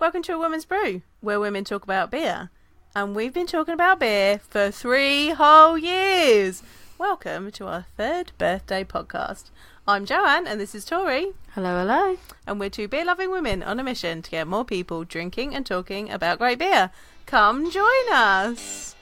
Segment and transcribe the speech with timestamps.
[0.00, 2.50] Welcome to A Woman's Brew, where women talk about beer.
[2.94, 6.62] And we've been talking about beer for three whole years.
[6.98, 9.50] Welcome to our third birthday podcast.
[9.86, 12.16] I'm Joanne, and this is Tori, Hello, hello.
[12.46, 15.64] and we're two beer loving women on a mission to get more people drinking and
[15.64, 16.90] talking about great beer.
[17.26, 18.94] Come join us.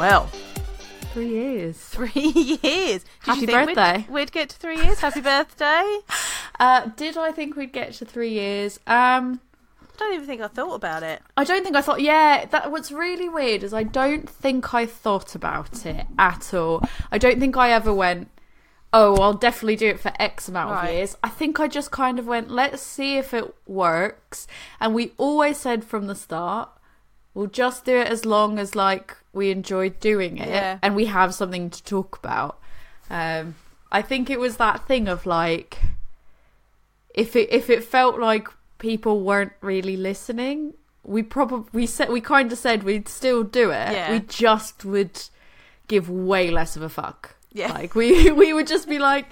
[0.00, 0.30] Well,
[1.12, 1.76] Three years.
[1.78, 2.10] three
[2.62, 3.02] years.
[3.02, 4.06] Did Happy you think we'd- birthday.
[4.10, 4.98] We'd, get to three years.
[5.00, 5.98] Happy birthday.
[6.58, 8.78] Uh, did I think we'd get to three years?
[8.86, 9.40] Um,
[9.82, 11.22] I don't even think I thought about it.
[11.36, 12.02] I don't think I thought.
[12.02, 16.82] Yeah, that what's really weird is I don't think I thought about it at all.
[17.10, 18.28] I don't think I ever went.
[18.92, 20.88] Oh, I'll definitely do it for X amount Right.
[20.88, 21.16] of years.
[21.22, 24.46] I think I just kind of went, let's see if it works.
[24.80, 26.68] And we always said from the start,
[27.34, 30.78] we'll just do it as long as like we enjoyed doing it Yeah.
[30.82, 32.58] and we have something to talk about.
[33.08, 33.54] Um,
[33.92, 35.78] I think it was that thing of like,
[37.14, 42.20] if it if it felt like people weren't really listening, we probably we said we
[42.20, 43.92] kind of said we'd still do it.
[43.92, 44.12] Yeah.
[44.12, 45.20] We just would
[45.88, 47.36] give way less of a fuck.
[47.52, 47.72] Yeah.
[47.72, 49.26] Like we we would just be like,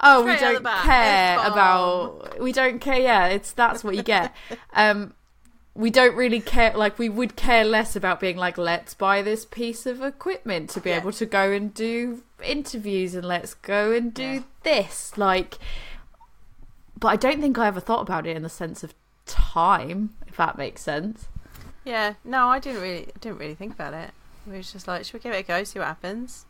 [0.00, 2.98] oh, we Straight the don't care about we don't care.
[3.00, 4.34] Yeah, it's that's what you get.
[4.72, 5.14] um,
[5.74, 6.76] we don't really care.
[6.76, 10.80] Like we would care less about being like, let's buy this piece of equipment to
[10.80, 10.96] be Yeah.
[10.98, 14.40] able to go and do interviews, and let's go and do Yeah.
[14.62, 15.16] this.
[15.16, 15.58] Like,
[16.98, 18.94] but I don't think I ever thought about it in the sense of
[19.26, 21.28] time, if that makes sense.
[21.84, 24.10] Yeah, no, I didn't really, didn't really think about it.
[24.46, 26.46] We was just like, should we give it a go, see what happens?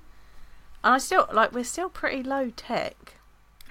[0.82, 3.14] And I still like, we're still pretty low tech.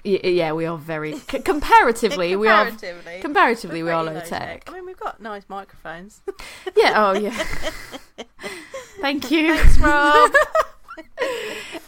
[0.04, 2.36] Y- Yeah, we are very c- comparatively.
[2.44, 3.20] we are comparatively.
[3.20, 4.64] comparatively we low tech.
[4.68, 6.22] I mean, we've got nice microphones.
[6.76, 6.92] Yeah.
[6.96, 7.32] Oh, yeah.
[9.00, 9.56] Thank you.
[9.56, 10.30] Thanks, Rob.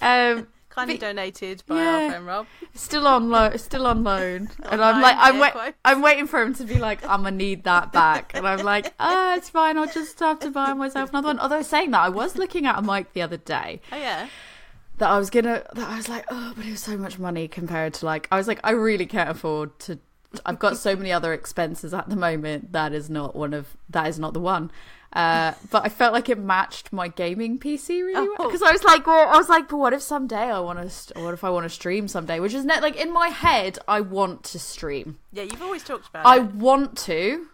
[0.00, 1.90] Um, Kindly donated by Yeah.
[2.04, 2.46] our friend Rob.
[2.74, 3.58] still on loan.
[3.58, 4.48] Still on loan.
[4.64, 5.74] And I'm like, I'm wait.
[5.84, 8.92] I'm waiting for him to be like, I'm gonna need that back, and I'm like,
[8.98, 9.76] ah, it's fine.
[9.76, 11.38] I'll just have to buy myself another one.
[11.38, 14.28] Although saying that, I was looking at a mic the other day Oh yeah,
[15.02, 15.64] that I was gonna.
[15.74, 18.28] That I was like, oh, but it was so much money compared to like.
[18.30, 19.98] I was like, I really can't afford to.
[20.46, 22.72] I've got so many other expenses at the moment.
[22.72, 23.76] That is not one of.
[23.90, 24.70] That is not the one.
[25.12, 28.46] Uh, but I felt like it matched my gaming PC really well Oh.
[28.48, 31.20] because I was like, well, I was like, but what if someday I want to?
[31.20, 32.40] What if I want to stream someday?
[32.40, 35.18] Which is net like in my head, I want to stream.
[35.32, 35.42] yeah.
[35.42, 36.54] You've always talked about I it.
[36.54, 37.46] want to.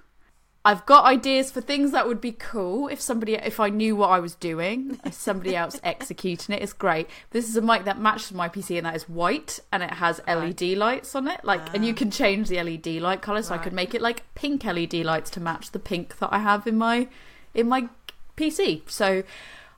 [0.69, 4.11] I've got ideas for things that would be cool if somebody, if I knew what
[4.11, 7.09] I was doing, if somebody else executing it is great.
[7.31, 10.21] This is a mic that matches my PC and that is white and it has
[10.29, 11.97] LED lights on it, like, and you ah.
[11.97, 15.31] can change the LED light color, so I could make it like pink LED lights
[15.31, 17.09] to match the pink that I have in my
[17.55, 17.89] in my
[18.37, 18.83] PC.
[18.91, 19.23] So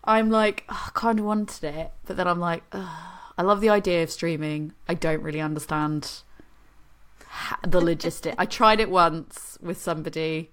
[0.03, 2.89] I'm like, oh, I kind of wanted it, but then I'm like, ugh,
[3.39, 4.73] I love the idea of streaming.
[4.89, 6.23] I don't really understand
[7.63, 8.35] the logistic.
[8.39, 10.51] I tried it once with somebody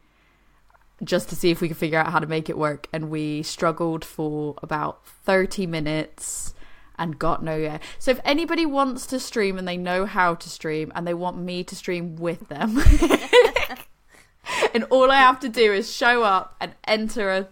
[1.03, 3.43] just to see if we could figure out how to make it work, and we
[3.43, 6.53] struggled for about 30 minutes
[6.97, 7.79] and got nowhere.
[7.99, 11.37] So if anybody wants to stream and they know how to stream and they want
[11.37, 12.79] me to stream with them,
[14.73, 17.47] and all I have to do is show up and enter a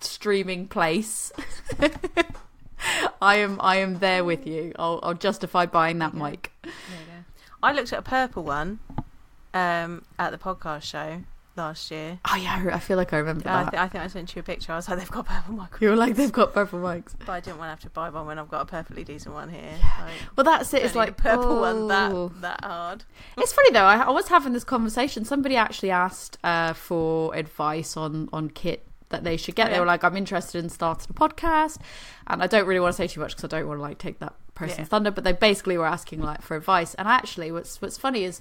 [0.00, 1.32] streaming place.
[3.20, 4.72] I am I am there with you.
[4.78, 6.52] I'll I'll justify buying that mic.
[7.62, 8.80] I looked at a purple one
[9.52, 11.22] um, at the podcast show
[11.56, 12.18] last year.
[12.30, 13.70] Oh yeah, I feel like I remember I, that.
[13.70, 14.72] th- I think I sent you a picture.
[14.72, 15.82] I was like, they've got purple microphones.
[15.82, 17.14] you were like they've got purple mics.
[17.18, 19.34] But I didn't want to have to buy one when I've got a perfectly decent
[19.34, 19.74] one here.
[20.00, 20.82] Like, Well, that's it.
[20.82, 22.28] It's like purple one oh.
[22.40, 23.04] that that hard.
[23.38, 23.84] It's funny though.
[23.84, 25.24] I, I was having this conversation.
[25.24, 29.68] Somebody actually asked uh, for advice on on kit that they should get.
[29.68, 31.78] Oh, They were like, "I'm interested in starting a podcast,"
[32.26, 33.98] and I don't really want to say too much because I don't want to like
[33.98, 34.84] take that person's Yeah.
[34.86, 35.10] thunder.
[35.12, 36.94] But they basically were asking like for advice.
[36.94, 38.40] And actually, what's what's funny is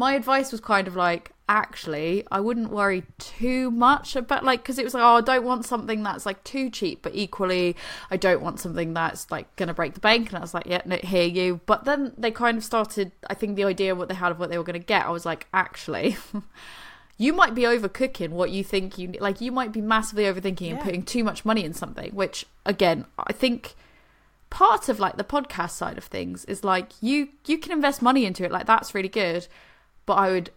[0.00, 4.78] my advice was kind of like, actually, I wouldn't worry too much about like because
[4.78, 7.76] it was like, oh, I don't want something that's like too cheap, but equally,
[8.10, 10.30] I don't want something that's like gonna break the bank.
[10.30, 11.60] And I was like, yeah, no, hear you.
[11.66, 13.12] But then they kind of started.
[13.28, 15.10] I think the idea of what they had of what they were gonna get, I
[15.10, 16.16] was like, actually.
[17.18, 19.42] You might be overcooking what you think you like.
[19.42, 22.14] You might be massively overthinking and putting too much money in something.
[22.14, 23.74] Which, again, I think
[24.48, 28.24] part of like the podcast side of things is like you you can invest money
[28.24, 29.46] into it like that's really good
[30.10, 30.50] but i would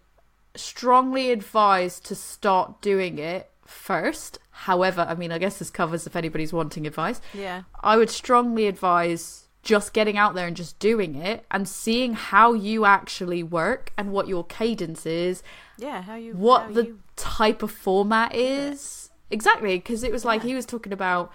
[0.56, 6.16] strongly advise to start doing it first however i mean i guess this covers if
[6.16, 7.64] anybody's wanting advice Yeah.
[7.82, 12.54] i would strongly advise just getting out there and just doing it and seeing how
[12.54, 15.42] you actually work and what your cadence is
[15.78, 16.02] Yeah.
[16.02, 16.34] How you?
[16.34, 20.66] how what the you- type of format is exactly because it was like he was
[20.66, 21.32] talking about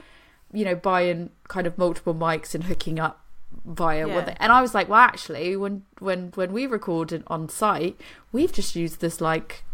[0.52, 3.20] you know, buying kind of multiple mics and hooking up
[3.64, 4.14] via Yeah.
[4.14, 8.00] what they, and I was like, well, actually, when when when we recorded on site,
[8.32, 9.64] we've just used this like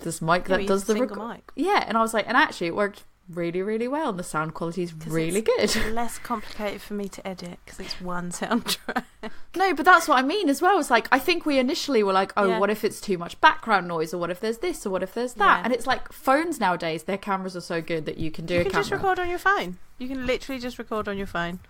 [0.00, 1.50] this mic Yeah, that does the mic.
[1.54, 4.52] yeah, and I was like, and actually, it worked really really well, and the sound
[4.52, 5.74] quality is really good.
[5.92, 9.04] less complicated for me to edit because it's one soundtrack.
[9.54, 10.80] No, but that's what I mean as well.
[10.80, 12.58] It's like I think we initially were like, oh, Yeah.
[12.58, 15.12] what if it's too much background noise, or what if there's this, or what if
[15.14, 15.60] there's that?
[15.64, 18.62] And it's like phones nowadays, their cameras are so good that you can do you
[18.62, 18.82] can camera.
[18.82, 19.78] just record on your phone.
[19.98, 21.60] You can literally just record on your phone,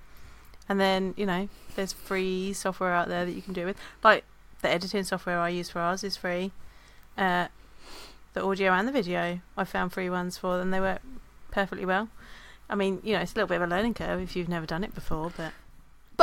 [0.68, 3.76] and then you know there's free software out there that you can do it with.
[4.02, 4.24] Like
[4.60, 6.52] the editing software I use for ours is free.
[7.16, 7.48] Uh,
[8.34, 11.02] the audio and the video I found free ones for, and they work
[11.50, 12.08] perfectly well.
[12.70, 14.64] I mean, you know, it's a little bit of a learning curve if you've never
[14.64, 15.52] done it before, but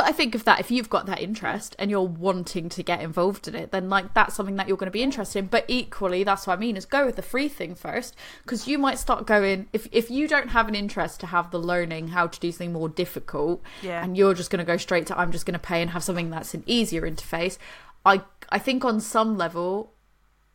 [0.00, 3.02] But I think of that, if you've got that interest and you're wanting to get
[3.02, 5.46] involved in it, then like that's something that you're going to be interested in.
[5.46, 8.78] But equally, that's what I mean is go with the free thing first, because you
[8.78, 12.26] might start going if if you don't have an interest to have the learning how
[12.28, 15.32] to do something more difficult, yeah, and you're just going to go straight to I'm
[15.32, 17.58] just going to pay and have something that's an easier interface.
[18.06, 19.92] I I think on some level,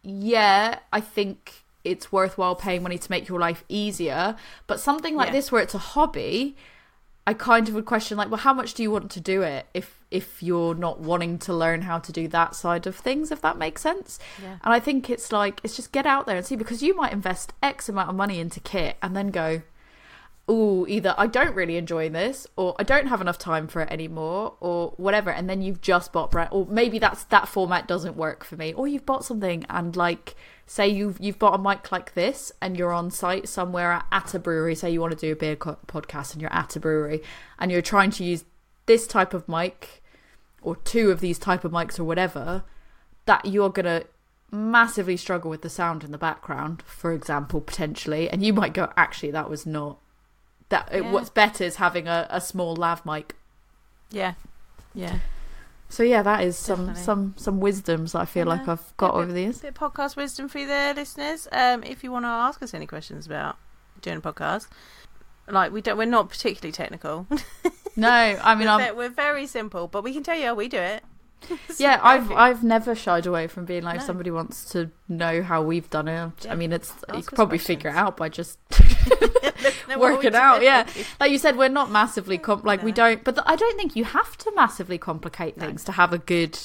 [0.02, 4.36] yeah, I think it's worthwhile paying money to make your life easier.
[4.66, 5.34] But something like Yeah.
[5.34, 6.56] this, where it's a hobby,
[7.28, 9.66] I kind of would question like, well, how much do you want to do it
[9.74, 13.42] if if you're not wanting to learn how to do that side of things, if
[13.42, 14.20] that makes sense.
[14.42, 16.96] yeah, And I think it's like it's just get out there and see because you
[16.96, 19.64] might invest X amount of money into kit and then go,
[20.48, 23.92] oh, either I don't really enjoy this or I don't have enough time for it
[23.92, 25.32] anymore or whatever.
[25.32, 28.74] And then you've just bought brand, or maybe that's that format doesn't work for me.
[28.74, 32.78] Or you've bought something and like say you've you've bought a mic like this and
[32.78, 34.76] you're on site somewhere at, at a brewery.
[34.76, 37.22] Say you want to do a beer co- podcast and you're at a brewery
[37.60, 38.46] and you're trying to use
[38.86, 40.02] this type of mic
[40.62, 42.64] or two of these type of mics or whatever
[43.26, 44.04] that you're gonna
[44.52, 48.92] massively struggle with the sound in the background for example potentially and you might go
[48.96, 50.00] actually that was not
[50.70, 51.12] that Yeah.
[51.12, 53.36] what's better is having a, a small lav mic
[54.12, 54.34] yeah,
[54.94, 55.20] yeah.
[55.90, 57.04] So yeah that is some Definitely.
[57.04, 58.54] some some wisdoms that i feel Yeah.
[58.54, 61.48] like i've got Yeah, over the years bit of podcast wisdom for you there, listeners.
[61.52, 63.58] Um, if you want to ask us any questions about
[64.02, 64.68] doing a podcast,
[65.48, 67.28] like we don't, we're not particularly technical.
[67.96, 70.68] no i mean we're, i'm we're very simple, but we can tell you how we
[70.68, 71.04] do it.
[71.78, 74.00] yeah i've i've never shied away from being like No.
[74.00, 76.54] if somebody wants to know how we've done it Yeah.
[76.54, 78.58] i mean it's you could probably figure it out by just
[79.98, 80.88] Work it out, yeah.
[81.20, 83.96] like you said we're not massively com- like we don't but th- i don't think
[83.96, 85.66] you have to massively complicate No.
[85.68, 86.58] things to have a good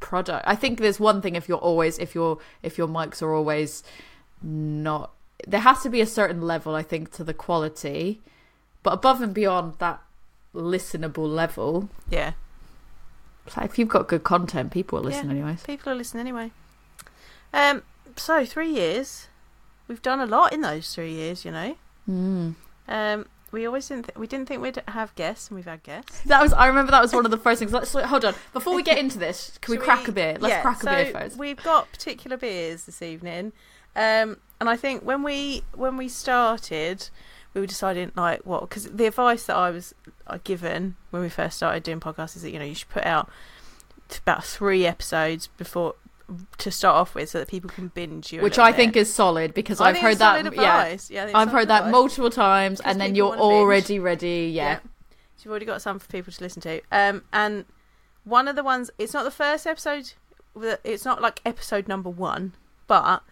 [0.00, 3.32] product i think there's one thing if you're always if your if your mics are
[3.34, 3.82] always
[4.42, 5.12] not
[5.46, 8.20] there has to be a certain level i think to the quality
[8.82, 10.00] but above and beyond that
[10.54, 12.32] listenable level yeah.
[13.56, 15.32] like if you've got good content people will listen Yeah.
[15.36, 16.50] anyways People are listening anyway.
[17.52, 17.82] Um,
[18.16, 19.28] so three years,
[19.88, 21.44] we've done a lot in those three years.
[21.44, 21.76] You know,
[22.08, 22.54] mm.
[22.88, 26.20] um, we always didn't th- we didn't think we'd have guests, and we've had guests.
[26.22, 28.74] that was i remember that was one of the first things let's hold on before
[28.74, 30.90] we get into this can we Should crack a beer let's yeah, crack a so
[30.90, 33.52] beer first We've got particular beers this evening,
[33.94, 37.08] um, and I think when we when we started,
[37.54, 39.94] we were deciding like what because the advice that I was
[40.26, 43.04] uh, given when we first started doing podcasts is that you know you should put
[43.04, 43.30] out
[44.22, 45.94] about three episodes before
[46.58, 49.54] to start off with so that people can binge you, which I think is solid
[49.54, 50.40] because I I've heard that.
[50.44, 51.92] solid Yeah, yeah I think it's I've heard solid that advice.
[51.92, 53.52] multiple times, and then you're wanna binge.
[53.52, 54.50] already ready.
[54.54, 54.78] Yeah.
[55.36, 56.80] So you've already got some for people to listen to.
[56.90, 57.64] Um, and
[58.24, 60.12] one of the ones, it's not the first episode,
[60.84, 62.54] it's not like episode number one,
[62.86, 63.22] but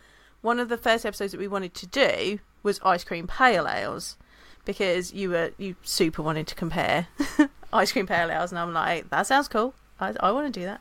[0.40, 4.16] one of the first episodes that we wanted to do was ice cream pale ales
[4.64, 7.08] because you were you super wanted to compare
[7.72, 9.74] ice cream pale ales, and I'm like, that sounds cool.
[9.98, 10.80] I, I want to do that.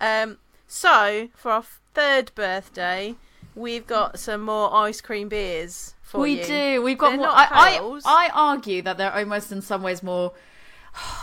[0.00, 3.14] Um, so for our third birthday,
[3.54, 6.40] we've got some more ice cream beers for we you.
[6.40, 6.82] We do.
[6.82, 7.28] We've got They're more.
[7.28, 7.48] I.
[7.50, 10.32] I I argue that they're almost in some ways more.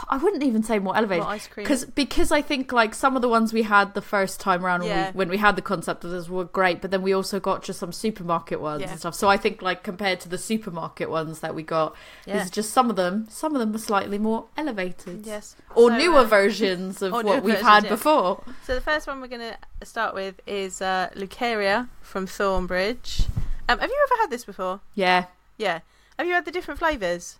[0.09, 1.23] I wouldn't even say more elevated.
[1.23, 1.63] More ice cream.
[1.63, 4.81] Because because I think like some of the ones we had the first time around
[4.83, 7.39] when, we, when we had the concept of this were great, but then we also
[7.39, 8.91] got just some supermarket ones Yeah.
[8.91, 9.15] and stuff.
[9.15, 12.37] So I think like compared to the supermarket ones that we got, yeah.
[12.37, 13.27] there's just some of them.
[13.29, 15.25] Some of them are slightly more elevated.
[15.25, 15.55] Yes.
[15.75, 17.89] Or So, newer uh, versions of what we've versions, had yeah.
[17.89, 18.43] before.
[18.65, 23.27] So the first one we're going to start with is uh, Lucaria from Thornbridge.
[23.69, 24.81] Um, have you ever had this before?
[24.93, 25.25] Yeah.
[25.57, 25.79] Yeah.
[26.19, 27.39] Have you had the different flavours?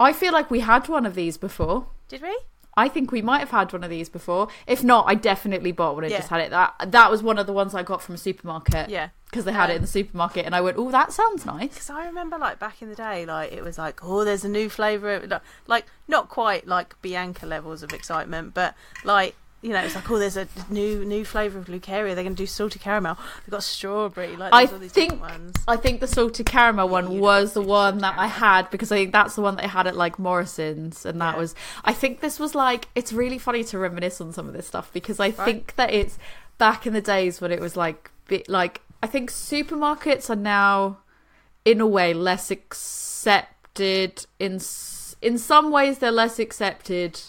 [0.00, 1.86] I feel like we had one of these before.
[2.08, 2.36] Did we?
[2.76, 4.48] I think we might have had one of these before.
[4.66, 6.18] If not, I definitely bought one and Yeah.
[6.18, 6.50] just had it.
[6.50, 9.08] That that was one of the ones I got from a supermarket Yeah.
[9.26, 11.70] because they had it in Um, the supermarket, and I went, "Oh, that sounds nice."
[11.74, 14.48] Because I remember, like back in the day, like it was like, oh, there's a
[14.48, 15.40] new flavour.
[15.66, 20.18] Like not quite like Bianca levels of excitement, but like you know, it's like, oh,
[20.18, 22.14] there's a new new flavour of Lucaria.
[22.14, 23.18] They're going to do salty caramel.
[23.44, 24.34] They've got strawberry.
[24.36, 25.54] Like, I there's all these think ones.
[25.68, 28.96] I think the salted caramel one was the one salted that I had because I
[28.96, 31.40] think that's the one that I had at like Morrison's, and that Yeah.
[31.40, 31.54] was.
[31.84, 34.90] I think this was like it's really funny to reminisce on some of this stuff
[34.92, 36.18] because I think that it's
[36.58, 40.98] back in the days when it was like bit like I think supermarkets are now
[41.64, 44.60] in a way less accepted in
[45.22, 47.20] in some ways they're less accepted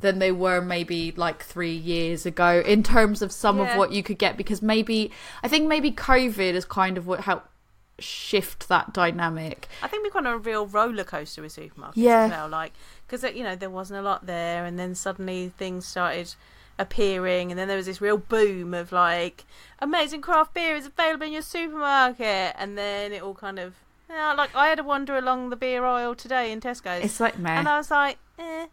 [0.00, 3.72] than they were maybe like three years ago in terms of some Yeah.
[3.72, 5.10] of what you could get because maybe
[5.42, 7.46] I think maybe COVID is kind of what helped
[7.98, 9.68] shift that dynamic.
[9.82, 12.24] I think we've gone on a real roller coaster with supermarkets Yeah.
[12.24, 12.48] as well.
[12.48, 12.72] Like,
[13.06, 16.34] because you know there wasn't a lot there, and then suddenly things started
[16.78, 19.44] appearing, and then there was this real boom of like
[19.80, 23.74] amazing craft beer is available in your supermarket, and then it all kind of.
[24.08, 27.38] Yeah, like I had a wander along the beer aisle today in Tesco's, It's like
[27.38, 28.66] man, and I was like, eh.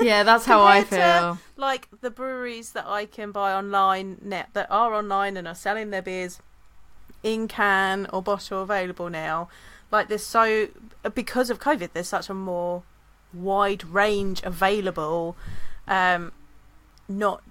[0.00, 1.38] Yeah, that's how I compared to- feel.
[1.56, 5.90] like the breweries that I can buy online net that are online and are selling
[5.90, 6.40] their beers
[7.22, 9.48] in can or bottle available now.
[9.90, 10.68] Like there's so
[11.14, 12.82] because of COVID, there's such a more
[13.32, 15.36] wide range available.
[15.86, 16.32] Um,
[17.08, 17.42] not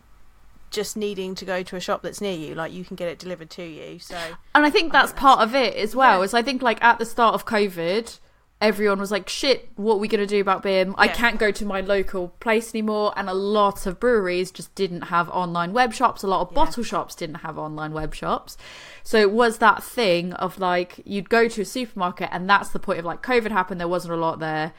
[0.71, 3.17] just needing to go to a shop that's near you, like you can get it
[3.19, 3.99] delivered to you.
[3.99, 4.17] So
[4.53, 6.19] And I think that's think part of it as well.
[6.19, 6.25] Yeah.
[6.25, 8.19] Is I think like at the start of COVID,
[8.65, 10.93] everyone was like, "Shit, what are we gonna do about beer?
[10.97, 11.13] I Yeah.
[11.13, 15.29] can't go to my local place anymore." And a lot of breweries just didn't have
[15.29, 16.23] online web shops.
[16.23, 16.55] A lot of Yeah.
[16.55, 18.57] bottle shops didn't have online web shops.
[19.03, 22.79] So it was that thing of like you'd go to a supermarket, and that's the
[22.79, 23.79] point of like COVID happened.
[23.79, 24.73] There wasn't a lot there.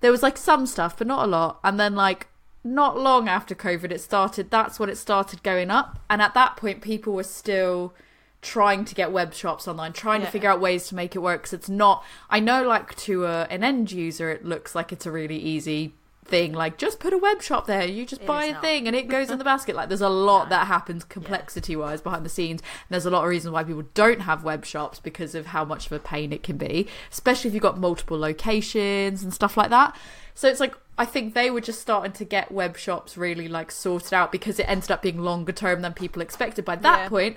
[0.00, 1.58] There was like some stuff, but not a lot.
[1.62, 2.28] And then like
[2.64, 4.50] not long after COVID, it started.
[4.50, 6.00] That's when it started going up.
[6.10, 7.94] And at that point, people were still
[8.42, 10.26] trying to get web shops online, trying Yeah.
[10.26, 11.42] to figure out ways to make it work.
[11.42, 12.04] Because it's not.
[12.30, 15.94] I know, like to a, an end user, it looks like it's a really easy
[16.24, 16.52] thing.
[16.52, 17.84] Like just put a web shop there.
[17.84, 18.60] You just It buy a not.
[18.62, 19.76] thing and it goes in the basket.
[19.76, 20.50] Like there's a lot No.
[20.50, 22.60] that happens complexity wise behind the scenes.
[22.62, 25.64] And there's a lot of reasons why people don't have web shops because of how
[25.64, 29.56] much of a pain it can be, especially if you've got multiple locations and stuff
[29.56, 29.96] like that.
[30.34, 33.70] So it's like I think they were just starting to get web shops really like
[33.70, 36.64] sorted out because it ended up being longer term than people expected.
[36.64, 37.08] By that Yeah.
[37.08, 37.36] point,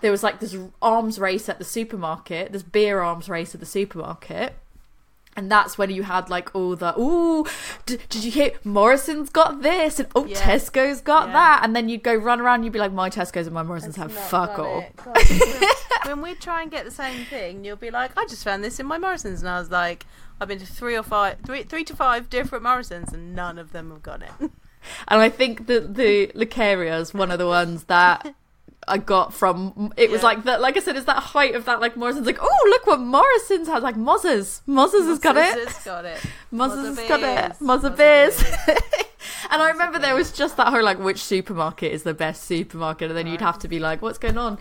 [0.00, 3.66] there was like this arms race at the supermarket, this beer arms race at the
[3.66, 4.54] supermarket.
[5.36, 7.46] And that's when you had like all the ooh,
[7.86, 10.36] d- did you hear Morrison's got this and oh Yeah.
[10.40, 11.32] Tesco's got Yeah.
[11.34, 13.94] that, and then you'd go run around, you'd be like my Tesco's and my Morrison's
[13.96, 14.84] have That's fuck all.
[14.96, 15.16] God,
[16.06, 18.80] when we try and get the same thing, you'll be like, "I just found this
[18.80, 20.04] in my Morrison's," and I was like,
[20.40, 23.70] "I've been to three or five, three, three to five different Morrison's, and none of
[23.72, 24.32] them have got it."
[25.06, 28.34] And I think that the Lucaria is one of the ones that
[28.88, 29.92] I got from.
[29.96, 30.60] It was like that.
[30.60, 31.80] Like I said, it's that height of that.
[31.80, 33.82] Like Morrison's like, oh look what Morrison's has.
[33.82, 35.68] Like Mozzers, Mozzers has got it.
[35.68, 36.18] Mozzers got it.
[36.52, 37.52] Mozzers has got it.
[37.58, 38.42] Mozza Mozza Beers.
[38.42, 38.56] Beers.
[39.50, 43.10] and I remember there was just that whole like, which supermarket is the best supermarket,
[43.10, 44.58] and then you'd have to be like, what's going on?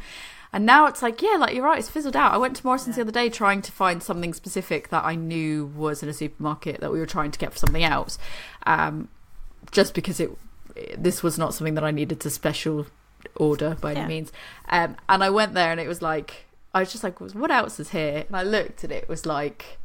[0.51, 2.33] And now it's like, yeah, like you're right, it's fizzled out.
[2.33, 5.67] I went to Morrison's the other day trying to find something specific that I knew
[5.75, 8.17] was in a supermarket that we were trying to get for something else,
[8.65, 9.09] um,
[9.71, 10.31] just because it
[10.97, 12.87] this was not something that I needed to special
[13.35, 14.31] order by any means.
[14.69, 17.79] Um, and I went there and it was like I was just like, what else
[17.79, 18.25] is here?
[18.27, 19.77] And I looked and it was like,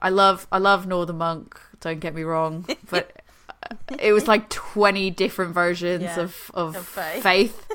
[0.00, 1.58] I love I love Northern Monk.
[1.80, 3.22] Don't get me wrong, but
[4.00, 7.22] it was like twenty different versions Yeah, of of, of Faith.
[7.22, 7.70] faith.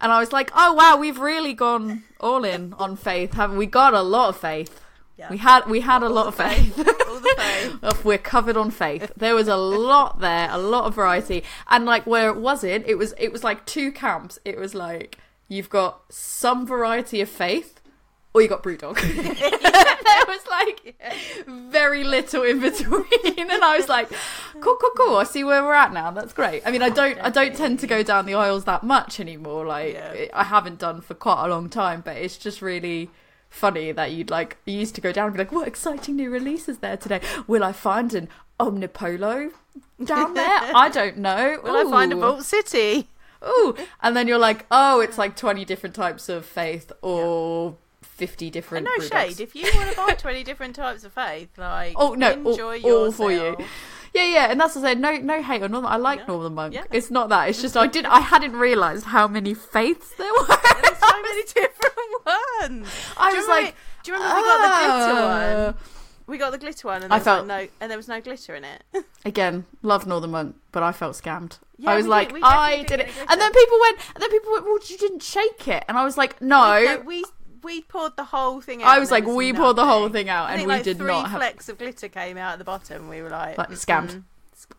[0.00, 3.66] And I was like, oh wow, we've really gone all in on faith, haven't we?
[3.66, 4.80] Got a lot of faith.
[5.16, 5.30] Yeah.
[5.30, 6.76] We had we had a lot of faith.
[6.78, 8.04] All the faith.
[8.04, 9.12] We're covered on faith.
[9.16, 12.96] There was a lot there, a lot of variety, and like where it wasn't, it
[12.96, 14.38] was it was like two camps.
[14.44, 15.18] It was like
[15.48, 17.80] you've got some variety of faith,
[18.32, 19.00] or you got brewdog.
[20.04, 21.00] there was like
[21.46, 23.04] very little in between,
[23.38, 24.08] and I was like,
[24.60, 25.16] cool, cool, cool.
[25.16, 26.10] I see where we're at now.
[26.10, 26.62] That's great.
[26.66, 29.64] I mean, I don't I don't tend to go down the aisles that much anymore.
[29.64, 30.26] Like Yeah.
[30.34, 33.10] I haven't done for quite a long time, but it's just really
[33.54, 36.30] funny that you'd like you used to go down and be like, what exciting new
[36.30, 37.20] releases there today?
[37.46, 38.28] Will I find an
[38.60, 39.52] Omnipollo
[40.04, 40.46] down there?
[40.74, 41.58] I don't know.
[41.62, 43.08] Will I find a Vault City?
[43.46, 48.46] Ooh, and then you're like, oh, it's like twenty different types of faith or fifty
[48.46, 48.84] And different.
[48.86, 49.40] no brew shade.
[49.40, 52.80] If you want to buy twenty different types of faith, like Oh, no, all- enjoy
[52.82, 53.56] all for you.
[54.14, 55.00] Yeah, yeah, and that's what I said.
[55.00, 55.90] No, no hate on Northern.
[55.90, 56.26] I like Yeah.
[56.28, 56.72] Northern Monk.
[56.74, 56.84] Yeah.
[56.92, 57.48] It's not that.
[57.48, 58.04] It's just I did.
[58.06, 60.46] I hadn't realised how many faiths there were.
[60.46, 62.88] There's so many different ones.
[63.16, 65.74] I do was like, do you remember we got the glitter "Ah." one?
[66.26, 68.54] We got the glitter one, and I felt- like no, and there was no glitter
[68.54, 68.82] in it.
[69.26, 71.58] Again, love Northern Monk, but I felt scammed.
[71.76, 74.52] Yeah, I was like, did- I did it, and then people went, and then people
[74.52, 76.82] went, well, you didn't shake it, and I was like, no.
[76.82, 77.24] No, we
[77.64, 78.88] we poured the whole thing out.
[78.90, 80.98] I was like, we poured the whole thing out, I and think we like did
[80.98, 81.38] three not have.
[81.40, 83.08] flecks of glitter came out at the bottom.
[83.08, 84.10] We were like, Like, mm, scammed.
[84.10, 84.22] mm,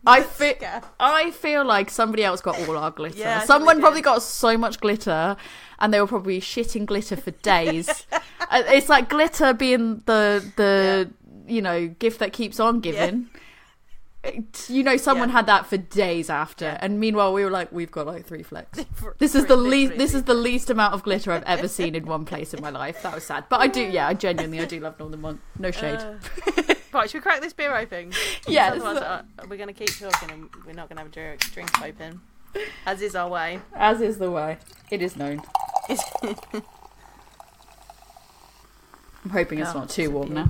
[0.06, 0.54] I feel
[0.98, 3.18] I feel like somebody else got all our glitter.
[3.18, 5.36] Yeah, Someone probably got so much glitter,
[5.78, 8.06] and they were probably shitting glitter for days.
[8.48, 11.10] Uh, it's like glitter being the the
[11.48, 13.28] you know gift that keeps on giving.
[14.68, 15.34] You know, someone Yeah.
[15.36, 16.78] had that for days after, Yeah.
[16.80, 18.84] and meanwhile we were like, we've got like three flecks.
[19.18, 19.96] This is the least.
[19.96, 22.70] This is the least amount of glitter I've ever seen in one place in my
[22.70, 23.02] life.
[23.02, 23.82] That was sad, but I do.
[23.82, 25.40] Yeah, I genuinely, I do love Northern Monk.
[25.58, 25.98] No shade.
[25.98, 26.14] Uh,
[26.92, 28.12] right, should we crack this beer open?
[28.48, 28.72] Yes.
[28.74, 31.40] Otherwise, uh, we're going to keep talking and we're not going to have a drink,
[31.52, 32.20] drink open.
[32.86, 33.60] As is our way.
[33.74, 34.58] As is the way.
[34.90, 35.42] It is known.
[39.24, 40.48] I'm hoping it's Oh, not too warm now.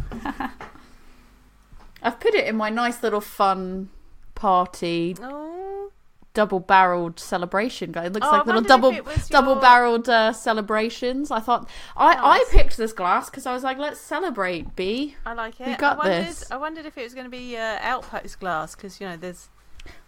[2.07, 3.91] I've put it in my nice little fun
[4.35, 5.91] party oh,
[6.35, 8.05] double barreled celebration guy.
[8.07, 8.93] It looks Oh, I like little double
[9.31, 11.31] double barreled uh, celebrations.
[11.31, 15.17] I thought I I picked this glass because I was like, let's celebrate, B.
[15.25, 15.67] I like it.
[15.67, 16.51] We got I wondered, this.
[16.51, 19.49] I wondered if it was going to be uh, outpost glass because you know there's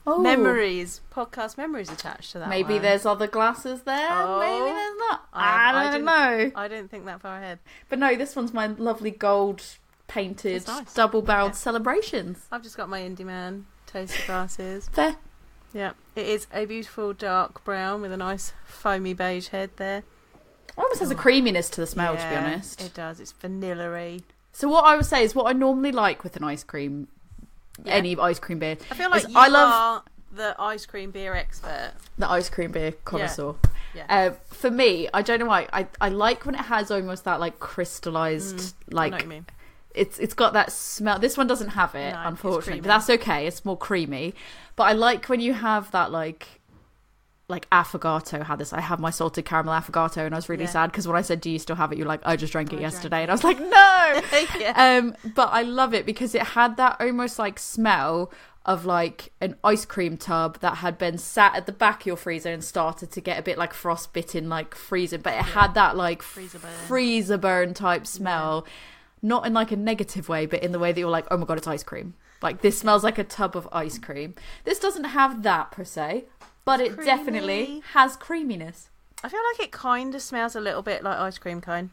[0.06, 2.48] Oh, memories, podcast memories attached to that.
[2.48, 2.82] Maybe one.
[2.82, 4.08] there's other glasses there.
[4.10, 4.40] Oh.
[4.40, 5.28] Maybe there's not.
[5.32, 6.52] I- I, I don't didn't- know.
[6.60, 7.58] I didn't think that far ahead.
[7.88, 9.62] But no, this one's my lovely gold
[10.08, 10.92] painted nice.
[10.94, 11.56] double barreled Yeah.
[11.56, 12.46] celebrations.
[12.50, 14.88] I've just got my Indy Man taster glasses.
[14.92, 15.16] Fair.
[15.74, 20.02] Yeah, it is a beautiful dark brown with a nice foamy beige head there.
[20.76, 22.80] Almost has a creaminess to the smell, to be honest.
[22.80, 23.20] it does.
[23.20, 24.20] It's vanilla-y.
[24.52, 27.08] So what I would say is what I normally like with an ice cream,
[27.84, 27.92] Yeah.
[27.94, 30.02] any ice cream beer, I feel like you I love- are
[30.34, 31.92] the ice cream beer expert.
[32.16, 33.54] the ice cream beer connoisseur.
[33.94, 34.06] Yeah.
[34.08, 35.66] Uh, for me, I don't know why.
[35.72, 39.46] I, I like when it has almost that like crystallized, Mm, like what you mean.
[39.98, 41.18] It's it's got that smell.
[41.18, 43.46] This one doesn't have it, No, unfortunately, but that's okay.
[43.46, 44.34] It's more creamy.
[44.76, 46.46] But I like when you have that like
[47.48, 48.72] like affogato had this.
[48.74, 50.70] I have my salted caramel affogato, and I was really Yeah.
[50.70, 52.72] sad because when I said, "Do you still have it?" You're like, "I just drank
[52.74, 53.22] it I yesterday," it.
[53.22, 54.20] and I was like, "No."
[54.60, 54.74] yeah.
[54.98, 58.30] um, but I love it because it had that almost like smell
[58.66, 62.16] of like an ice cream tub that had been sat at the back of your
[62.18, 65.22] freezer and started to get a bit like frostbitten, like freezing.
[65.22, 66.70] But it had that like Freezer burn.
[66.86, 68.66] freezer burn type smell,
[69.22, 71.46] not in like a negative way, but in the way that you're like, oh my
[71.46, 72.14] god, it's ice cream.
[72.42, 74.34] Like this smells like a tub of ice cream.
[74.64, 76.26] This doesn't have that per se,
[76.64, 78.90] but it definitely has creaminess.
[79.24, 81.90] I feel like it kind of smells a little bit like ice cream cone.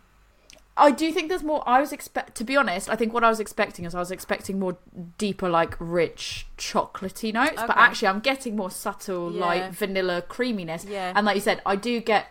[0.78, 1.64] I do think there's more.
[1.66, 2.90] I was expect to be honest.
[2.90, 4.78] I think what I was expecting is I was expecting more
[5.18, 9.40] deeper, like rich chocolatey notes, but actually I'm getting more subtle, Yeah.
[9.46, 10.84] like vanilla creaminess.
[10.86, 11.14] Yeah.
[11.16, 12.28] And like you said, I do get.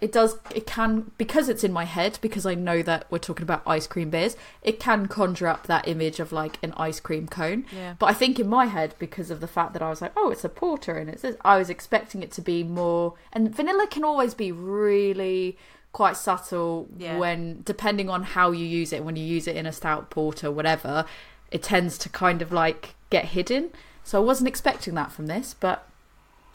[0.00, 0.36] It does.
[0.54, 3.86] It can because it's in my head because I know that we're talking about ice
[3.86, 4.36] cream beers.
[4.62, 7.64] It can conjure up that image of like an ice cream cone.
[7.74, 7.94] Yeah.
[7.98, 10.30] But I think in my head, because of the fact that I was like, oh,
[10.30, 13.14] it's a porter and it's this, I was expecting it to be more.
[13.32, 15.56] And vanilla can always be really
[15.92, 17.16] quite subtle Yeah.
[17.16, 20.50] when, depending on how you use it, when you use it in a stout porter,
[20.50, 21.06] whatever,
[21.50, 23.70] it tends to kind of like get hidden.
[24.02, 25.88] So I wasn't expecting that from this, but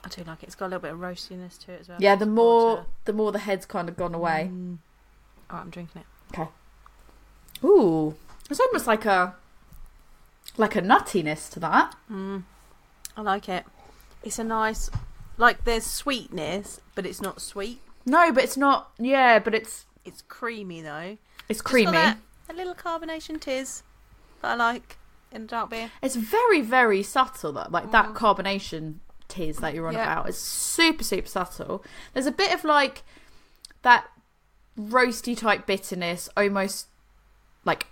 [0.03, 0.47] I do like it.
[0.47, 1.97] It's got a little bit of roastiness to it as well.
[2.01, 2.89] yeah, the more porter.
[3.05, 4.49] the more the head's kind of gone away.
[4.51, 4.77] Mm.
[5.51, 6.39] Right, I'm drinking it.
[6.39, 6.49] Okay.
[7.63, 8.15] Ooh,
[8.49, 9.35] it's almost like a
[10.57, 11.95] like a nuttiness to that.
[12.11, 12.43] Mm.
[13.17, 13.65] I like it.
[14.23, 14.89] It's a nice,
[15.37, 17.81] like there's sweetness, but it's not sweet.
[18.05, 18.91] No, but it's not.
[18.97, 21.17] Yeah, but it's It's creamy though.
[21.47, 21.91] it's creamy.
[21.91, 22.17] that-
[22.49, 23.83] a little carbonation tiz
[24.41, 24.97] that I like
[25.31, 25.91] in a dark beer.
[26.01, 27.67] It's very, very subtle though.
[27.69, 28.15] Like that Mm.
[28.15, 28.95] carbonation
[29.29, 30.03] tears that you're on Yeah.
[30.03, 30.27] about.
[30.29, 31.83] It's super, super subtle.
[32.13, 33.03] There's a bit of like
[33.83, 34.07] that
[34.77, 36.87] roasty type bitterness, almost
[37.63, 37.87] like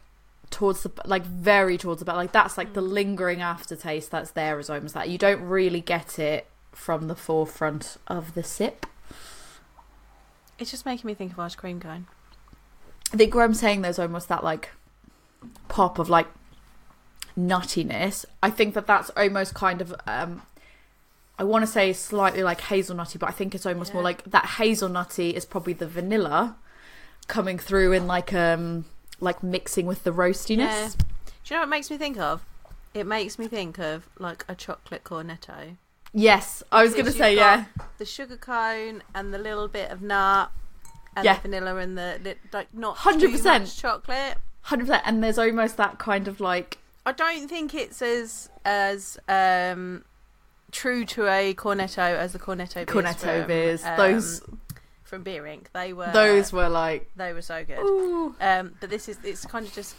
[0.49, 2.15] towards the like very towards the back.
[2.15, 2.91] Like that's like the Mm.
[2.91, 5.07] lingering aftertaste that's there is almost that.
[5.09, 8.85] You don't really get it from the forefront of the sip.
[10.59, 12.07] It's just making me think of ice cream cone.
[13.13, 14.71] I think where I'm saying there's almost that like
[15.67, 16.27] pop of like
[17.37, 18.25] nuttiness.
[18.41, 20.41] I think that that's almost kind of um
[21.39, 24.43] I want to say slightly like hazelnutty, but I think it's almost more like that
[24.45, 26.55] hazelnutty is probably the vanilla
[27.27, 28.85] coming through in like um
[29.19, 30.57] like mixing with the roastiness.
[30.57, 30.89] Yeah.
[30.89, 32.43] Do you know what it makes me think of?
[32.93, 35.75] It makes me think of like a chocolate cornetto.
[36.13, 37.65] Yes, I was gonna say got yeah.
[37.99, 40.51] The sugar cone and the little bit of nut
[41.15, 41.35] and Yeah.
[41.35, 43.19] the vanilla and the like not 100%.
[43.19, 44.37] too much chocolate.
[44.61, 49.17] Hundred percent, and there's almost that kind of like I don't think it's as as
[49.29, 50.03] um
[50.71, 53.83] true to a cornetto as the cornetto beers cornetto from, beers.
[53.85, 54.41] um, those
[55.03, 55.69] from Beer Ink.
[55.73, 57.79] They were those were like they were so good.
[57.79, 58.35] ooh.
[58.41, 59.95] Um, but this is it's kind of just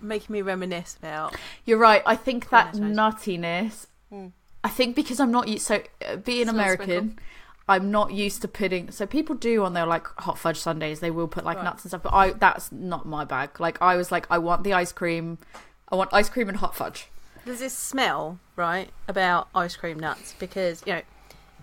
[0.00, 1.36] making me reminisce about.
[1.64, 2.02] You're right.
[2.04, 3.86] I think that nuttiness.
[4.12, 4.32] Mm.
[4.64, 5.66] I think because I'm not used.
[5.66, 7.18] So uh, being It's not a American,
[7.68, 8.90] I'm not used to putting.
[8.90, 11.00] So people do on their like hot fudge sundaes.
[11.00, 11.64] They will put like Right.
[11.64, 12.02] nuts and stuff.
[12.02, 13.60] But I that's not my bag.
[13.60, 15.38] Like I was like, I want the ice cream.
[15.88, 17.08] I want ice cream and hot fudge.
[17.44, 21.02] There's this smell, right, about ice cream nuts because you know,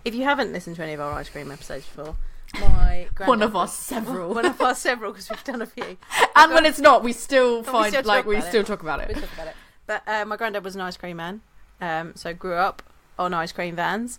[0.04, 2.16] if you haven't listened to any of our ice cream episodes before,
[2.54, 4.34] my One of our several.
[4.34, 5.96] one of our several because we've done a few.
[6.36, 8.44] and when it's not, we still But we find still like we it.
[8.44, 9.54] still talk about it We talk about it.
[9.86, 11.40] But uh, my granddad was an ice cream man,
[11.80, 12.82] um, so grew up
[13.18, 14.18] on ice cream vans,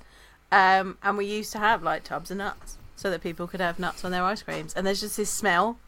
[0.52, 3.80] um, and we used to have like tubs of nuts so that people could have
[3.80, 4.74] nuts on their ice creams.
[4.74, 5.80] And there's just this smell,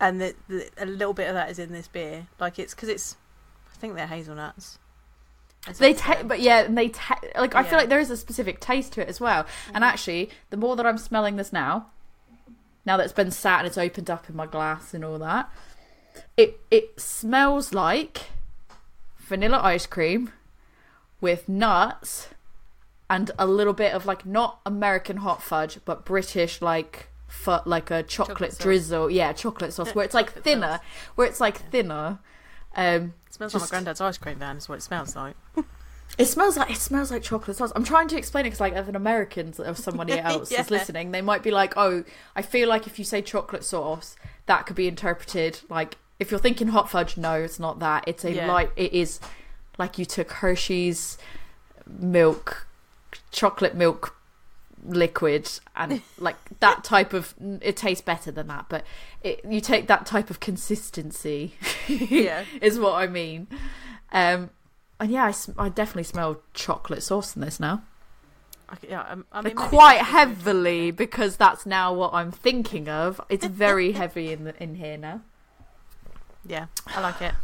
[0.00, 2.26] and the, the, a little bit of that is in this beer.
[2.38, 3.16] Like it's because it's,
[3.80, 4.78] think they're hazelnuts.
[5.78, 5.92] They
[6.24, 7.68] but yeah, and they ta- like I Yeah.
[7.68, 9.44] feel like there is a specific taste to it as well.
[9.74, 11.88] And actually, the more that I'm smelling this now,
[12.86, 15.50] now that it's been sat and it's opened up in my glass and all that,
[16.36, 18.26] it it smells like
[19.18, 20.32] vanilla ice cream
[21.20, 22.28] with nuts
[23.10, 27.90] and a little bit of like not American hot fudge, but British like fu- like
[27.90, 29.10] a chocolate, Chocolate drizzle.
[29.10, 30.86] Yeah, chocolate sauce where it's like thinner, sauce.
[31.16, 32.18] where it's like thinner.
[32.74, 34.56] Um, it smells just- like my granddad's ice cream van.
[34.58, 35.36] Is what it smells like.
[36.18, 37.72] It smells like it smells like chocolate sauce.
[37.76, 40.60] I'm trying to explain it because, like, if an American or somebody else Yeah.
[40.62, 42.02] is listening, they might be like, "Oh,
[42.34, 44.16] I feel like if you say chocolate sauce,
[44.46, 47.16] that could be interpreted like if you're thinking hot fudge.
[47.16, 48.04] No, it's not that.
[48.08, 48.46] It's a Yeah.
[48.48, 48.70] light.
[48.76, 49.20] It is
[49.78, 51.16] like you took Hershey's
[51.86, 52.66] milk,
[53.30, 54.16] chocolate milk
[54.84, 57.34] liquid, and like that type of.
[57.60, 58.84] It tastes better than that, but
[59.22, 61.54] it, you take that type of consistency.
[61.88, 62.44] Yeah.
[62.62, 63.48] is what I mean.
[64.12, 64.50] Um,
[65.00, 67.82] and yeah, I, I definitely smell chocolate sauce in this now.
[68.68, 72.30] I, yeah, I'm, I mean, quite it's just a heavily because that's now what I'm
[72.30, 73.20] thinking of.
[73.28, 75.22] It's very heavy in the, in here now.
[76.46, 77.34] Yeah, I like it.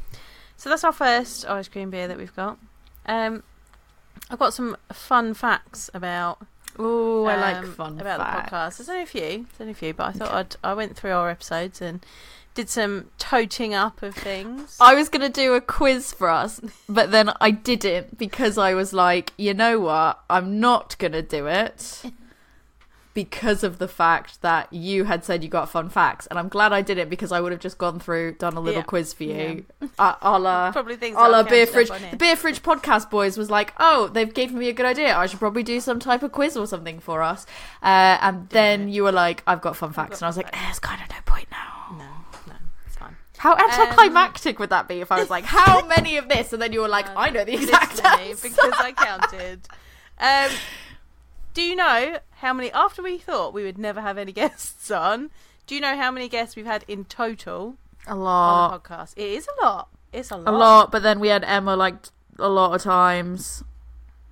[0.56, 2.58] So that's our first ice cream beer that we've got.
[3.04, 3.42] Um,
[4.30, 6.46] I've got some fun facts about
[6.78, 8.50] Oh, I like um, fun about facts.
[8.50, 8.76] the podcast.
[8.78, 9.20] There's only a few.
[9.20, 12.04] There's only a few, but I thought I'd I went through our episodes and
[12.54, 14.76] did some toting up of things.
[14.80, 18.92] I was gonna do a quiz for us, but then I didn't because I was
[18.92, 22.02] like, you know what, I'm not gonna do it
[23.16, 26.72] because of the fact that you had said you got fun facts, and I'm glad
[26.74, 28.84] I did it because I would have just gone through, done a little Yeah.
[28.84, 29.64] quiz for you,
[29.98, 31.16] uh, a la Probably things.
[31.18, 31.88] a la beer fridge.
[31.88, 32.10] up on here.
[32.10, 35.16] The beer fridge podcast boys was like, oh, they've given me a good idea.
[35.16, 37.46] I should probably do some type of quiz or something for us.
[37.82, 38.92] Uh, and then it.
[38.92, 41.00] you were like, I've got fun facts, got and I was like, eh, there's kind
[41.02, 41.96] of no point now.
[41.96, 43.16] No, no, it's fine.
[43.38, 46.52] How anticlimactic would that be if I was like, how many of this?
[46.52, 49.66] And then you were like, Uh, I know the exact many because I counted.
[50.18, 50.50] Um,
[51.56, 52.70] do you know how many?
[52.72, 55.30] After we thought we would never have any guests on,
[55.66, 58.82] do you know how many guests we've had in total A on lot.
[58.82, 59.14] the podcast?
[59.16, 59.88] It is a lot.
[60.12, 60.52] It's a lot.
[60.52, 61.94] A lot, but then we had Emma like
[62.38, 63.64] a lot of times,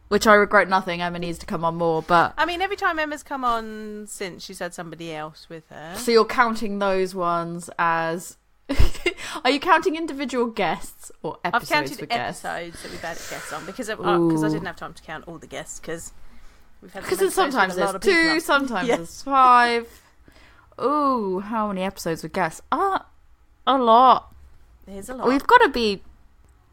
[0.08, 1.00] which I regret nothing.
[1.00, 4.44] Emma needs to come on more, but I mean, every time Emma's come on since,
[4.44, 5.94] she's had somebody else with her.
[5.96, 8.36] so you're counting those ones as.
[9.44, 11.44] Are you counting individual guests or episodes?
[11.44, 12.44] I've episodes counted with guests?
[12.44, 15.24] episodes that we've had guests on because because uh, I didn't have time to count
[15.26, 16.12] all the guests because
[16.92, 18.96] Because sometimes there's two, sometimes Yeah.
[18.96, 19.88] there's five.
[20.82, 22.60] Ooh, how many episodes with guess?
[22.72, 23.06] Ah,
[23.66, 24.34] a lot.
[24.86, 25.28] There's a lot.
[25.28, 26.02] We've got to be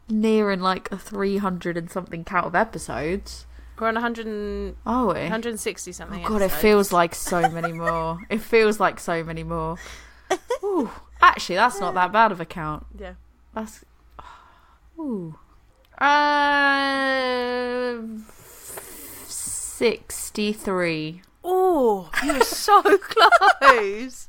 [0.08, 3.46] nearing like a 300 and something count of episodes.
[3.78, 5.14] We're on 100 and, Are we?
[5.14, 6.24] 160 something.
[6.24, 8.18] Oh god, it feels like so many more.
[8.30, 9.76] it feels like so many more.
[10.64, 12.86] Ooh, actually, that's not that bad of a count.
[12.98, 13.14] yeah.
[13.54, 13.84] That's
[14.98, 15.36] ooh,
[15.98, 17.98] uh,
[19.82, 21.22] sixty-three.
[21.44, 24.28] Oh, you were so close.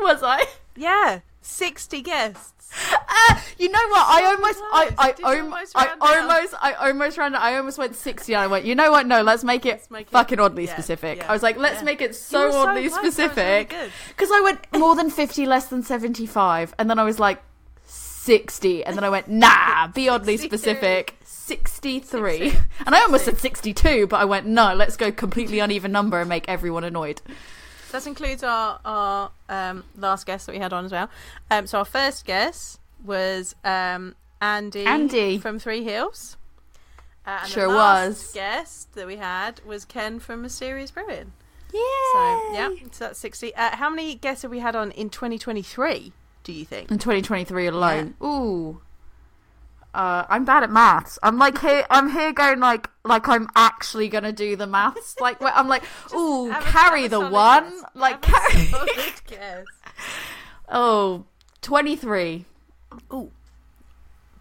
[0.00, 0.46] Was I?
[0.76, 2.50] Yeah, 60 guests.
[2.92, 4.04] Uh, you know what?
[4.08, 4.94] I So almost, I.
[4.98, 5.88] I, om- almost I
[6.20, 7.34] almost, I almost ran.
[7.36, 8.34] I almost went sixty.
[8.34, 8.64] And I went.
[8.64, 9.06] You know what?
[9.06, 11.18] No, let's make it Let's make it- fucking oddly yeah, specific.
[11.18, 11.84] yeah, I was like, let's yeah.
[11.84, 13.74] make it so so oddly close, that was really specific.
[14.08, 16.74] Because I went more than 50, less than 75.
[16.78, 17.40] And then I was like,
[18.24, 18.84] 60.
[18.84, 20.58] And then I went, nah, be oddly 63.
[20.58, 21.16] specific.
[21.24, 22.52] 63.
[22.86, 26.28] And I almost said 62, but I went, no, let's go completely uneven number and
[26.28, 27.20] make everyone annoyed.
[27.92, 31.08] That includes our, our um, last guest that we had on as well.
[31.50, 35.38] Um, so our first guest was um, Andy, Andy.
[35.38, 36.36] from Three Hills.
[37.26, 38.32] Uh, Sure the last was.
[38.32, 41.32] guest that we had was Ken from Mysterious Brewing.
[41.72, 41.80] Yeah.
[42.12, 43.54] So yeah, so that's sixty.
[43.54, 46.12] Uh, how many guests have we had on in 2023?
[46.44, 46.90] Do you think?
[46.90, 48.14] In 2023 alone.
[48.22, 48.80] Ooh.
[49.94, 51.18] Uh, I'm bad at maths.
[51.22, 51.86] I'm like here.
[51.88, 55.18] I'm here going like like I'm actually gonna do the maths.
[55.20, 57.70] Like where I'm like, ooh, carry the one.
[57.70, 57.84] guess.
[57.94, 58.66] Like carry.
[59.26, 59.64] guess.
[60.68, 61.24] Oh,
[61.62, 62.44] 23.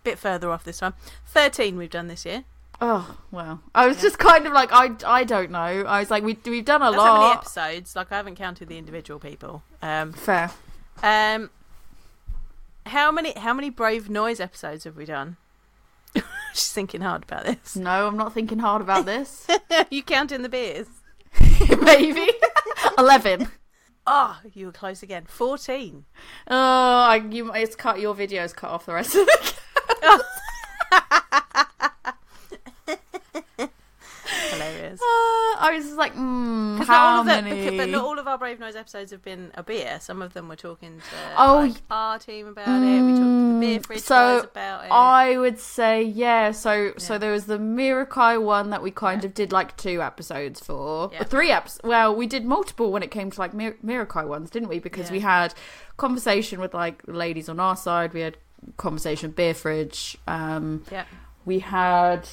[0.04, 0.94] Bit further off this one.
[1.28, 2.44] 13 we've done this year.
[2.82, 4.04] Oh well, I was Yeah.
[4.04, 5.60] just kind of like I I don't know.
[5.60, 7.38] I was like we we've done a That's how many lot.
[7.38, 7.96] episodes.
[7.96, 9.64] Like I haven't counted the individual people.
[9.84, 10.50] Um, Fair.
[11.04, 11.50] um,
[12.88, 15.38] how many how many Brave Noise episodes have we done?
[16.54, 17.76] She's thinking hard about this.
[17.76, 19.48] No, I'm not thinking hard about this.
[19.90, 20.88] you counting the beers?
[21.82, 22.28] Maybe
[22.98, 23.50] eleven.
[24.06, 25.24] Oh, you were close again.
[25.28, 26.06] Fourteen.
[26.48, 28.00] Oh, I, you, it's cut.
[28.00, 29.54] Your video's cut off the rest of the.
[30.04, 30.22] Oh.
[35.02, 37.78] Uh, I was just like, mm, Because how not all of that, many?
[37.78, 40.00] but not all of our Brave Noise episodes have been a beer.
[40.02, 41.04] Some of them were talking to
[41.38, 43.02] Oh, like, our team about it.
[43.02, 44.92] We talked to the beer fridge so guys about it.
[44.92, 46.52] I would say yeah.
[46.52, 50.60] So so there was the Mirakai one that we kind of did like two episodes
[50.60, 51.22] for, Yeah.
[51.22, 51.80] or three eps.
[51.84, 54.80] Well, we did multiple when it came to like Mir- Mirakai ones, didn't we?
[54.80, 55.54] Because we had
[55.98, 58.14] conversation with like the ladies on our side.
[58.14, 58.38] We had
[58.78, 60.18] conversation with beer fridge.
[60.28, 61.06] Um, yeah,
[61.46, 62.28] we had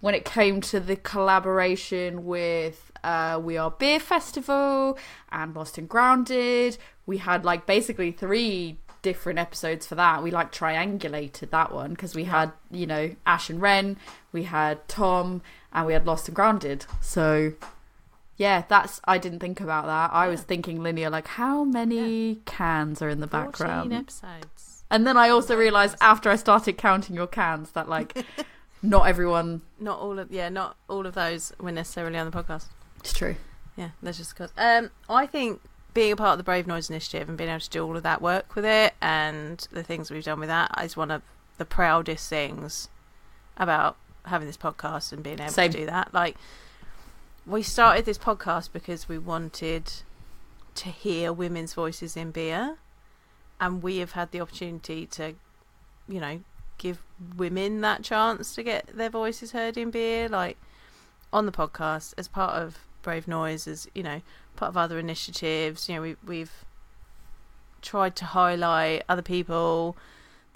[0.00, 4.98] when it came to the collaboration with uh, We Are Beer Festival
[5.30, 10.22] and Lost and Grounded, we had like basically three different episodes for that.
[10.22, 13.96] We like triangulated that one because we had, you know, Ash and Ren,
[14.32, 16.86] we had Tom, and we had Lost and Grounded.
[17.00, 17.52] So
[18.36, 20.14] yeah, that's I didn't think about that.
[20.14, 23.92] I was thinking linear, like how many cans are in the background?
[23.92, 24.84] episodes.
[24.90, 28.24] And then I also realized after I started counting your cans that like
[28.82, 29.62] not everyone.
[29.80, 32.66] Not all of yeah, not all of those were necessarily on the podcast.
[33.00, 33.36] It's true.
[33.76, 34.52] Yeah, that's just because.
[34.56, 35.60] Um, I think
[35.94, 38.02] being a part of the Brave Noise Initiative and being able to do all of
[38.02, 41.22] that work with it and the things we've done with that is one of
[41.58, 42.88] the proudest things
[43.56, 45.72] about having this podcast and being able Same.
[45.72, 46.12] to do that.
[46.14, 46.36] Like,
[47.46, 49.90] we started this podcast because we wanted
[50.76, 52.76] to hear women's voices in beer,
[53.60, 55.34] and we have had the opportunity to,
[56.08, 56.40] you know,
[56.78, 57.02] give
[57.36, 60.56] women that chance to get their voices heard in beer, like
[61.32, 64.22] on the podcast as part of Brave Noise, as you know,
[64.56, 65.88] part of other initiatives.
[65.88, 66.64] You know, we we've
[67.82, 69.96] tried to highlight other people,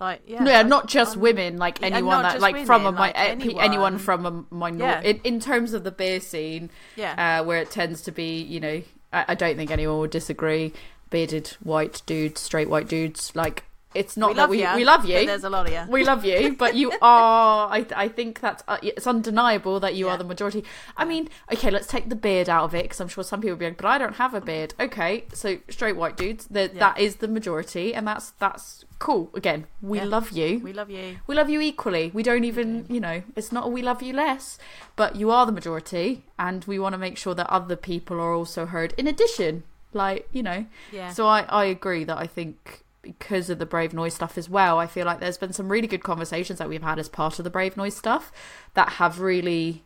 [0.01, 3.01] like yeah, Yeah, like, not just on- women, like anyone that like from a women,
[3.01, 3.65] like eh, anyone.
[3.65, 5.09] anyone from a minority.
[5.09, 5.15] Yeah.
[5.15, 8.61] In, in terms of the beer scene, yeah, uh, where it tends to be, you
[8.61, 8.83] know,
[9.13, 10.73] I, I don't think anyone would disagree.
[11.11, 14.69] Bearded white dudes, straight white dudes, like it's not we that we you.
[14.77, 15.27] we love but you.
[15.27, 15.83] There's a lot of you.
[15.93, 17.69] we love you, but you are.
[17.71, 20.13] I, I think that's uh, it's undeniable that you Yeah.
[20.13, 20.65] are the majority.
[20.97, 23.53] I mean, okay, let's take the beard out of it because I'm sure some people
[23.55, 26.63] will be like, "But I don't have a beard." Okay, so straight white dudes, the,
[26.73, 26.79] Yeah.
[26.81, 29.31] that is the majority, and that's that's cool.
[29.35, 30.05] Again, we Yeah.
[30.05, 30.61] love you.
[30.63, 31.19] We love you.
[31.27, 32.11] We love you equally.
[32.15, 34.59] We don't even, you know, it's not a we love you less,
[34.97, 38.33] but you are the majority, and we want to make sure that other people are
[38.33, 38.95] also heard.
[38.97, 41.11] In addition, like you know, Yeah.
[41.11, 44.79] so I, I agree that I think because of the Brave Noise stuff as well,
[44.79, 47.45] I feel like there's been some really good conversations that we've had as part of
[47.45, 48.33] the Brave Noise stuff
[48.75, 49.85] that have really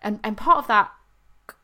[0.00, 0.90] and and part of that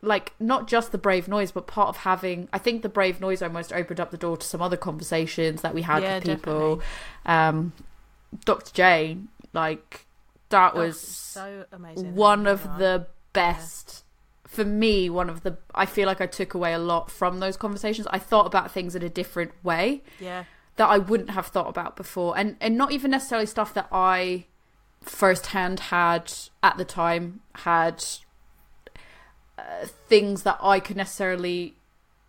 [0.03, 3.43] like not just the Brave Noise, but part of having I think the Brave Noise
[3.43, 6.83] almost opened up the door to some other conversations that we had Yeah, with people.
[7.27, 7.73] Um
[8.45, 8.73] Dr.
[8.75, 9.19] J,
[9.53, 10.05] like
[10.51, 12.15] that Oh, was so amazing.
[12.15, 12.51] one Yeah.
[12.53, 14.05] of the best
[14.47, 17.55] for me one of the i feel like i took away a lot from those
[17.59, 20.45] conversations i thought about things in a different way yeah.
[20.79, 22.37] That i wouldn't have thought about before.
[22.39, 24.47] And and not even necessarily stuff that i
[25.03, 28.05] firsthand had at the time had
[29.59, 31.75] uh, things that i could necessarily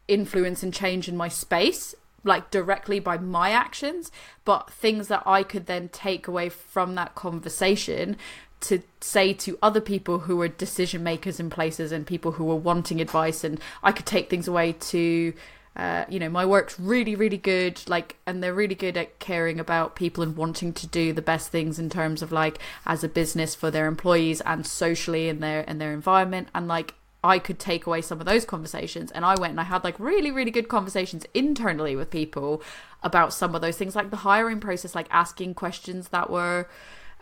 [0.08, 4.12] influence and change in my space like directly by my actions
[4.46, 8.18] but things that i could then take away from that conversation
[8.62, 12.56] to say to other people who are decision makers in places and people who are
[12.58, 13.44] wanting advice.
[13.44, 15.34] And i could take things away to
[15.76, 19.60] uh, you know my work's really really good like and they're really good at caring
[19.60, 23.08] about people and wanting to do the best things in terms of like as a
[23.08, 26.50] business for their employees and socially in their in their environment.
[26.54, 29.12] And like I could take away some of those conversations.
[29.12, 32.62] And I went and I had like really really good conversations internally with people
[33.04, 36.68] about some of those things like the hiring process like asking questions that were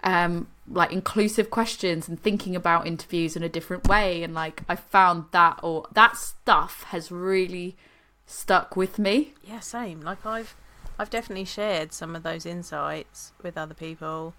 [0.03, 4.23] um like inclusive questions and thinking about interviews in a different way.
[4.23, 7.75] And like I found that or that stuff has really
[8.27, 10.01] stuck with me Yeah, same.
[10.01, 10.55] Like I've
[10.99, 14.33] I've definitely shared some of those insights with other people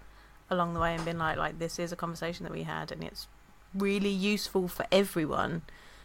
[0.49, 3.03] along the way and been like like this is a conversation that we had and
[3.03, 3.27] it's
[3.73, 5.61] really useful for everyone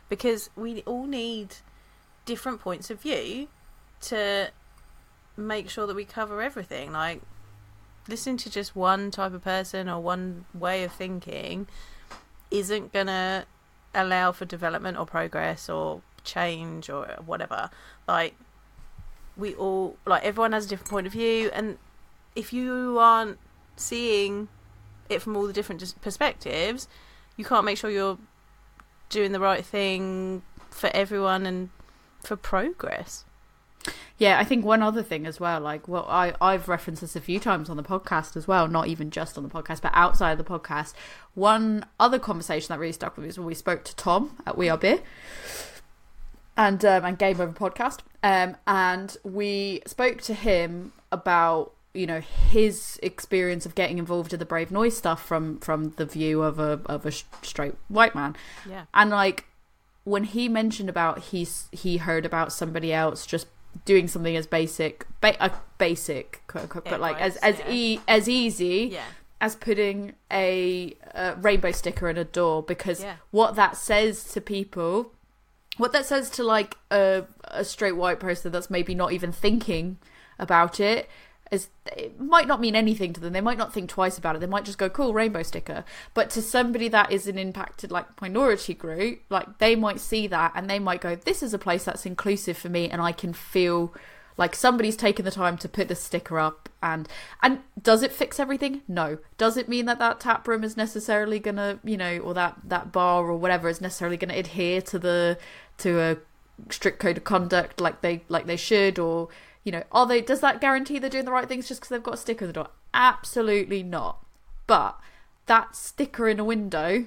[0.09, 1.57] because we all need
[2.25, 3.49] different points of view
[4.01, 4.51] to
[5.37, 7.23] make sure that we cover everything like
[8.07, 11.66] listening to just one type of person or one way of thinking
[12.51, 13.44] isn't going to
[13.94, 17.71] allow for development or progress or change or whatever.
[18.09, 18.35] Like
[19.37, 21.79] we all like everyone has a different point of view and
[22.37, 23.39] if you aren't
[23.77, 24.49] seeing
[25.09, 26.89] it from all the different perspectives
[27.37, 28.19] you can't make sure you're
[29.09, 31.71] doing the right thing for everyone and
[32.23, 33.25] for progress.
[34.17, 37.21] Yeah, I think one other thing as well, like well, I I've referenced this a
[37.21, 40.33] few times on the podcast as well, not even just on the podcast, but outside
[40.33, 40.95] of the podcast.
[41.35, 44.57] One other conversation that really stuck with me was when we spoke to Tom at
[44.57, 45.01] We Are Beer
[46.57, 52.21] and um, and Game Over podcast, um, and we spoke to him about you know
[52.21, 56.59] his experience of getting involved in the Brave Noise stuff from from the view of
[56.59, 58.37] a of a straight white man,
[58.69, 58.85] Yeah.
[58.95, 59.47] and like
[60.05, 63.47] when he mentioned about he's he heard about somebody else just
[63.85, 67.71] doing something as basic ba- uh, basic quote, unquote, but like as as yeah.
[67.71, 69.03] e- as easy Yeah.
[69.40, 73.17] as putting a, uh rainbow sticker in a door because Yeah.
[73.31, 75.12] what that says to people
[75.77, 79.99] what that says to like a, a straight white person that's maybe not even thinking
[80.39, 81.09] about it
[81.51, 83.33] is it might not mean anything to them.
[83.33, 84.41] They might not think twice about it.
[84.41, 85.85] They might just go cool rainbow sticker.
[86.15, 90.53] But to somebody that is an impacted like minority group like they might see that
[90.55, 93.33] and they might go this is a place that's inclusive for me and i can
[93.33, 93.95] feel
[94.37, 96.69] like somebody's taken the time to put the sticker up.
[96.83, 97.09] And
[97.43, 98.83] and does it fix everything?
[98.89, 99.19] No.
[99.39, 102.93] Does it mean that that tap room is necessarily gonna you know or that that
[102.93, 105.39] bar or whatever is necessarily gonna adhere to the
[105.79, 106.17] to a
[106.71, 109.29] strict code of conduct like they like they should or
[109.65, 112.03] you know are they does that guarantee they're doing the right things just because they've
[112.03, 112.69] got a sticker on the door?
[112.93, 114.25] Absolutely not.
[114.67, 114.99] But
[115.47, 117.07] that sticker in a window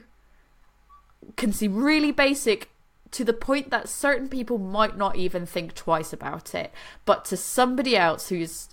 [1.35, 2.69] can seem really basic
[3.11, 6.71] to the point that certain people might not even think twice about it.
[7.05, 8.69] But to somebody else who's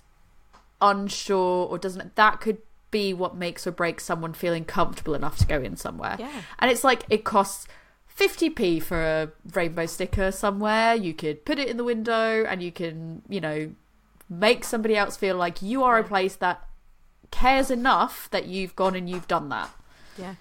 [0.81, 2.57] unsure or doesn't that could
[2.91, 6.15] be what makes or breaks someone feeling comfortable enough to go in somewhere.
[6.19, 6.41] Yeah.
[6.59, 7.67] and it's like it costs
[8.17, 12.71] 50p for a rainbow sticker somewhere you could put it in the window and you
[12.71, 13.71] can you know
[14.29, 16.67] make somebody else feel like you are a place that
[17.31, 19.69] cares enough that you've gone and you've done that
[20.17, 20.35] Yeah.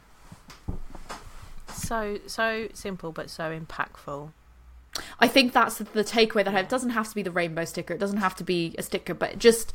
[1.68, 4.30] So so simple but so impactful.
[5.18, 6.66] I think that's the takeaway that I have.
[6.66, 7.94] It doesn't have to be the rainbow sticker.
[7.94, 9.72] It doesn't have to be a sticker, but just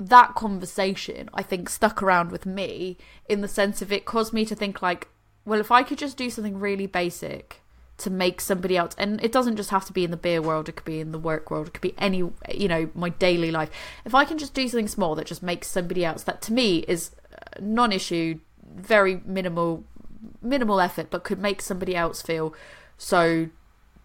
[0.00, 2.96] that conversation, I think, stuck around with me
[3.28, 5.08] in the sense of it caused me to think like,
[5.48, 7.60] well, if I could just do something really basic
[7.98, 10.68] to make somebody else, and it doesn't just have to be in the beer world.
[10.68, 11.66] It could be in the work world.
[11.66, 12.18] It could be any,
[12.54, 13.70] you know, my daily life.
[14.04, 16.84] If I can just do something small that just makes somebody else, that to me
[16.86, 18.38] is uh, non-issue,
[18.72, 19.82] very minimal,
[20.40, 22.54] minimal effort, but could make somebody else feel
[22.96, 23.48] so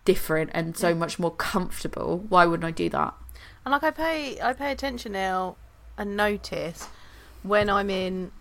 [0.05, 2.25] different and so much more comfortable.
[2.29, 3.13] Why wouldn't I do that?
[3.63, 5.55] And like I pay I pay attention now
[5.97, 6.87] and notice
[7.43, 8.31] when I'm in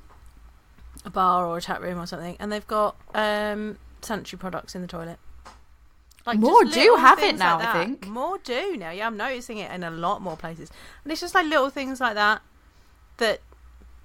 [1.05, 4.83] a bar or a chat room or something and they've got um sanitary products in
[4.83, 5.19] the toilet.
[6.27, 8.07] Like More do have it now, like I think.
[8.07, 8.91] More do now.
[8.91, 10.71] Yeah, I'm noticing it in a lot more places.
[11.03, 12.43] And it's just like little things like that
[13.17, 13.41] that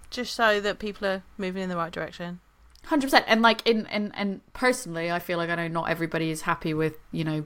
[0.09, 2.39] just so that people are moving in the right direction.
[2.85, 3.25] Hundred percent.
[3.27, 6.73] And like in and and personally, I feel like I know not everybody is happy
[6.73, 7.45] with you know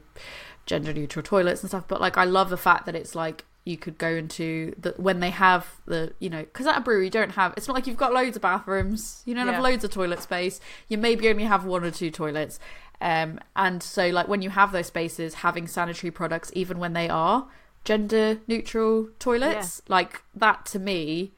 [0.65, 3.77] gender neutral toilets and stuff, but like I love the fact that it's like you
[3.77, 7.11] could go into the when they have the you know because at a brewery you
[7.11, 9.53] don't have it's not like you've got loads of bathrooms you don't Yeah.
[9.53, 12.59] have loads of toilet space you maybe only have one or two toilets
[13.01, 17.07] um and so like when you have those spaces having sanitary products even when they
[17.07, 17.47] are
[17.85, 21.31] gender neutral toilets like that to me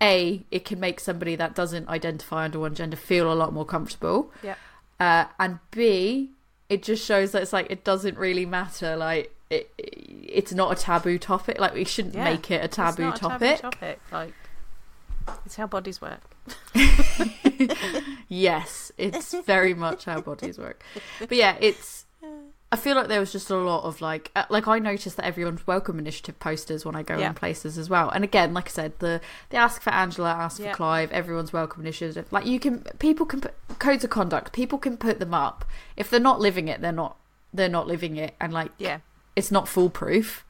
[0.00, 3.64] a it can make somebody that doesn't identify under one gender feel a lot more
[3.64, 4.54] comfortable Yeah.
[5.00, 6.30] uh, and b
[6.68, 10.80] it just shows that it's like it doesn't really matter like it, it's not a
[10.80, 12.24] taboo topic like we shouldn't Yeah.
[12.24, 14.00] make it a It's taboo not a topic topic.
[14.12, 14.34] Like
[15.44, 16.20] it's how bodies work.
[18.28, 20.82] yes it's very much how bodies work
[21.20, 22.04] but yeah it's
[22.70, 25.24] I feel like there was just a lot of like, uh, like I noticed that
[25.24, 27.28] everyone's welcome initiative posters when I go Yeah.
[27.28, 28.10] in places as well.
[28.10, 30.72] And again, like I said, the the ask for Angela, ask Yeah.
[30.72, 32.30] for Clive, everyone's welcome initiative.
[32.30, 34.52] Like you can, people can put codes of conduct.
[34.52, 35.64] People can put them up.
[35.96, 37.16] If they're not living it, they're not.
[37.54, 38.98] They're not living it, and like Yeah.
[39.38, 40.44] It's not foolproof.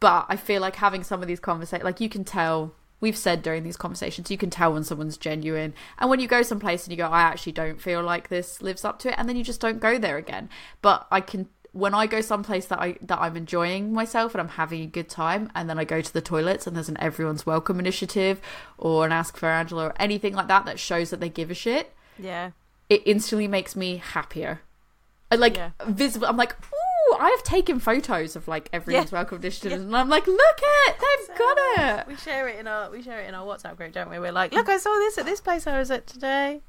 [0.00, 3.42] But I feel like having some of these conversations, like you can tell, we've said
[3.42, 5.72] during these conversations, you can tell when someone's genuine.
[5.98, 8.84] And when you go someplace and you go, I actually don't feel like this lives
[8.84, 10.50] up to it, and then you just don't go there again.
[10.82, 14.48] But I can, when I go someplace that I that I'm enjoying myself and I'm
[14.48, 17.46] having a good time, and then I go to the toilets and there's an everyone's
[17.46, 18.40] welcome initiative
[18.76, 21.54] or an ask for Angela or anything like that that shows that they give a
[21.54, 22.50] shit, Yeah.
[22.90, 24.60] it instantly makes me happier.
[25.30, 25.70] I like Yeah.
[25.86, 26.26] visible.
[26.26, 26.54] I'm like,
[27.08, 29.18] ooh, I have taken photos of like everyone's Yeah.
[29.18, 31.58] welcome initiatives, and I'm like, look it, they've got
[32.00, 32.06] it.
[32.08, 34.18] We share it in our we share it in our WhatsApp group, don't we?
[34.18, 36.60] We're like, look, I saw this at this place I was at today.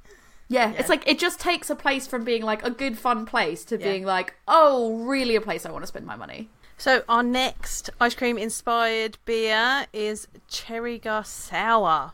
[0.49, 0.80] Yeah, Yeah.
[0.80, 3.78] it's like it just takes a place from being like a good fun place to
[3.78, 3.84] Yeah.
[3.91, 6.49] being like, oh, really a place I want to spend my money.
[6.78, 12.12] So our next ice cream inspired beer is Cherry Garsour,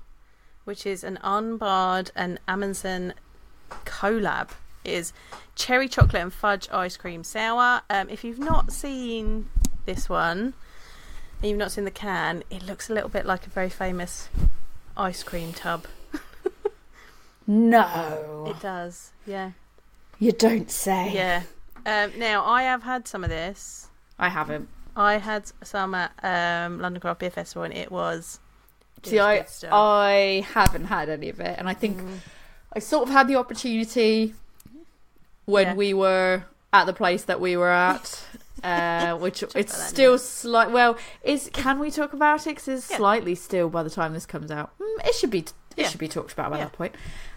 [0.63, 3.13] which is an unbarred and Amundsen
[3.85, 4.49] collab.
[4.83, 5.13] It is
[5.55, 7.81] cherry chocolate and fudge ice cream sour.
[7.89, 9.49] Um, if you've not seen
[9.85, 10.53] this one,
[11.41, 14.29] and you've not seen the can, it looks a little bit like a very famous
[14.97, 15.85] ice cream tub.
[17.45, 19.51] No, It does, yeah,
[20.17, 21.11] you don't say.
[21.13, 21.43] yeah.
[21.85, 23.89] Um, now I have had some of this.
[24.17, 24.69] I haven't.
[24.95, 28.39] I had some at um, London Craft Beer Festival, and it was.
[28.99, 29.69] it See, was I good stuff.
[29.73, 32.19] I haven't had any of it, and I think Mm.
[32.71, 34.33] I sort of had the opportunity
[35.45, 35.73] when Yeah.
[35.75, 38.23] we were at the place that we were at.
[38.63, 40.71] Uh, which it's about that in a still slight.
[40.71, 42.51] Well, is can we talk about it?
[42.51, 42.95] Because it's Yeah.
[42.95, 44.71] slightly still by the time this comes out.
[44.79, 45.39] Mm, it should be.
[45.39, 45.89] It Yeah.
[45.89, 46.95] should be talked about by that point.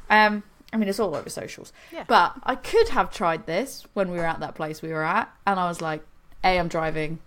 [0.08, 1.72] Um, I mean, it's all over socials.
[1.90, 2.04] Yeah.
[2.06, 5.28] But I could have tried this when we were at that place we were at,
[5.44, 6.02] and I was like,
[6.44, 7.18] "A, I'm driving,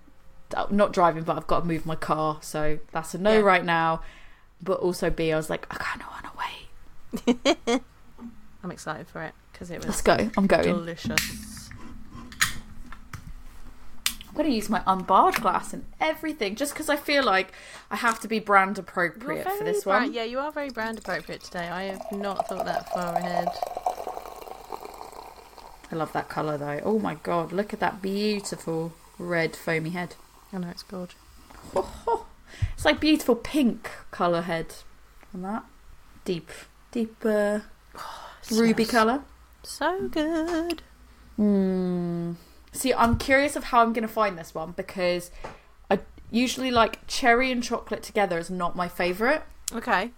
[0.70, 4.02] not driving, but I've got to move my car, so that's a no right now."
[4.62, 7.82] But also, B, I was like, "I kind of want to wait."
[8.64, 10.30] I'm excited for it because it Let's go.
[10.38, 10.64] I'm going.
[10.64, 11.70] delicious.
[14.30, 17.52] I'm going to use my unbarred glass and everything, just because I feel like
[17.92, 20.14] I have to be brand appropriate for this brand- one.
[20.14, 21.68] Yeah, you are very brand appropriate today.
[21.68, 23.50] I have not thought that far ahead.
[25.92, 26.80] I love that colour though.
[26.86, 30.16] Oh my god, look at that beautiful red foamy head.
[30.54, 31.18] I know it's gorgeous.
[32.74, 34.68] It's like beautiful pink colour head
[35.34, 35.64] on that.
[36.26, 36.50] Deep,
[36.92, 37.60] deep uh,
[38.52, 39.24] ruby So- colour.
[39.64, 40.82] So good.
[41.36, 42.34] Hmm.
[42.72, 45.32] See, I'm curious of how I'm going to find this one because
[45.90, 46.00] I
[46.32, 49.42] usually like cherry and chocolate together is not my favourite.
[49.74, 50.12] Okay.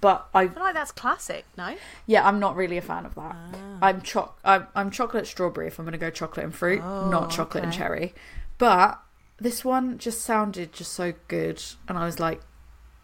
[0.00, 1.76] But I, I feel like that's classic, no?
[2.06, 3.34] yeah, I'm not really a fan of that.
[3.34, 3.78] Ah.
[3.80, 4.38] I'm choc.
[4.44, 7.64] I'm, I'm chocolate strawberry if I'm going to go chocolate and fruit, Oh, not chocolate
[7.64, 8.14] and cherry.
[8.58, 9.00] But
[9.38, 12.42] this one just sounded just so good, and I was like,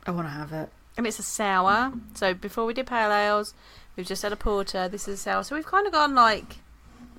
[0.07, 0.71] I want to have it.
[0.97, 1.93] And it's a sour.
[2.15, 3.55] So before we did pale ales,
[4.01, 4.89] we've just had a porter.
[4.89, 5.45] This is a sour.
[5.45, 6.57] So we've kind of gone like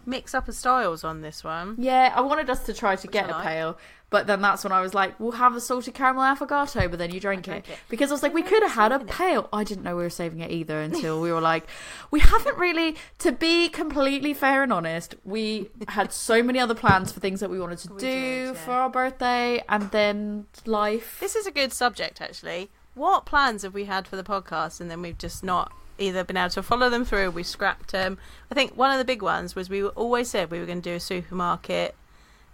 [0.03, 1.75] mix up of styles on this one.
[1.77, 3.43] Yeah, I wanted us to try to Which get a like.
[3.43, 3.77] pale,
[4.09, 7.13] but then that's when I was like, we'll have a salted caramel affogato, but then
[7.13, 7.73] you drank drank it.
[7.73, 7.79] it.
[7.87, 9.47] Because I was like, we could have had a pale.
[9.53, 11.67] I didn't know we were saving it either until we were like,
[12.09, 17.11] we haven't really, to be completely fair and honest, we had so many other plans
[17.11, 18.53] for things that we wanted to We do did, yeah.
[18.53, 21.19] for our birthday and then life.
[21.19, 22.71] This is a good subject, actually.
[22.95, 26.37] What plans have we had for the podcast, and then we've just not either been
[26.37, 28.17] able to follow them through, we scrapped them.
[28.49, 30.89] I think one of the big ones was we always said we were going to
[30.89, 31.95] do a supermarket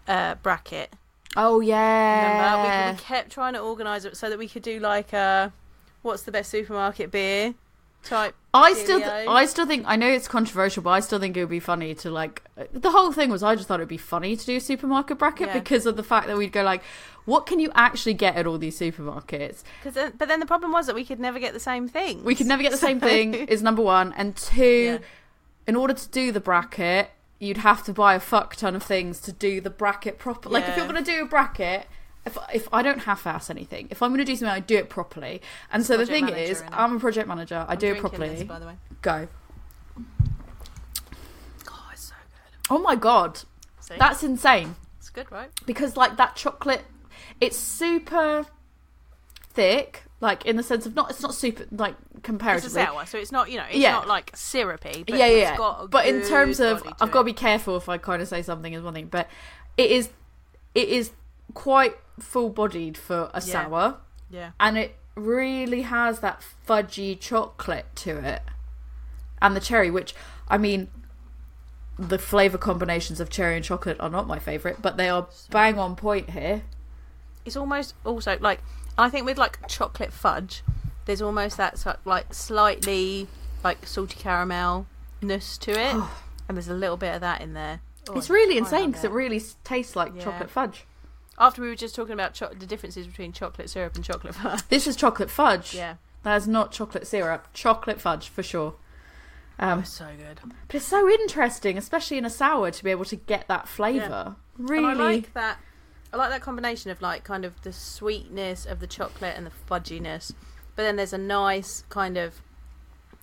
[0.07, 0.93] uh, bracket.
[1.35, 2.87] Oh, yeah.
[2.89, 5.53] we, we kept trying to organise it so that we could do like a
[6.01, 7.53] what's the best supermarket beer
[8.03, 8.35] type.
[8.53, 11.41] I still, th- I still think I know it's controversial, but I still think it
[11.41, 12.41] would be funny to like.
[12.57, 15.17] Uh, the whole thing was I just thought it'd be funny to do a supermarket
[15.19, 15.53] bracket Yeah.
[15.53, 16.81] because of the fact that we'd go like,
[17.25, 19.63] what can you actually get at all these supermarkets?
[19.83, 22.23] Cause then, but then the problem was that we could never get the same thing.
[22.23, 23.33] We could never get the same thing.
[23.33, 24.63] Is number one and two.
[24.63, 24.97] Yeah.
[25.67, 29.19] In order to do the bracket, you'd have to buy a fuck ton of things
[29.21, 30.49] to do the bracket proper.
[30.49, 31.85] Like if you're going to do a bracket.
[32.27, 34.89] If, if I don't half-ass anything, if I'm going to do something, I do it
[34.89, 35.41] properly.
[35.71, 36.69] And so the Project thing manager, is, innit?
[36.73, 37.65] I'm a project manager.
[37.67, 38.29] I do it drinking properly.
[38.35, 38.73] This, by the way.
[39.01, 39.27] Go.
[41.69, 42.75] Oh, it's so good.
[42.75, 43.41] Oh my god,
[43.79, 44.75] See, that's insane.
[44.97, 45.49] it's good, right?
[45.65, 46.83] because like that chocolate
[47.41, 48.45] it's super
[49.51, 53.05] thick like in the sense of not it's not super like It's a comparatively sour,
[53.05, 53.91] so it's not you know it's Yeah.
[53.93, 55.03] not like syrupy.
[55.07, 55.57] But yeah yeah, it's yeah.
[55.57, 57.97] got a but in good terms of body i've got to be careful if i
[57.97, 59.27] kind of say something is one thing but
[59.77, 60.09] it is
[60.75, 61.11] it is
[61.53, 63.53] quite full bodied for a Yeah.
[63.53, 63.97] sour
[64.29, 64.51] yeah.
[64.59, 68.41] and it really has that fudgy chocolate to it
[69.41, 70.13] and the cherry which
[70.47, 70.89] i mean
[71.97, 75.79] the flavor combinations of cherry and chocolate are not my favorite but they are bang
[75.79, 76.61] on point here
[77.45, 78.59] It's almost also like
[78.97, 80.63] I think with like chocolate fudge,
[81.05, 83.27] there's almost that like slightly
[83.63, 85.95] like salty caramelness to it,
[86.49, 87.81] and there's a little bit of that in there.
[88.09, 90.23] Oh, it's really insane because it really tastes like Yeah.
[90.23, 90.86] chocolate fudge.
[91.37, 94.61] After we were just talking about cho- the differences between chocolate syrup and chocolate fudge.
[94.69, 95.75] This is chocolate fudge.
[95.75, 97.47] yeah, That is not chocolate syrup.
[97.53, 98.75] Chocolate fudge for sure.
[99.59, 100.39] Um, so good.
[100.67, 104.35] but it's so interesting, especially in a sour, to be able to get that flavour.
[104.57, 104.91] Really.
[104.91, 105.57] And I like that.
[106.13, 109.51] I like that combination of like kind of the sweetness of the chocolate and the
[109.69, 110.33] fudginess,
[110.75, 112.41] but then there's a nice kind of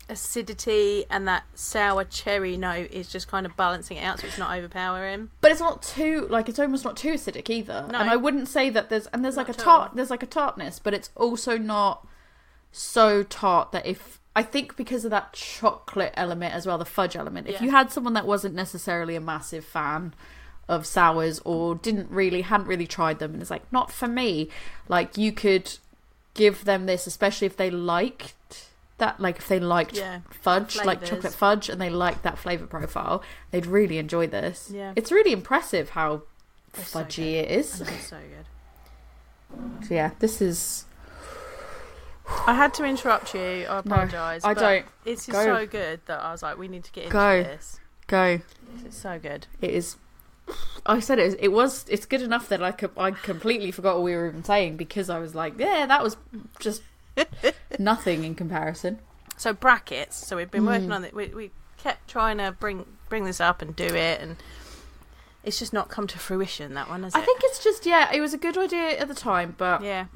[0.09, 4.39] acidity and that sour cherry note is just kind of balancing it out so it's
[4.39, 5.31] not overpowering.
[5.41, 7.87] But it's not too like it's almost not too acidic either.
[7.91, 7.99] No.
[7.99, 10.27] And I wouldn't say that there's and there's Not like a tart there's like a
[10.27, 12.07] tartness, but it's also not
[12.73, 17.15] so tart that if I think because of that chocolate element as well, the fudge
[17.17, 17.63] element, if Yeah.
[17.65, 20.13] you had someone that wasn't necessarily a massive fan
[20.69, 24.49] of sours or didn't really hadn't really tried them and it's like not for me,
[24.89, 25.79] like you could
[26.35, 28.35] give them this, especially if they liked
[28.99, 30.21] that like if they liked Yeah.
[30.31, 34.71] fudge, like chocolate fudge, and they liked that flavor profile, they'd really enjoy this.
[34.73, 34.93] Yeah.
[34.97, 36.23] It's really impressive how
[36.73, 37.69] They're so fudgy it is.
[37.71, 38.47] So good.
[39.87, 40.85] So yeah, this is.
[42.47, 43.67] I had to interrupt you.
[43.69, 44.45] I No, apologise.
[44.45, 44.87] I but don't.
[45.05, 45.45] It's Go.
[45.45, 47.43] so good that I was like, we need to get into Go.
[47.43, 47.81] this.
[48.07, 48.41] Go.
[48.85, 49.47] It's so good.
[49.61, 49.97] It is.
[50.87, 51.25] I said it.
[51.25, 51.85] Was, it was.
[51.89, 55.19] It's good enough that I I completely forgot what we were even saying because I
[55.19, 56.17] was like, yeah, that was
[56.59, 56.83] just
[57.79, 58.99] nothing in comparison.
[59.37, 60.17] So brackets.
[60.27, 60.95] So we've been working Mm.
[60.95, 61.15] on it.
[61.15, 64.37] We, we kept trying to bring bring this up and do it, and
[65.43, 66.75] it's just not come to fruition.
[66.75, 67.19] That one, has it?
[67.19, 67.27] I it?
[67.27, 70.07] think it's just yeah, it was a good idea at the time, but Yeah.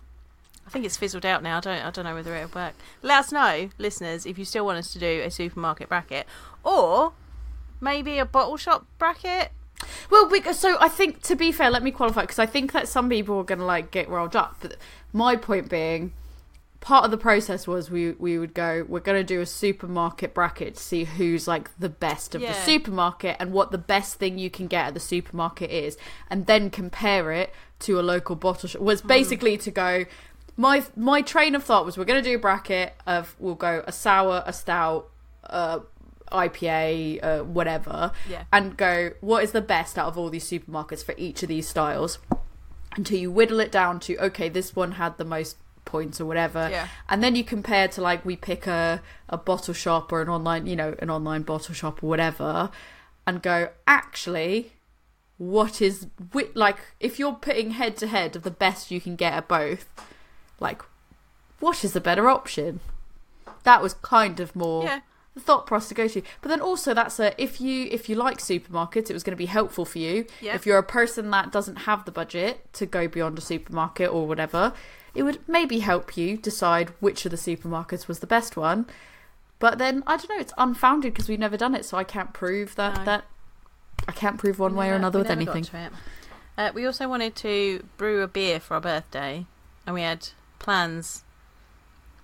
[0.67, 1.57] I think it's fizzled out now.
[1.57, 2.75] I don't I don't know whether it'll work.
[3.03, 6.27] Let us know, listeners, if you still want us to do a supermarket bracket.
[6.63, 7.13] Or
[7.81, 9.51] maybe a bottle shop bracket.
[10.11, 12.87] Well, because so I think to be fair, let me qualify because I think that
[12.87, 14.57] some people are going to like get rolled up.
[14.61, 14.77] But
[15.13, 16.13] my point being,
[16.81, 18.85] part of the process was we we would go.
[18.89, 22.55] We're going to do a supermarket bracket to see who's like the best of the
[22.55, 25.97] supermarket and what the best thing you can get at the supermarket is,
[26.31, 28.83] and then compare it to a local bottle shop.
[28.83, 30.05] Was basically to go.
[30.57, 33.85] My my train of thought was we're going to do a bracket of we'll go
[33.87, 35.09] a sour, a stout,
[35.45, 35.81] uh,
[36.33, 38.45] IPA, uh, whatever Yeah.
[38.53, 41.69] and go, what is the best out of all these supermarkets for each of these
[41.69, 42.19] styles?
[42.97, 45.57] Until you whittle it down to, okay, this one had the most
[45.89, 46.69] points or whatever.
[46.71, 46.87] Yeah.
[47.09, 50.67] And then you compare to like we pick a, a bottle shop or an online,
[50.67, 52.71] you know, an online bottle shop or whatever,
[53.27, 54.73] and go, actually,
[55.39, 56.07] what is
[56.55, 59.87] like if you're putting head to head of the best you can get at both,
[60.61, 60.83] like
[61.61, 62.81] what is the better option?
[63.65, 65.01] That was kind of more Yeah.
[65.35, 66.23] the thought process to go to.
[66.41, 69.45] But then also that's a if you if you like supermarkets, it was going to
[69.47, 70.27] be helpful for you.
[70.55, 74.27] If you're a person that doesn't have the budget to go beyond a supermarket or
[74.27, 74.73] whatever,
[75.15, 78.87] it would maybe help you decide which of the supermarkets was the best one.
[79.59, 82.33] But then I don't know, it's unfounded because we've never done it, so I can't
[82.33, 83.05] prove that No.
[83.05, 83.25] that
[84.07, 85.91] I can't prove one We way or another with never anything.
[86.57, 89.47] Uh, we also wanted to brew a beer for our birthday,
[89.87, 90.29] and we had
[90.59, 91.25] plans,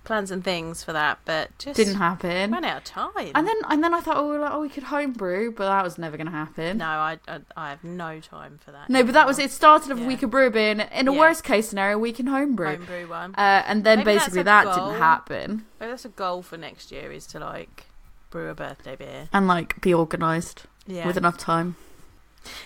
[0.05, 2.51] plans and things for that, but just Didn't happen.
[2.51, 3.31] ran out of time.
[3.35, 5.97] And then and then I thought, oh, like, oh, we could homebrew, but that was
[5.97, 6.77] never going to happen.
[6.77, 8.89] no, I, I I have no time for that.
[8.89, 9.51] No, but that was it.
[9.51, 10.07] Started of Yeah.
[10.07, 10.71] we could brew a beer.
[10.71, 11.19] and In a Yeah.
[11.19, 12.77] worst case scenario, we can homebrew.
[12.77, 13.35] homebrew one.
[13.35, 14.73] Uh, and then Maybe basically that goal.
[14.73, 15.65] didn't happen.
[15.79, 17.87] Maybe that's a goal for next year is to like
[18.29, 19.27] brew a birthday beer.
[19.33, 21.07] And like be organised Yeah.
[21.07, 21.75] with enough time.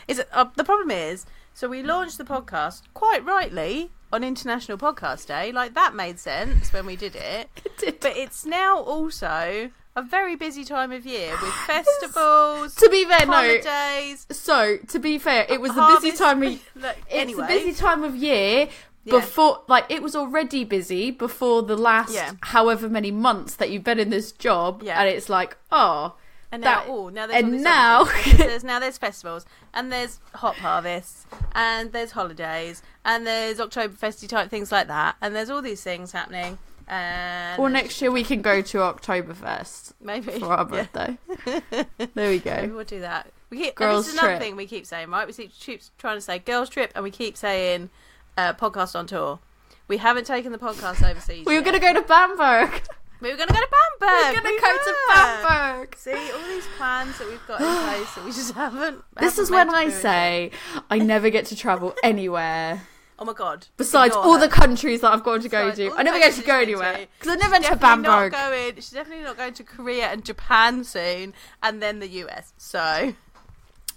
[0.07, 4.77] Is it, uh, the problem is, so we launched the podcast quite rightly on International
[4.77, 5.51] Podcast Day.
[5.51, 7.49] Like that made sense when we did it.
[8.01, 13.25] But it's now also a very busy time of year with festivals, To be fair,
[13.25, 13.33] no.
[13.33, 14.25] holidays.
[14.31, 16.53] So to be fair, it was the busy time of.
[16.75, 18.67] Look, It's anyway, the busy time of year
[19.05, 19.11] Yeah.
[19.19, 22.33] before, like it was already busy before the last Yeah.
[22.41, 24.99] however many months that you've been in this job, Yeah.
[24.99, 26.15] and it's like, oh,
[26.51, 29.45] and now, that- oh, now there's and now- other things, because there's now there's festivals
[29.73, 35.35] and there's hop harvests and there's holidays and there's Oktoberfesty type things like that and
[35.35, 36.57] there's all these things happening.
[36.91, 40.87] And well, next year we can go to Oktoberfest maybe for our Yeah.
[40.91, 41.17] birthday.
[41.69, 42.71] there we Maybe go.
[42.75, 43.31] we'll do that.
[43.51, 44.41] We keep, Girls' this is another trip.
[44.41, 45.25] thing we keep saying, right?
[45.27, 47.89] We keep, keep trying to say girls trip, and we keep saying
[48.37, 49.39] uh, podcast on tour.
[49.87, 51.47] We haven't taken the podcast overseas.
[51.47, 52.83] We were going to go to Bamberg.
[53.21, 53.67] We were going to go to
[53.99, 54.35] Bamberg.
[54.35, 54.95] We're going to go to.
[55.13, 55.95] Bamberg.
[55.97, 59.03] See all these plans that we've got in place that we just haven't.
[59.19, 60.51] This haven't is when I say
[60.89, 62.81] I never get to travel anywhere
[63.17, 64.39] "Oh my god!" besides all her.
[64.39, 65.99] the countries that I've gone to go Besides to.
[65.99, 68.31] I never get to go been anywhere because I never went to Bamberg.
[68.31, 68.75] Not going.
[68.75, 72.53] She's definitely not going to Korea and Japan soon, and then the US.
[72.57, 73.13] So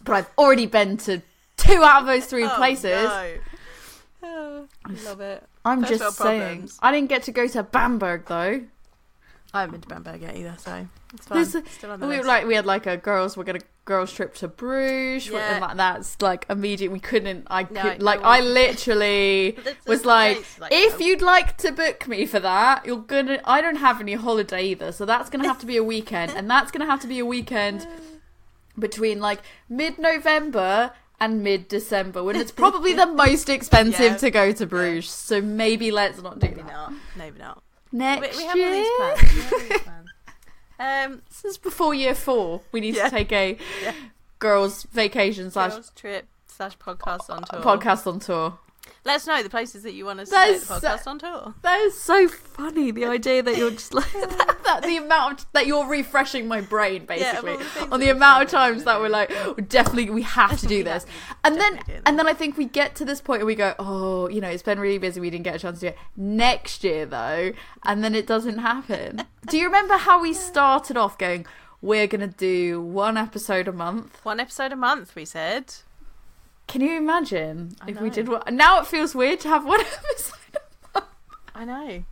[0.04, 1.22] But I've already been to
[1.56, 3.04] two out of those three Oh, places.
[3.04, 3.34] no.
[4.24, 4.68] Oh,
[5.04, 5.44] love it.
[5.64, 6.70] I'm First just saying.
[6.80, 8.62] I didn't get to go to Bamberg though.
[9.54, 11.36] I haven't been to Bamberg yet either, so it's fine.
[11.36, 12.26] There's a- Still on the We list.
[12.26, 15.52] like we had like a girls we're gonna girls trip to Bruges Yeah.
[15.54, 16.90] and like that's like immediate.
[16.90, 17.46] We couldn't.
[17.50, 21.06] I No, could no like one- I literally was like, like, if no.
[21.06, 23.40] you'd like to book me for that, you're gonna.
[23.44, 26.48] I don't have any holiday either, so that's gonna have to be a weekend, and
[26.48, 27.86] that's gonna have to be a weekend
[28.78, 34.16] between like mid-November and mid-December, when it's probably the most expensive Yeah.
[34.16, 35.10] to go to Bruges.
[35.10, 36.92] So maybe let's not do maybe that not.
[37.16, 37.62] Maybe not.
[37.92, 38.70] Next We, we year.
[38.70, 39.22] these plans.
[39.22, 40.08] We have these plans.
[40.80, 42.62] Um, This is before year four.
[42.72, 43.04] We need Yeah.
[43.04, 43.94] to take a Yeah.
[44.40, 47.60] girls' vacation slash girls trip slash podcast on tour.
[47.60, 48.58] podcast on tour.
[49.04, 51.54] Let us know the places that you want us to take the podcast on tour.
[51.62, 52.92] That is so funny.
[52.92, 56.60] The idea that you're just like that, that the amount of, that you're refreshing my
[56.60, 59.32] brain basically all the on the amount of said we were times that we're like,
[59.32, 61.04] oh, definitely we have to do this,
[61.42, 64.28] and then and then I think we get to this point and we go, oh,
[64.28, 65.20] you know, it's been really busy.
[65.20, 67.52] We didn't get a chance to do it next year though,
[67.84, 69.24] and then it doesn't happen.
[69.48, 71.46] do you remember how we started off going?
[71.80, 74.24] We're gonna do one episode a month.
[74.24, 75.74] One episode a month, we said.
[76.66, 78.42] Can you imagine I if we did one?
[78.52, 80.38] Now it feels weird to have one episode
[81.54, 82.04] I know.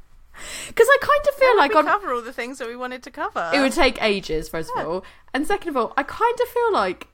[0.69, 2.77] because I kind of feel How like we on cover all the things that we
[2.77, 3.51] wanted to cover.
[3.55, 4.49] it would take ages.
[4.49, 4.83] First Yeah.
[4.83, 7.09] of all, and second of all, I kind of feel like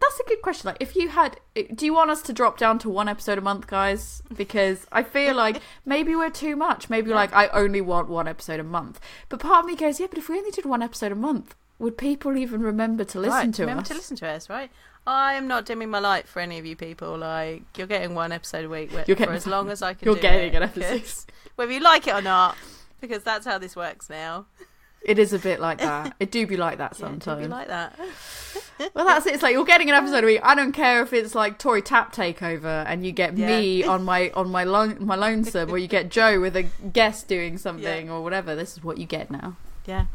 [0.00, 0.68] that's a good question.
[0.68, 1.38] Like, if you had,
[1.74, 4.22] do you want us to drop down to one episode a month, guys?
[4.36, 6.88] Because I feel like maybe we're too much.
[6.90, 7.16] Maybe Yeah.
[7.16, 9.00] like I only want one episode a month.
[9.28, 11.54] But part of me goes, yeah, but if we only did one episode a month,
[11.78, 13.88] would people even remember to listen right, to remember us?
[13.88, 14.70] to listen to us, right?
[15.06, 17.16] I am not dimming my light for any of you people.
[17.18, 20.06] Like you're getting one episode a week You're for as long as I can.
[20.06, 21.04] You're do getting it, an episode.
[21.56, 22.56] whether you like it or not,
[23.00, 24.46] because that's how this works now.
[25.04, 26.14] It is a bit like that.
[26.20, 27.40] It do be like that Yeah, sometimes.
[27.42, 27.98] do be like that.
[28.92, 29.34] Well, that's it.
[29.34, 30.40] It's like you're getting an episode a week.
[30.42, 33.46] I don't care if it's like Tori Tap takeover, and you get Yeah.
[33.60, 37.28] me on my on my lone, my lonesome, or you get Joe with a guest
[37.28, 38.56] doing something or whatever.
[38.56, 39.56] This is what you get now.
[39.86, 40.06] Yeah.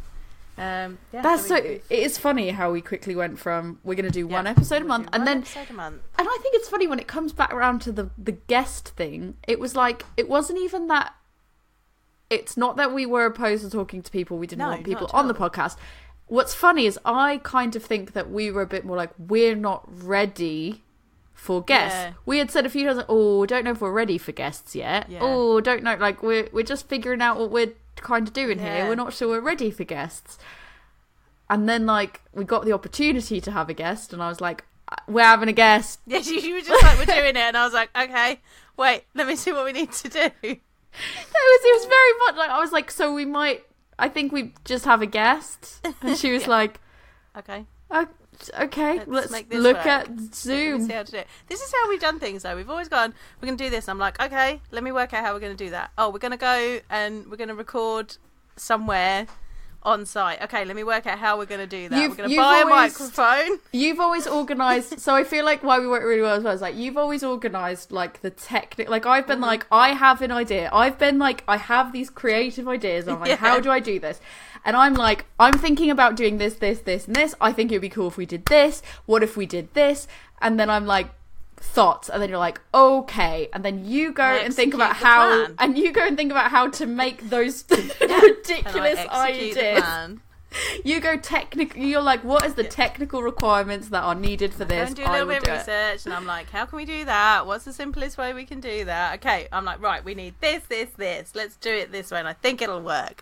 [0.59, 1.55] Um, yeah, That's so.
[1.55, 4.47] we- It is funny how we quickly went from we're going to do yeah, one
[4.47, 6.01] episode a month, and one then episode a month.
[6.17, 9.35] and I think it's funny when it comes back around to the the guest thing.
[9.47, 11.13] It was like it wasn't even that.
[12.29, 14.37] It's not that we were opposed to talking to people.
[14.37, 15.77] We didn't No, want people on the podcast.
[16.27, 19.55] What's funny is I kind of think that we were a bit more like we're
[19.55, 20.83] not ready
[21.33, 21.97] for guests.
[21.97, 22.13] Yeah.
[22.25, 25.09] We had said a few times, "Oh, don't know if we're ready for guests yet."
[25.09, 25.19] Yeah.
[25.23, 25.95] Oh, don't know.
[25.95, 28.87] Like we're we're just figuring out what we're kind of doing here.
[28.87, 30.37] We're not sure we're ready for guests.
[31.49, 34.65] And then like we got the opportunity to have a guest, and I was like,
[34.91, 37.57] uh, "We're having a guest." Yeah, you, you were just like, we're doing it, and
[37.57, 38.39] I was like, okay,
[38.77, 40.29] wait, let me see what we need to do.
[40.91, 43.63] It was it was very much like I was like, so we might.
[43.99, 46.49] I think we just have a guest, and she was Yeah.
[46.49, 46.79] like,
[47.37, 48.07] Okay, "O-
[48.59, 49.85] "Okay, Let's let's, make this look work.
[49.85, 51.27] at Zoom." see how to do it.
[51.47, 52.55] This is how we've done things, though.
[52.55, 53.89] We've always gone, we're going to do this.
[53.89, 55.91] I'm like, okay, let me work out how we're going to do that.
[55.97, 58.17] Oh, we're going to go and we're going to record
[58.55, 59.27] somewhere
[59.83, 60.41] on site.
[60.43, 61.97] Okay, let me work out how we're going to do that.
[62.01, 63.59] You've- we're going to buy always- a microphone.
[63.71, 66.61] You've always organised, so I feel like why we work really well as well is
[66.61, 68.91] like you've always organised like the technical.
[68.91, 69.43] Like I've been Mhm.
[69.47, 70.69] like I have an idea.
[70.73, 73.07] I've been like I have these creative ideas.
[73.07, 73.35] I'm like, Yeah.
[73.37, 74.19] how do I do this?
[74.65, 77.33] And I'm like, I'm thinking about doing this, this, this, and this.
[77.39, 78.81] I think it would be cool if we did this.
[79.05, 80.05] What if we did this?
[80.41, 81.07] And then I'm like,
[81.59, 82.09] thoughts.
[82.09, 83.49] And then you're like, okay.
[83.53, 85.55] And then you go And and think about how, plan.
[85.59, 90.19] and you go and think about how to make those I ridiculous ideas.
[90.83, 91.79] You go technical.
[91.79, 94.87] You're like, what is the technical requirements that are needed for this?
[94.87, 95.51] and do a little bit of it.
[95.51, 97.45] research, and I'm like, how can we do that?
[97.45, 99.19] What's the simplest way we can do that?
[99.19, 101.33] Okay, I'm like, right, we need this, this, this.
[101.35, 103.21] Let's do it this way, and I think it'll work.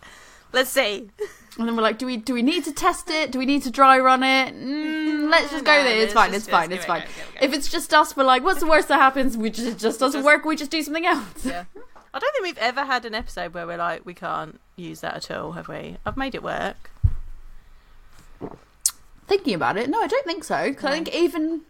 [0.53, 1.09] Let's see.
[1.59, 3.31] And then we're like, do we do we need to test it?
[3.31, 4.53] Do we need to dry run it?
[4.55, 6.01] Mm, let's just go there.
[6.01, 6.31] It's fine.
[6.31, 6.71] just- It's fine.
[6.71, 7.01] It's it fine.
[7.01, 7.45] go, a go.
[7.47, 9.35] If it's just us, we're like, what's the worst that happens?
[9.37, 10.45] We just it just doesn't Just- work.
[10.45, 11.45] We just do something else.
[11.45, 11.65] Yeah.
[12.13, 15.15] I don't think we've ever had an episode where we're like, we can't use that
[15.15, 15.97] at all, have we?
[16.05, 16.89] I've made it work.
[19.27, 20.73] Thinking about it, no, I don't think so.
[20.73, 20.95] 'cause I No.
[20.95, 21.61] think even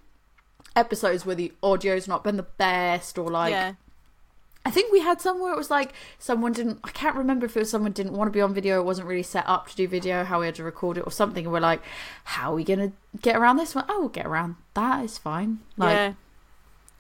[0.75, 3.73] episodes where the audio's not been the best, or like, yeah.
[4.67, 6.79] I think we had some where it was like someone didn't.
[6.83, 8.81] I can't remember if it was someone didn't want to be on video.
[8.81, 10.25] It wasn't really set up to do video.
[10.25, 11.45] How we had to record it or something.
[11.45, 11.81] And we're like,
[12.25, 12.91] how are we gonna
[13.21, 13.85] get around this one?
[13.87, 15.05] Oh, we'll get around that.
[15.05, 15.59] It's fine.
[15.77, 16.13] Like, yeah.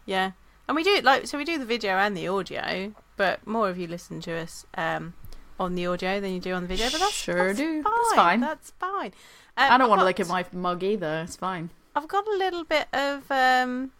[0.05, 0.31] Yeah.
[0.67, 3.67] And we do it like so we do the video and the audio, but more
[3.69, 5.13] of you listen to us um
[5.59, 6.89] on the audio than you do on the video.
[6.89, 7.83] But that's Sure that's do.
[7.83, 7.91] Fine.
[7.93, 8.39] That's fine.
[8.39, 9.13] That's fine.
[9.57, 11.23] I Um, don't want to look at my mug either.
[11.25, 11.71] It's fine.
[11.93, 13.91] I've got a little bit of um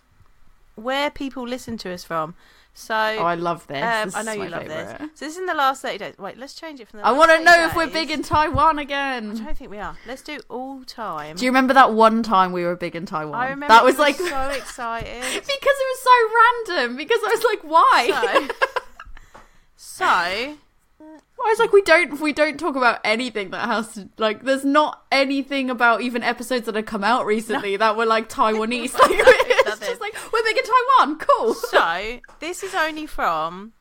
[0.75, 2.33] where people listen to us from.
[2.79, 3.83] So Oh, I love this.
[3.83, 4.99] um, This I know you love favourite.
[4.99, 5.09] this.
[5.15, 6.13] So this is in the last thirty days.
[6.19, 7.07] Wait, let's change it from the.
[7.07, 9.35] I want to 30 know if we're big in Taiwan I again.
[9.35, 9.97] don't think we are.
[10.05, 11.37] Let's do all time.
[11.37, 13.33] Do you remember that one time we were big in Taiwan?
[13.33, 15.23] I remember that was were like so excited.
[15.23, 16.97] because it was so random.
[16.97, 18.47] Because I was like, why?
[18.47, 18.47] So,
[19.75, 20.55] so I
[21.49, 24.43] was like, we don't we don't talk about anything that has to like.
[24.43, 28.93] There's not anything about even episodes that have come out recently that were like Taiwanese.
[28.99, 30.11] Like, it's Nothing.
[30.11, 31.17] just like we're big in Taiwan.
[31.19, 31.53] Cool.
[31.71, 33.73] so this is only from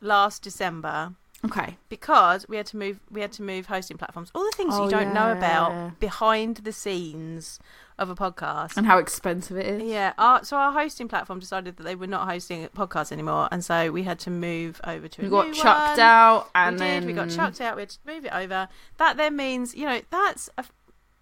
[0.00, 1.14] last December
[1.44, 1.76] Okay.
[1.90, 3.00] because we had to move.
[3.10, 4.30] We had to move hosting platforms.
[4.34, 7.58] All the things Oh, you don't know about behind the scenes
[7.98, 8.76] of a podcast.
[8.78, 9.82] And how expensive it is.
[9.82, 13.62] Yeah, our, so our hosting platform decided that they were not hosting podcasts anymore, and
[13.64, 16.00] so we had to move over to a We got chucked one.
[16.00, 17.06] out, and we then did.
[17.08, 17.76] We got chucked out.
[17.76, 18.68] We had to move it over.
[18.96, 20.64] That then means you know that's a,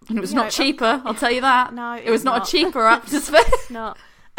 [0.09, 1.01] And it was not know, cheaper.
[1.05, 1.73] I'll tell you that.
[1.75, 1.93] no.
[1.95, 3.45] It was not, a cheaper app to spend.
[3.49, 3.97] It's not.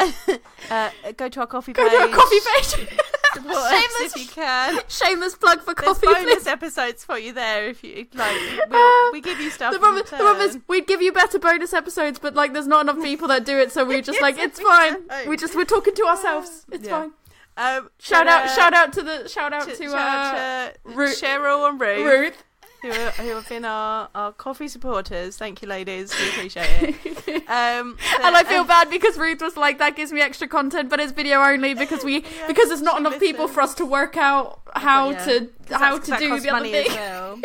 [0.70, 1.92] uh, go to our Ko-fi Go page.
[1.92, 2.88] to our Ko-fi page.
[3.34, 4.78] Support us if you can.
[4.88, 6.12] shameless plug for There's Ko-fi.
[6.12, 6.46] bonus please.
[6.46, 8.36] episodes for you there if you like.
[8.36, 9.72] Uh, We'll, we give you stuff.
[9.72, 12.82] The problem, the problem is, we'd give you better bonus episodes, but like, there's not
[12.82, 15.06] enough people that do it, so we're just like, it's fine.
[15.08, 15.28] don't.
[15.28, 16.64] We just we're talking to ourselves.
[16.70, 16.90] It's Yeah.
[17.02, 17.12] fine.
[17.56, 20.96] Um, Shout out, uh, shout out to the shout out to shout uh, out to
[20.96, 22.04] Ruth- Cheryl and Ruth.
[22.04, 22.44] Ruth.
[22.84, 25.38] Who, are, who have been our, our Ko-fi supporters.
[25.38, 26.14] Thank you, ladies.
[26.20, 27.44] We appreciate it.
[27.48, 30.88] Um, And I feel um, bad because Ruth was like, "That gives me extra content,
[30.88, 33.84] but it's video only because we Yeah, because there's not enough people for us to
[33.84, 35.24] work out how yeah.
[35.24, 37.40] to how to do the other thing." well.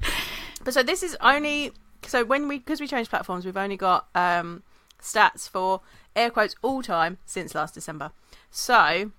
[0.64, 1.72] but so this is only
[2.06, 4.62] so when we because we changed platforms, we've only got um,
[5.00, 5.80] stats for
[6.14, 8.12] air quotes all time since last December.
[8.50, 9.12] So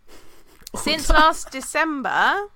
[0.75, 2.49] since last December,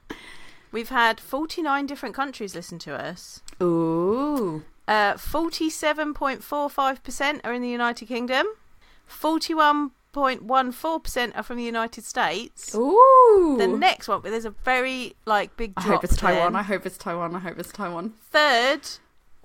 [0.72, 3.42] we've had 49 different countries listen to us.
[3.62, 8.48] Ooh, Uh, 47.45% are in the United Kingdom.
[9.08, 12.74] 41.14% are from the United States.
[12.76, 13.56] ooh.
[13.60, 16.56] The next one, but there's a very like big I hope it's Taiwan.
[16.56, 17.36] I hope it's Taiwan.
[17.36, 18.14] I hope it's Taiwan.
[18.32, 18.82] Third,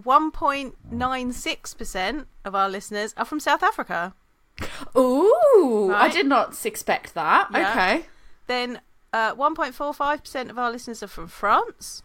[0.02, 4.14] 1.96% of our listeners are from South Africa.
[4.96, 7.48] Ooh, I did not expect that.
[7.52, 7.70] Yeah.
[7.70, 8.06] Okay,
[8.46, 8.80] Then
[9.14, 12.02] uh, 1.45% of our listeners are from France.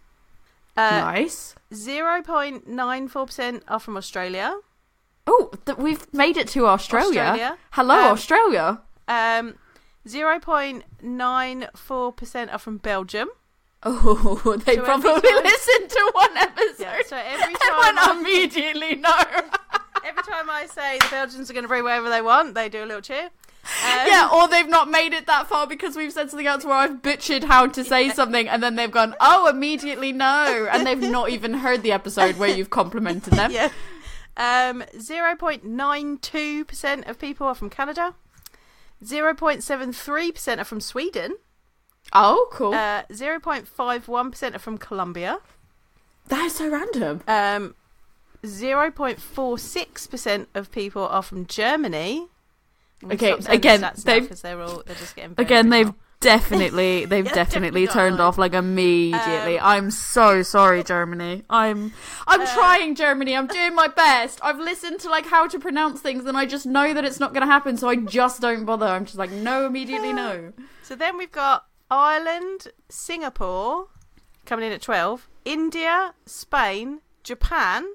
[0.78, 1.55] Uh, nice.
[1.74, 4.55] 0.94% are from Australia.
[5.28, 7.22] Oh, th- we've made it to Australia.
[7.22, 7.57] Australia.
[7.72, 8.82] Hello, Um, Australia.
[9.07, 9.55] Um,
[10.07, 13.30] 0.94% are from Belgium.
[13.84, 16.80] Oh, they so probably time- listened to one episode.
[16.84, 19.20] Yeah, so every time, I, immediately know.
[20.05, 22.84] every time I say the Belgians are going to bring whatever they want, they do
[22.84, 23.30] a little cheer.
[23.64, 26.74] Um, yeah, or they've not made it that far because we've said something else where
[26.74, 30.68] I've butchered how to say something and then they've gone, oh, immediately no.
[30.72, 33.51] And they've not even heard the episode where you've complimented them.
[33.51, 33.70] yeah.
[34.38, 38.16] Um, 0.92% of people are from Canada.
[39.03, 41.36] 0.73% are from Sweden.
[42.14, 42.74] Oh, cool.
[42.74, 45.39] Uh, 0.51% are from Colombia.
[46.30, 47.22] that is so random.
[47.28, 47.76] Um,
[48.43, 52.28] 0.46% of people are from Germany.
[53.04, 57.86] Okay, again, the they've- they're all they're just getting Again, they've definitely, they've Yeah, definitely
[57.86, 59.58] definitely turned off like immediately.
[59.58, 61.43] Um, I'm so sorry, Germany.
[61.50, 61.93] I'm,
[62.28, 63.36] I'm Uh, trying, Germany.
[63.38, 64.39] I'm doing my best.
[64.43, 67.34] I've listened to like how to pronounce things, and I just know that it's not
[67.34, 68.86] going to happen, so I just don't bother.
[68.86, 70.54] I'm just like, no, immediately, no.
[70.84, 73.89] So then we've got Ireland, Singapore
[74.47, 77.86] coming in at 12, India, Spain, Japan.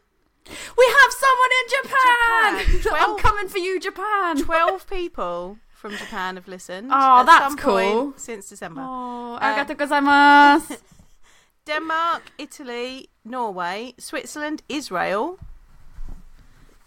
[0.46, 2.82] We have someone in Japan.
[2.82, 3.00] Japan.
[3.10, 4.42] I'm coming for you, Japan.
[4.42, 6.90] 12 people from Japan have listened.
[6.92, 8.12] Oh, at that's cool.
[8.16, 8.82] Since December.
[8.84, 10.78] Oh, Uh, arigato gozaimasu.
[11.66, 15.38] Denmark, Italy, Norway, Switzerland, Israel,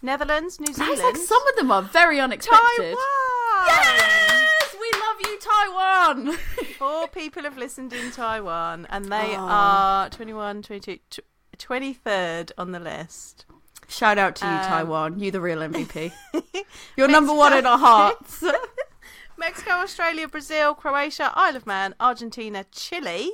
[0.04, 1.02] Netherlands, New Zealand.
[1.02, 2.62] Like some of them are very unexpected.
[2.78, 3.66] Taiwan!
[3.66, 6.32] Yes, we love you, Taiwan.
[6.78, 9.48] Four people have listened in Taiwan, and they Oh.
[9.50, 11.20] are 21, 22, tw-
[11.58, 13.47] 23rd on the list.
[13.88, 15.20] Shout out to you, Um, Taiwan.
[15.20, 16.12] You the real MVP.
[16.98, 18.44] You're number one in our hearts.
[19.38, 23.32] Mexico, Australia, Brazil, Croatia, Isle of Man, Argentina, Chile,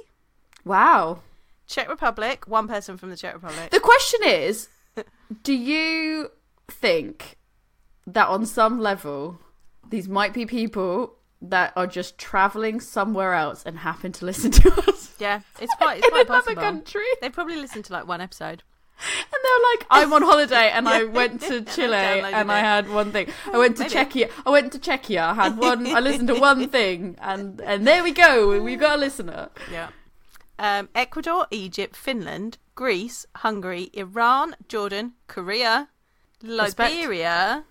[0.65, 1.19] wow.
[1.65, 3.69] Czech Republic, one person from the Czech Republic.
[3.71, 4.67] The question is,
[5.43, 6.29] do you
[6.69, 7.37] think
[8.05, 9.39] that on some level
[9.89, 14.71] these might be people that are just traveling somewhere else and happen to listen to
[14.87, 16.61] us yeah, it's quite, it's in quite another possible.
[16.61, 17.05] country?
[17.21, 18.63] They probably listened to like one episode.
[18.99, 22.59] And they're like, I'm on holiday and I went to And I Chile and I
[22.59, 23.27] had one thing.
[23.51, 23.95] I went to Maybe.
[23.95, 24.29] Czechia.
[24.45, 25.21] I went to Czechia.
[25.21, 25.87] I had one.
[25.87, 28.61] I listened to one thing, and and there we go.
[28.61, 29.49] We've got a listener.
[29.71, 29.89] Yeah.
[30.59, 35.89] Um, Ecuador, Egypt, Finland, Greece, Hungary, Iran, Jordan, Korea.
[36.45, 37.63] Liberia,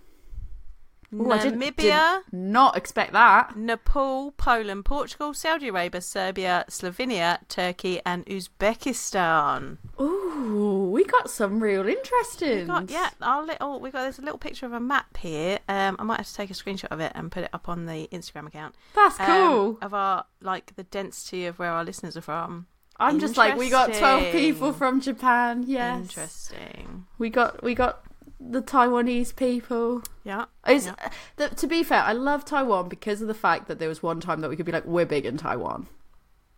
[1.14, 3.56] Ooh, Namibia, did not expect that.
[3.56, 9.78] Nepal, Poland, Portugal, Saudi Arabia, Serbia, Slovenia, Turkey, and Uzbekistan.
[10.00, 12.66] Ooh, we got some real interesting.
[12.66, 15.58] Got yeah, our little we got there's a little picture of a map here.
[15.68, 17.86] Um, I might have to take a screenshot of it and put it up on
[17.86, 18.74] the Instagram account.
[18.94, 19.78] That's um, cool.
[19.82, 22.66] of our like the density of where our listeners are from.
[22.98, 25.64] I'm just like we got twelve people from Japan.
[25.66, 27.06] Yes, Interesting.
[27.18, 28.04] we got we got
[28.50, 30.02] the Taiwanese people.
[30.24, 30.46] Yeah.
[30.66, 30.94] It's, Yeah.
[31.36, 34.20] the, to be fair, I love Taiwan because of the fact that there was one
[34.20, 35.86] time that we could be like, we're big in Taiwan.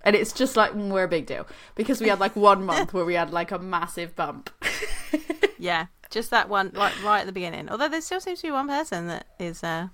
[0.03, 1.47] And it's just like, mm, we're a big deal.
[1.75, 4.51] Because we had like one month where we had like a massive bump.
[5.57, 7.71] Yeah, just that one, like right at the beginning.
[7.71, 9.89] Although there still seems to be one person that is uh,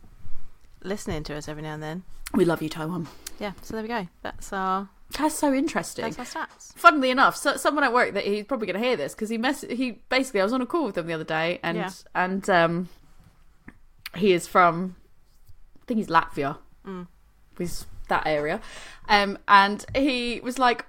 [0.82, 2.03] listening to us every now and then.
[2.34, 3.07] We love you, Taiwan.
[3.38, 4.09] Yeah, so there we go.
[4.22, 4.88] That's our
[5.19, 6.11] That's so interesting.
[6.11, 6.73] that's our stats.
[6.77, 9.39] Funnily enough, so, someone at work that he's probably going to hear this because he
[9.39, 11.91] mess he basically I was on a call with him the other day and Yeah.
[12.15, 12.89] and um
[14.17, 14.97] he is from
[15.81, 17.07] I think he's Latvia, Mm.
[17.59, 18.61] he's that area,
[19.09, 20.87] um and he was like,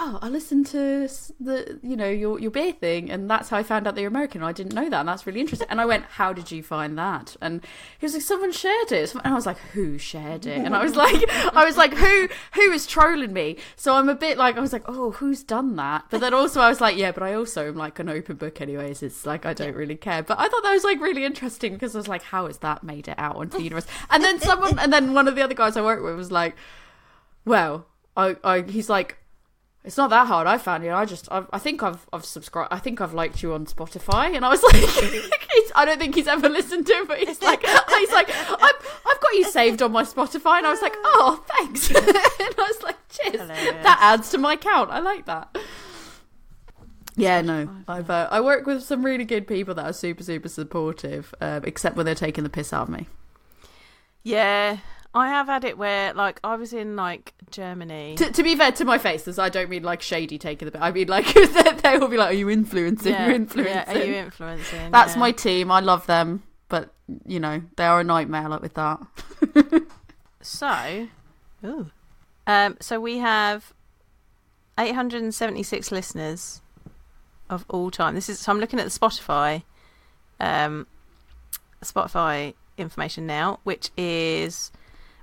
[0.00, 1.08] oh, I listened to
[1.40, 4.08] the, you know, your your beer thing, and that's how I found out that you're
[4.08, 4.44] American.
[4.44, 5.66] I didn't know that, and that's really interesting.
[5.68, 7.36] And I went, how did you find that?
[7.40, 7.64] And
[7.98, 10.58] he was like, someone shared it, and I was like, who shared it?
[10.58, 11.24] And I was like,
[11.54, 13.56] I was like, who who is trolling me?
[13.74, 16.04] So I'm a bit like, I was like, oh, who's done that?
[16.10, 18.60] But then also I was like, yeah, but I also am like an open book,
[18.60, 19.02] anyways.
[19.02, 20.22] It's like I don't really care.
[20.22, 22.84] But I thought that was like really interesting because I was like, how has that
[22.84, 23.86] made it out onto the universe?
[24.10, 26.54] And then someone, and then one of the other guys I work with was like,
[27.44, 27.86] well,
[28.16, 29.18] I, I he's like,
[29.88, 30.46] it's not that hard.
[30.46, 30.92] I found you.
[30.92, 32.70] I just, I, I think I've, I've subscribed.
[32.70, 34.74] I think I've liked you on Spotify, and I was like,
[35.74, 39.20] I don't think he's ever listened to it, but he's like, he's like, I've, I've
[39.20, 41.88] got you saved on my Spotify, and I was like, oh, thanks.
[41.94, 43.40] and I was like, cheers.
[43.40, 43.82] Hilarious.
[43.82, 44.90] That adds to my count.
[44.90, 45.56] I like that.
[47.16, 50.50] Yeah, no, I've, uh, I work with some really good people that are super, super
[50.50, 53.06] supportive, um, except when they're taking the piss out of me.
[54.22, 54.80] Yeah,
[55.14, 58.14] I have had it where like I was in like Germany.
[58.16, 60.72] To, to be fair, to my face, as I don't mean like shady taking the
[60.72, 60.82] bit.
[60.82, 61.32] I mean like
[61.82, 63.12] they will be like, "Are you influencing?
[63.12, 64.90] yeah, You're influencing." yeah, are you influencing?
[64.90, 65.20] That's yeah.
[65.20, 65.70] my team.
[65.70, 66.92] I love them, but
[67.26, 68.48] you know they are a nightmare.
[68.48, 69.00] Like with that.
[70.40, 71.08] So,
[71.64, 71.90] ooh.
[72.46, 73.74] Um, so we have
[74.78, 76.62] 876 listeners
[77.50, 78.14] of all time.
[78.14, 79.62] This is so I'm looking at the Spotify,
[80.40, 80.86] um,
[81.82, 84.70] Spotify information now, which is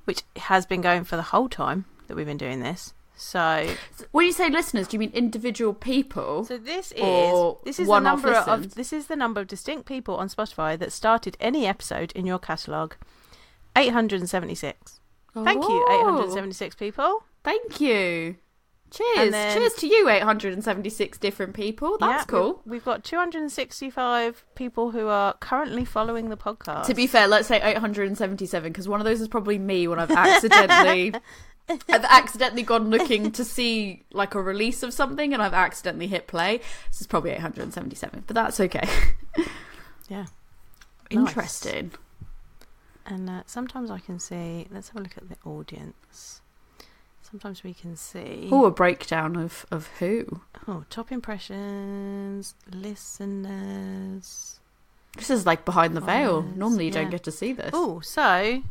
[0.06, 2.93] which has been going for the whole time that we've been doing this.
[3.18, 3.70] So,
[4.12, 6.43] When you say listeners, do you mean individual people?
[6.43, 10.16] so this is this is the number of this is the number of distinct people
[10.18, 12.93] on Spotify that started any episode in your catalog.
[13.78, 14.99] 876.
[15.34, 17.24] Thank you, Oh, 876 people.
[17.43, 18.36] Thank you.
[18.96, 19.32] Cheers.
[19.32, 21.98] Then- Cheers to you, 876 different people.
[21.98, 22.62] That's Yeah, cool.
[22.66, 26.86] We've, we've got 265 people who are currently following the podcast.
[26.86, 30.12] To be fair, let's say 877 because one of those is probably me when I've
[30.12, 31.14] accidentally
[31.89, 36.28] I've accidentally gone looking to see like a release of something and I've accidentally hit
[36.28, 36.62] play.
[36.91, 38.88] This is probably 877, but that's okay.
[40.08, 40.28] Yeah.
[41.10, 41.91] Interesting.
[43.08, 44.68] and uh, sometimes I can see.
[44.72, 46.41] Let's have a look at the audience.
[47.30, 48.50] Sometimes we can see.
[48.52, 50.42] Oh, a breakdown of of who.
[50.68, 54.60] Oh, top impressions, listeners.
[55.18, 56.44] This is like behind the veil.
[56.44, 57.72] Normally you don't get to see this.
[57.74, 58.62] Oh, so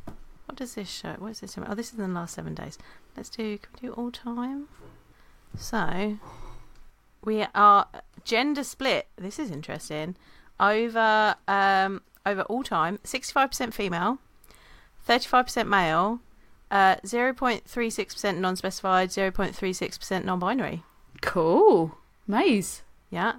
[0.46, 1.14] what does this show?
[1.18, 1.58] What is this?
[1.58, 2.78] Oh, this is in the last seven days.
[3.16, 3.58] Let's do.
[3.58, 4.68] Can we do all time?
[5.56, 6.18] So
[7.24, 7.88] we are
[8.24, 9.08] gender split.
[9.16, 10.16] This is interesting.
[10.60, 14.18] Over um over all time, sixty five percent female,
[15.02, 16.20] thirty five percent male,
[16.74, 20.82] uh zero point three six percent non specified, zero point three six percent non binary.
[21.22, 21.96] Cool.
[22.26, 22.82] Maze.
[23.10, 23.34] Yeah.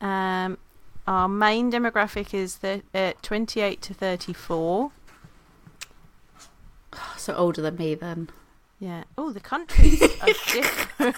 [0.00, 0.58] Um,
[1.06, 4.90] our main demographic is the uh, 28 to 34.
[7.18, 8.30] So older than me then.
[8.80, 9.04] Yeah.
[9.18, 11.16] Oh, the countries are different.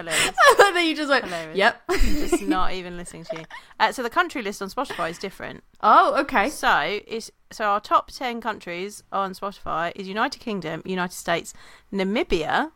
[0.00, 0.34] Hilarious.
[0.58, 1.56] and then you just went, Hilarious.
[1.56, 1.82] yep.
[1.90, 3.44] Just not even listening to you.
[3.78, 5.62] Uh, so the country list on Spotify is different.
[5.82, 6.48] Oh, okay.
[6.50, 11.52] So it's so our top 10 countries on Spotify is United Kingdom, United States,
[11.92, 12.70] Namibia,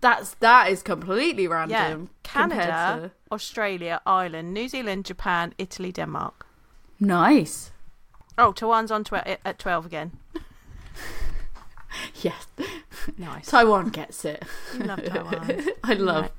[0.00, 2.10] That's that is completely random.
[2.24, 6.46] compared Canada, to- Australia, Ireland, New Zealand, Japan, Italy, Denmark.
[7.00, 7.70] Nice.
[8.38, 10.12] Oh, Taiwan's on tw- at 12 again.
[12.22, 12.46] Yes.
[13.18, 13.50] Nice.
[13.50, 14.42] Taiwan gets it.
[14.78, 15.62] You love Taiwan.
[15.84, 16.30] I love.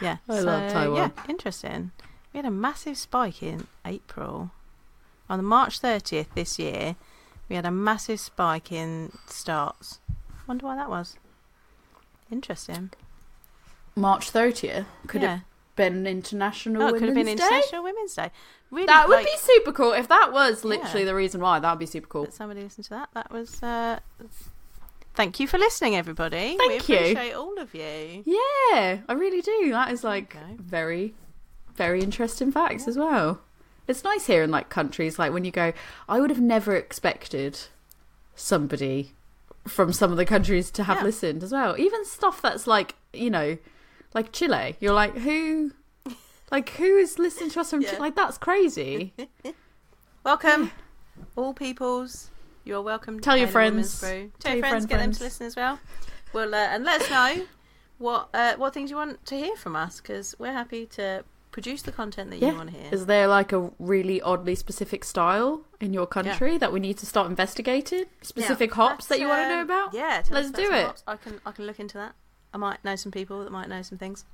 [0.00, 0.96] Yeah, I love Taiwan.
[0.96, 1.90] Yeah, interesting.
[2.32, 4.50] We had a massive spike in April.
[5.30, 6.96] On the March 30th this year,
[7.48, 10.00] we had a massive spike in starts.
[10.46, 11.16] Wonder why that was.
[12.30, 12.90] Interesting.
[13.94, 14.86] March 30th.
[15.06, 15.28] Could yeah.
[15.28, 15.40] have
[15.76, 17.32] been International Oh, it could have been Day.
[17.32, 18.30] International Women's Day.
[18.70, 19.92] Really, That would like, be super cool.
[19.92, 21.06] If that was literally Yeah.
[21.06, 22.30] the reason why, that would be super cool.
[22.30, 23.08] somebody listened to that.
[23.14, 23.62] That was.
[23.62, 24.00] Uh,
[25.18, 26.56] thank you for listening, everybody.
[26.58, 26.94] we Thank you.
[26.96, 28.22] appreciate all of you.
[28.24, 29.70] Yeah, I really do.
[29.72, 30.54] That is like Okay.
[30.58, 31.14] very,
[31.74, 33.40] very interesting facts as well.
[33.88, 35.72] It's nice hearing like countries like when you go.
[36.08, 37.58] I would have never expected
[38.36, 39.12] somebody
[39.66, 41.04] from some of the countries to have Yeah.
[41.04, 41.74] listened as well.
[41.78, 43.58] Even stuff that's like you know,
[44.14, 44.76] like Chile.
[44.78, 45.72] You're like who,
[46.52, 47.88] like who is listening to us from Yeah.
[47.90, 48.00] Chile?
[48.00, 49.14] Like that's crazy.
[50.24, 50.70] Welcome,
[51.36, 52.30] all peoples.
[52.68, 53.18] You're welcome.
[53.18, 53.98] Tell your friends.
[53.98, 54.10] Tell,
[54.40, 54.84] Tell your friends.
[54.84, 55.80] friend Get them to listen as well.
[56.34, 57.46] Well, uh, and let us know
[57.96, 61.80] what uh, what things you want to hear from us because we're happy to produce
[61.80, 62.50] the content that Yeah.
[62.50, 62.92] you want to hear.
[62.92, 67.06] Is there like a really oddly specific style in your country that we need to
[67.06, 68.04] start investigating?
[68.20, 69.94] Specific Yeah, hops that you want to know um, about?
[69.94, 70.84] Yeah, tell Let's do it.
[70.84, 71.02] hops.
[71.06, 72.12] I can I can look into that.
[72.52, 74.26] I might know some people that might know some things.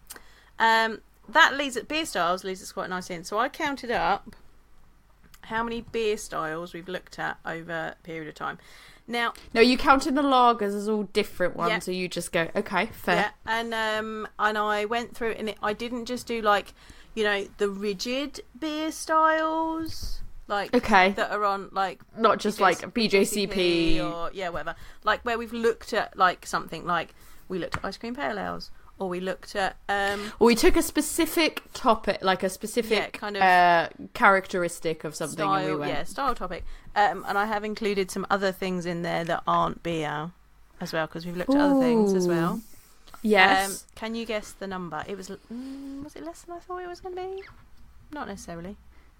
[0.59, 3.22] Um, that leads at beer styles leads us quite nicely in.
[3.22, 4.35] So I counted up
[5.45, 8.59] how many beer styles we've looked at over a period of time.
[9.07, 11.79] Now, No, you counting the lagers as all different ones, Yeah.
[11.81, 13.17] so you just go, okay, fair.
[13.17, 16.73] yeah, and um, and I went through and it, I didn't just do like,
[17.15, 21.11] you know, the rigid beer styles, like Okay.
[21.13, 24.01] that are on like Not just like BJCP.
[24.03, 24.75] or yeah, whatever.
[25.03, 27.15] Like where we've looked at like something like
[27.49, 30.77] we looked at ice cream pale ales, or we looked at um, Or we took
[30.77, 35.63] a specific topic, like a specific Yeah, kind of uh, characteristic of something, and we
[35.69, 36.65] style, went, yeah, style topic.
[36.97, 40.31] Um, and I have included some other things in there that aren't beer
[40.81, 42.61] as well because we've looked at other things as well.
[43.23, 43.71] yes.
[43.71, 45.03] Um, can you guess the number?
[45.09, 47.43] It was mm, was it less than I thought it was going to be?
[48.13, 48.77] Not necessarily.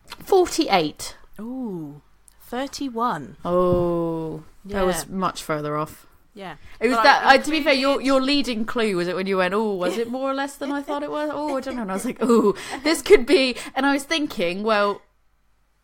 [0.07, 1.17] 48.
[1.41, 2.01] Ooh,
[2.43, 3.37] thirty-one.
[3.45, 6.07] Oh, Yeah, that was much further off.
[6.35, 6.57] Yeah.
[6.81, 7.27] It was But that.
[7.27, 9.75] I Uh, to be fair, your your leading clue was it when you went, "Oh,
[9.75, 11.83] was it more or less than I thought it was?" Oh, I don't know.
[11.83, 15.01] And I was like, "Oh, this could be." And I was thinking, well,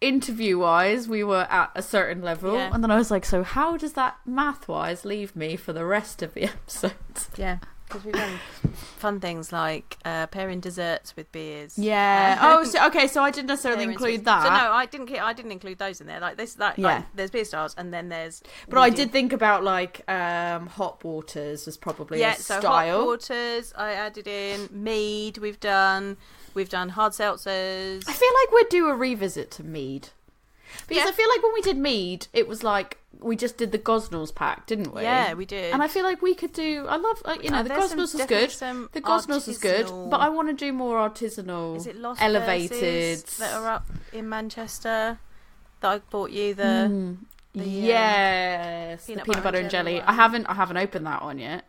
[0.01, 2.71] interview wise, we were at a certain level, Yeah.
[2.73, 5.85] and then I was like, "So how does that math wise leave me for the
[5.85, 7.59] rest of the episodes?" Yeah,
[7.91, 8.39] because we've done
[8.99, 11.79] fun things like uh, pairing desserts with beers.
[11.79, 12.39] Yeah.
[12.41, 13.07] Um, oh, so, okay.
[13.07, 14.25] So I didn't necessarily pairing include sweets.
[14.25, 14.43] that.
[14.45, 15.11] So no, I didn't.
[15.21, 16.21] I didn't include those in there.
[16.21, 16.79] Like this, that.
[16.79, 16.87] Yeah.
[16.87, 18.43] Like, there's beer styles, and then there's.
[18.69, 22.99] But I did think about like um, hot waters was probably Yeah, a so style.
[23.01, 25.39] hot waters I added in mead.
[25.39, 26.17] We've done.
[26.55, 28.05] We've done hard seltzers.
[28.09, 30.09] I feel like we'd do a revisit to mead
[30.89, 31.09] because Yeah.
[31.09, 34.35] I feel like when we did mead, it was like we just did the Gosnells
[34.35, 35.03] pack, didn't we?
[35.03, 35.73] Yeah, we did.
[35.73, 36.87] And I feel like we could do.
[36.89, 38.51] I love, like, you know, Uh, the Gosnells is good.
[38.93, 41.77] The Gosnells is good, but I want to do more artisanal.
[41.77, 45.19] Is it Lost elevated that are up in Manchester
[45.81, 47.17] that I bought you the Mm.
[47.55, 49.95] the, um, yes, peanut the peanut butter and jelly.
[49.99, 50.05] one.
[50.07, 51.65] I haven't, I haven't opened that one yet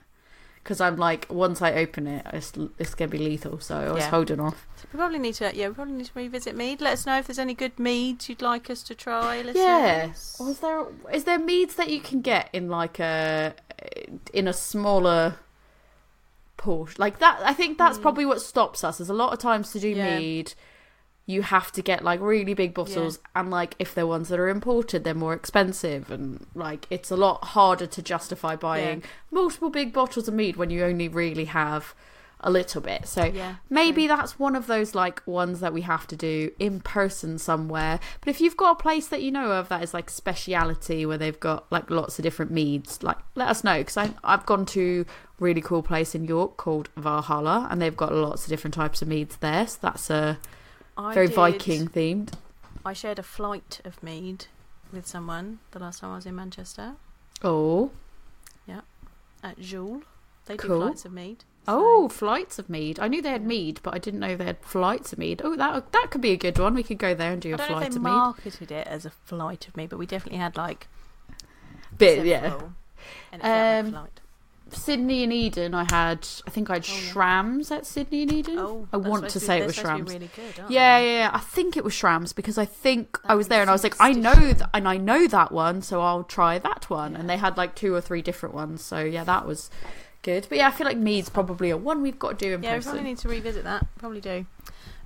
[0.64, 3.60] because I'm like, once I open it, it's, it's gonna be lethal.
[3.60, 4.10] So I was Yeah.
[4.10, 4.68] holding off.
[4.94, 6.82] we probably need to yeah we probably need to revisit mead.
[6.82, 9.38] Let us know if there's any good meads you'd like us to try.
[9.54, 10.12] Yeah.
[10.40, 13.54] Or is there is there meads that you can get in like a
[14.34, 15.36] in a smaller
[16.58, 17.40] portion like that?
[17.44, 18.02] I think that's Mm.
[18.02, 18.98] probably what stops us.
[19.00, 20.20] There's a lot of times to do Yeah.
[20.20, 20.54] mead,
[21.26, 24.50] you have to get like really big bottles, and like if they're ones that are
[24.50, 29.94] imported, they're more expensive, and like it's a lot harder to justify buying multiple big
[29.94, 31.94] bottles of mead when you only really have
[32.44, 33.08] a little bit.
[33.08, 36.80] So Yeah, Maybe that's one of those like ones that we have to do in
[36.82, 38.00] person somewhere.
[38.20, 41.18] But if you've got a place that you know of that is like speciality where
[41.18, 45.06] they've got like lots of different meads, like let us know because I've gone to
[45.08, 49.02] a really cool place in York called Valhalla and they've got lots of different types
[49.02, 49.68] of meads there.
[49.68, 50.40] So that's a
[51.06, 52.34] I very did- Viking themed.
[52.86, 54.48] I shared a flight of mead
[54.92, 56.94] with someone the last time I was in Manchester
[57.44, 57.92] Oh,
[58.68, 58.82] Yeah.
[59.44, 60.04] at Joule.
[60.46, 61.44] They do flights of mead.
[61.68, 63.00] oh, flights of mead.
[63.00, 65.42] I knew they had mead, but I didn't know they had flights of mead.
[65.44, 66.74] Oh, that that could be a good one.
[66.74, 68.10] We could go there and do I a don't know flight if they of mead.
[68.10, 70.88] marketed it as a flight of mead, but we definitely had like
[71.98, 72.60] Bit, yeah.
[73.32, 74.21] And it felt like a Um, flight.
[74.72, 76.28] Sydney and Eden, I had.
[76.48, 77.12] I think I had Oh, yeah.
[77.12, 78.58] Schramm's at Sydney and Eden.
[78.60, 80.12] Oh, I want to be- say it was Schramm's.
[80.12, 81.30] really good, Yeah, yeah, yeah.
[81.34, 83.84] I think it was Schramm's because I think That I was there and I was
[83.84, 87.16] like, I know, th- and I know that one, so I'll try that one.
[87.16, 89.70] And they had like two or three different ones, so yeah, that was
[90.22, 90.46] good.
[90.50, 92.78] But yeah, I feel like Mead's probably a one we've got to do in Yeah,
[92.78, 93.86] we probably need to revisit that.
[93.98, 94.46] Probably do.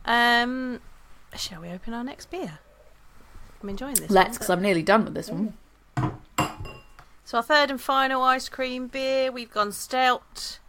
[0.06, 0.80] Um,
[1.36, 2.60] shall we open our next beer?
[3.64, 4.12] I'm enjoying this.
[4.12, 5.54] Let's, because I'm nearly done with this one.
[7.26, 10.60] So our third and final ice cream beer, we've gone stout,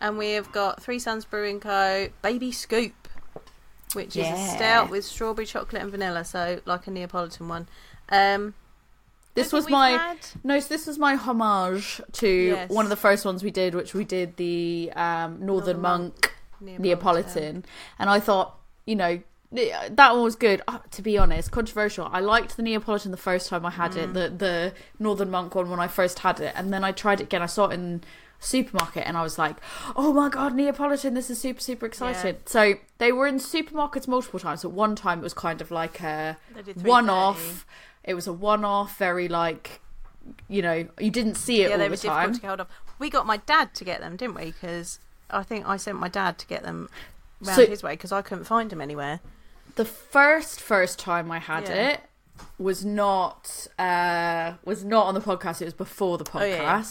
[0.00, 2.08] and we have got Three Sons Brewing Co.
[2.20, 3.08] Baby Scoop,
[3.94, 7.66] which is a stout with strawberry chocolate and vanilla, so like a Neapolitan one.
[8.10, 8.52] Um,
[9.34, 10.60] This was my had- no.
[10.60, 12.70] So this was my homage to Yes.
[12.70, 16.34] one of the first ones we did, which we did the um, Northern, Northern Monk.
[16.60, 16.82] Neapolitan.
[16.82, 17.64] Neapolitan,
[17.98, 19.20] and I thought, you know,
[19.52, 20.62] that one was good.
[20.66, 22.08] Uh, to be honest, controversial.
[22.10, 24.14] I liked the Neapolitan the first time I had it, Mm.
[24.14, 27.24] the the Northern Monk one when I first had it, and then I tried it
[27.24, 27.42] again.
[27.42, 28.02] I saw it in
[28.40, 29.56] supermarket, and I was like,
[29.94, 31.14] oh my god, Neapolitan!
[31.14, 32.48] This is super super excited.
[32.48, 34.62] So they were in supermarkets multiple times.
[34.62, 36.84] But one time it was kind of like a They did 3.30.
[36.88, 37.66] one off.
[38.04, 39.80] It was a one off, very like.
[40.48, 42.32] You know, you didn't see it Yeah, all they the were difficult time.
[42.34, 42.68] to get hold of.
[43.00, 44.44] We got my dad to get them, didn't we?
[44.52, 45.00] Because
[45.30, 46.88] I think I sent my dad to get them
[47.40, 49.18] round So- his way because I couldn't find them anywhere.
[49.76, 51.88] The first first time I had Yeah.
[51.90, 52.00] it
[52.58, 55.60] was not uh was not on the podcast.
[55.62, 56.84] It was before the podcast Oh, yeah.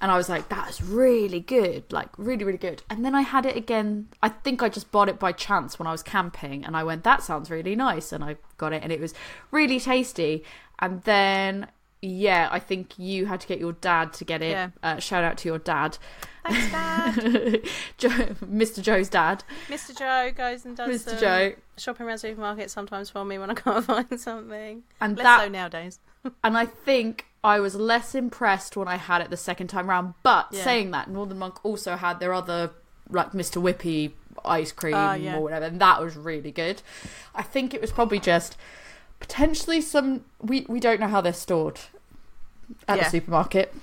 [0.00, 2.82] and I was like that's really good like really really good.
[2.90, 4.08] And then I had it again.
[4.22, 7.04] I think I just bought it by chance when I was camping and I went
[7.04, 8.12] that sounds really nice.
[8.12, 9.14] And I got it and it was
[9.50, 10.44] really tasty.
[10.78, 11.68] And then
[12.02, 14.50] yeah, I think you had to get your dad to get it.
[14.50, 14.70] Yeah.
[14.82, 15.98] Uh, shout out to your dad,
[16.44, 17.14] Thanks, Dad.
[17.98, 18.08] Joe,
[18.44, 18.80] Mr.
[18.82, 19.96] Joe's dad, Mr.
[19.96, 21.18] Joe goes and does Mr.
[21.18, 24.82] Joe, shopping around supermarkets sometimes for me when I can't find something.
[25.00, 25.98] and Less that so nowadays.
[26.44, 30.14] And I think I was less impressed when I had it the second time round.
[30.24, 30.64] But Yeah.
[30.64, 32.70] saying that, Northern Monk also had their other,
[33.10, 33.62] like Mr.
[33.62, 34.12] Whippy
[34.44, 35.36] ice cream Ah, yeah.
[35.36, 36.82] or whatever, and that was really good.
[37.34, 38.56] I think it was probably just
[39.20, 40.24] potentially some.
[40.40, 41.80] We, we don't know how they're stored
[42.88, 43.04] at Yeah.
[43.04, 43.74] the supermarket.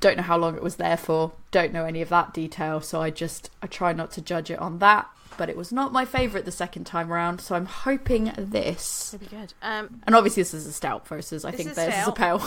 [0.00, 1.32] Don't know how long it was there for.
[1.50, 2.80] Don't know any of that detail.
[2.80, 5.08] So I just I try not to judge it on that.
[5.36, 7.40] But it was not my favourite the second time round.
[7.40, 9.14] So I'm hoping this.
[9.14, 9.54] It'll be good.
[9.62, 12.42] Um, And obviously this is a stout versus I think is theirs is a pale.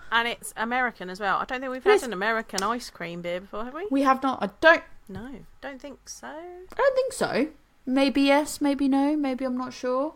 [0.12, 1.36] and it's American as well.
[1.36, 3.86] I don't think we've had an American ice cream beer before, have we?
[3.90, 4.42] We have not.
[4.42, 4.82] I don't.
[5.06, 5.28] No,
[5.60, 6.28] don't think so.
[6.28, 7.48] I don't think so.
[7.84, 8.60] Maybe yes.
[8.62, 9.16] Maybe no.
[9.16, 10.14] Maybe I'm not sure.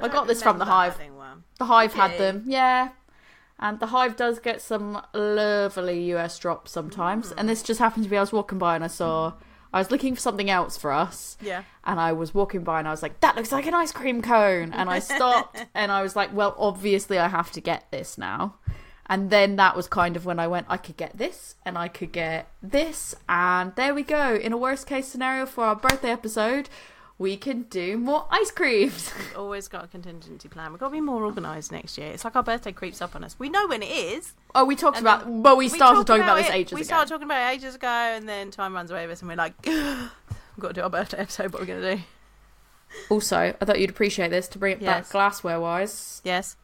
[0.00, 0.98] I got this from the Hive.
[1.58, 2.00] The Hive Okay.
[2.00, 2.44] had them.
[2.46, 2.90] Yeah.
[3.58, 7.32] And the Hive does get some lovely US drops sometimes.
[7.32, 9.34] And this just happened to be I was walking by and I saw.
[9.72, 11.36] I was looking for something else for us.
[11.40, 11.64] Yeah.
[11.84, 14.22] And I was walking by and I was like, that looks like an ice cream
[14.22, 14.72] cone.
[14.72, 18.56] And I stopped and I was like, well, obviously I have to get this now.
[19.08, 21.88] And then that was kind of when I went, I could get this and I
[21.88, 23.14] could get this.
[23.28, 24.34] And there we go.
[24.34, 26.68] In a worst case scenario for our birthday episode,
[27.18, 29.10] we can do more ice creams.
[29.18, 30.70] We've always got a contingency plan.
[30.72, 32.08] We've got to be more organised next year.
[32.12, 33.36] It's like our birthday creeps up on us.
[33.38, 34.34] We know when it is.
[34.54, 36.86] Oh, we talked about, well, we started talk talking about, this it- ages We ago.
[36.86, 39.36] started talking about it ages ago, and then time runs away with us, and we're
[39.36, 40.10] like, we've
[40.58, 41.52] got to do our birthday episode.
[41.52, 42.02] What are we going to do?
[43.10, 45.06] Also, I thought you'd appreciate this to bring it Yes.
[45.06, 46.20] back glassware wise.
[46.24, 46.56] Yes.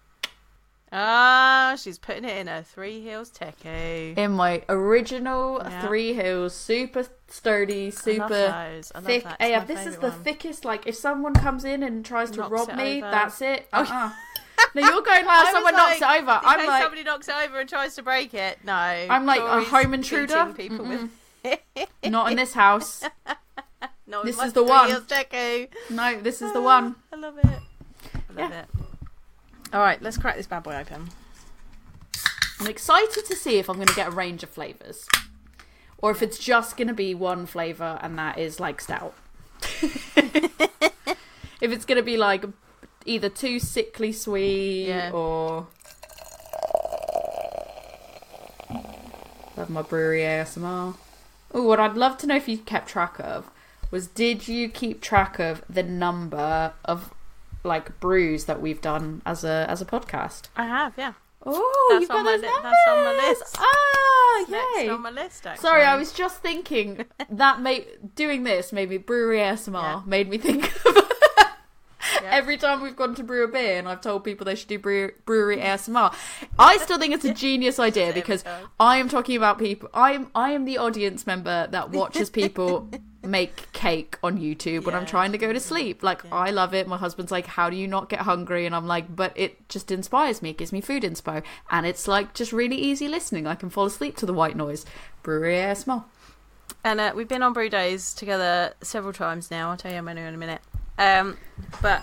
[0.95, 4.17] Ah, she's putting it in her Three Hills Teku.
[4.19, 5.87] In my original Yeah.
[5.87, 8.93] Three Hills, super sturdy, super those.
[8.95, 9.41] I love thick that.
[9.41, 10.23] My This is the one.
[10.23, 10.65] thickest.
[10.67, 13.11] Like, if someone comes in and tries to Knocks rob me, over.
[13.11, 13.69] that's it.
[13.73, 13.81] Oh.
[13.81, 14.13] Uh-uh.
[14.75, 15.25] no, you're going.
[15.27, 16.41] Oh, someone like, knocks it over.
[16.45, 18.59] I'm like, somebody knocks it over and tries to break it.
[18.63, 18.73] No.
[18.75, 20.53] I'm like a home intruder.
[20.55, 21.09] People Mm-mm.
[21.43, 23.03] with not in this house.
[24.07, 24.91] no, This is the one.
[24.91, 25.69] Teku.
[25.89, 26.97] No, this is the one.
[27.11, 27.47] I love it.
[27.47, 27.49] I
[28.43, 28.61] love Yeah.
[28.61, 28.67] it.
[29.73, 31.09] All right, let's crack this bad boy open.
[32.61, 35.07] I'm excited to see if I'm going to get a range of flavors,
[35.99, 39.15] or if it's just going to be one flavor, and that is like stout.
[39.63, 40.53] if
[41.61, 42.45] it's going to be like
[43.07, 45.11] either too sickly sweet Yeah.
[45.11, 45.67] or.
[49.57, 50.95] Love my brewery ASMR.
[51.55, 53.51] Oh, what I'd love to know if you kept track of
[53.91, 57.13] was did you keep track of the number of
[57.65, 60.49] like brews that we've done as a as a podcast?
[60.57, 61.13] I have, yeah.
[61.45, 62.63] Oh, That's you've got those li- numbers.
[62.63, 63.57] that's on my list.
[63.59, 64.45] Ah,
[64.77, 64.89] yay!
[64.89, 65.61] on my list, actually.
[65.63, 70.03] Sorry, I was just thinking that made doing this made me brewery ASMR Yeah.
[70.07, 71.02] made me think of.
[72.31, 74.79] every time we've gone to brew a beer and I've told people they should do
[74.79, 76.15] brew, brewery ASMR.
[76.59, 78.45] I still think it's a genius idea because.
[78.81, 79.89] I am talking about people.
[79.95, 82.89] I am I am the audience member that watches people
[83.23, 85.09] make cake on YouTube when I'm Yeah.
[85.09, 86.03] trying to go to sleep.
[86.03, 86.23] Like.
[86.33, 86.89] I love it.
[86.89, 89.91] My husband's like, "How do you not get hungry?" And I'm like, "But it just
[89.93, 90.51] inspires me.
[90.51, 93.47] It gives me food inspo, and it's like just really easy listening.
[93.47, 94.85] I can fall asleep to the white noise."
[95.23, 96.05] Brewery ASMR.
[96.85, 99.71] And uh, we've been on brew days together several times now.
[99.71, 100.61] I'll tell you how many in a minute.
[100.99, 101.39] Um,
[101.81, 102.03] but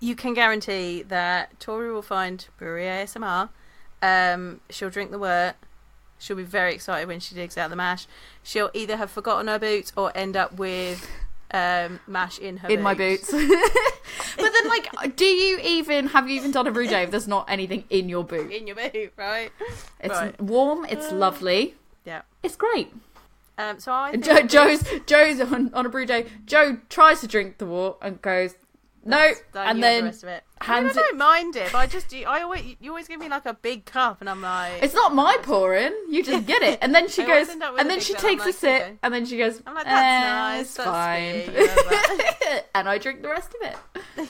[0.00, 3.48] you can guarantee that Tori will find brewery ASMR.
[4.02, 5.54] Um, she'll drink the wort.
[6.18, 8.06] She'll be very excited when she digs out the mash.
[8.42, 11.06] She'll either have forgotten her boots or end up with
[11.50, 13.30] um, mash in her in my boots.
[13.32, 13.40] but
[14.38, 17.84] then, like, do you even have you even done a day if there's not anything
[17.90, 18.50] in your boot?
[18.50, 19.50] in your boot, right?
[20.00, 20.40] It's Right.
[20.40, 20.84] warm.
[20.86, 21.74] It's Uh, lovely.
[22.04, 22.22] Yeah.
[22.42, 22.92] It's great.
[23.58, 26.26] Um, so I Joe, Joe's Joe's on, on a brew day.
[26.44, 28.54] Joe tries to drink the water and goes
[29.06, 30.42] no, Don't and you have the then rest of it.
[30.60, 33.28] I, mean, I don't mind it, but I just I always you always give me
[33.28, 35.94] like a big cup, and I'm like, It's not my pouring.
[36.10, 38.42] You just get it, and then she goes, end up with and then she takes
[38.42, 38.92] a like, sip, okay.
[39.02, 42.08] and then she goes, I'm like, "Eh, that's nice, it's that's
[42.42, 44.28] fine, and I drink the rest of it.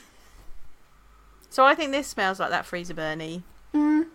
[1.49, 3.43] So I think this smells like that freezer burny.
[3.75, 4.09] Mm.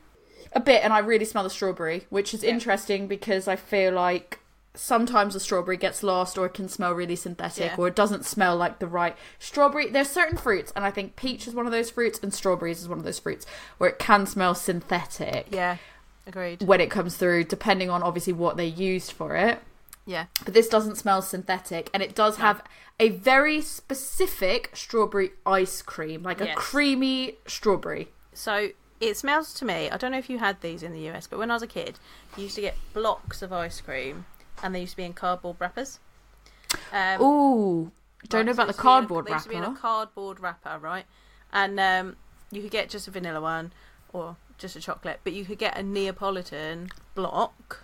[0.53, 2.51] A bit, and I really smell the strawberry, which is Yeah.
[2.51, 4.39] interesting because I feel like
[4.73, 7.75] sometimes the strawberry gets lost, or it can smell really synthetic, Yeah.
[7.77, 9.89] or it doesn't smell like the right strawberry.
[9.89, 12.87] There's certain fruits, and I think peach is one of those fruits, and strawberries is
[12.87, 13.45] one of those fruits
[13.77, 15.77] where it can smell synthetic Yeah,
[16.25, 16.61] agreed.
[16.63, 19.59] when it comes through, depending on obviously what they used for it.
[20.05, 22.45] Yeah, But this doesn't smell synthetic, and it does No.
[22.45, 22.63] have
[22.99, 28.09] a very specific strawberry ice cream, like a creamy strawberry.
[28.33, 28.69] so
[28.99, 29.89] it smells to me.
[29.89, 31.67] I don't know if you had these in the US, but when I was a
[31.67, 31.97] kid,
[32.37, 34.25] you used to get blocks of ice cream,
[34.63, 35.99] and they used to be in cardboard wrappers.
[36.91, 37.91] Um, Ooh,
[38.29, 39.55] don't Right, know about it the cardboard to be in a- they used to be
[39.57, 41.05] in a cardboard wrapper, right?
[41.51, 42.15] And um,
[42.51, 43.73] you could get just a vanilla one
[44.13, 47.83] or just a chocolate, but you could get a Neapolitan block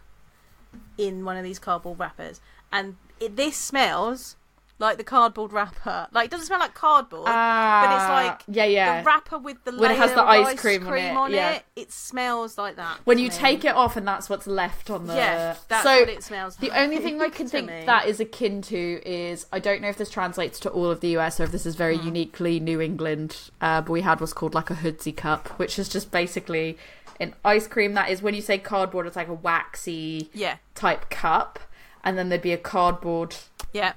[0.97, 2.39] in one of these cardboard wrappers,
[2.71, 4.35] and it, this smells
[4.79, 6.07] like the cardboard wrapper.
[6.11, 9.01] Like it doesn't smell like cardboard, but it's like yeah, yeah.
[9.01, 11.33] the wrapper with the When it has the ice ice cream cream, on it, on
[11.33, 11.51] yeah.
[11.53, 11.63] it.
[11.75, 12.99] It smells like that.
[13.05, 13.35] when you me.
[13.35, 16.55] take it off and that's what's left on the yeah, that's so what it smells.
[16.57, 17.83] the like only thing I can think me.
[17.85, 21.17] that is akin to is I don't know if this translates to all of the
[21.17, 22.05] US or if this is very Hmm.
[22.07, 23.49] uniquely New England.
[23.61, 26.77] Uh, but we had what's called like a hoodsie cup, which is just basically
[27.19, 31.09] an ice cream that is when you say cardboard, it's like a waxy yeah, type
[31.09, 31.57] cup,
[32.03, 33.35] and then there'd be a cardboard
[33.73, 33.93] yeah,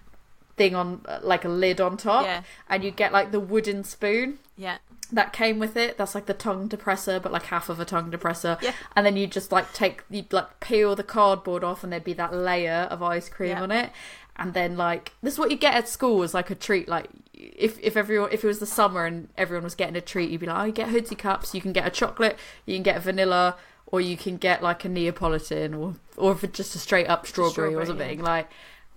[0.60, 2.42] thing on like a lid on top, Yeah.
[2.68, 4.76] and you get like the wooden spoon yeah,
[5.10, 5.96] that came with it.
[5.96, 8.60] That's like the tongue depressor, but like half of a tongue depressor.
[8.60, 8.74] Yeah.
[8.94, 12.12] And then you just like take you like peel the cardboard off, and there'd be
[12.22, 13.62] that layer of ice cream Yeah.
[13.62, 13.90] on it.
[14.36, 16.88] And then like this is what you get at school as like a treat.
[16.88, 20.28] Like if if everyone if it was the summer and everyone was getting a treat,
[20.30, 21.54] you'd be like, oh, you get hoodsie cups.
[21.54, 22.36] You can get a chocolate.
[22.66, 23.56] You can get a vanilla.
[23.92, 27.84] Or you can get like a Neapolitan, or or just a straight up strawberry, or
[27.84, 28.24] something yeah.
[28.24, 28.48] like.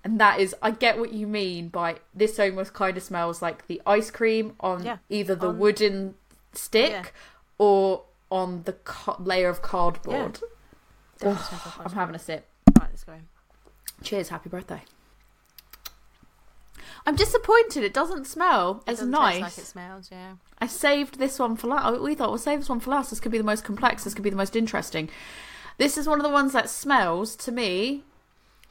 [0.04, 2.38] And that is, I get what you mean by this.
[2.40, 4.98] Almost kind of smells like the ice cream on Yeah.
[5.10, 6.16] either the On- wooden
[6.52, 7.06] stick Yeah.
[7.58, 10.40] or on the ca- layer of cardboard.
[11.20, 11.48] Smells
[11.80, 12.50] I'm having a sip.
[12.78, 13.14] Right, let's go.
[14.02, 14.84] Cheers, happy birthday.
[17.06, 17.84] I'm disappointed.
[17.84, 19.42] It doesn't smell It as doesn't nice.
[19.42, 20.10] like it smells.
[20.12, 20.34] Yeah.
[20.60, 21.84] I saved this one for last.
[21.86, 23.10] Oh, we thought we'll save this one for last.
[23.10, 24.04] This could be the most complex.
[24.04, 25.10] This could be the most interesting.
[25.78, 28.04] This is one of the ones that smells to me.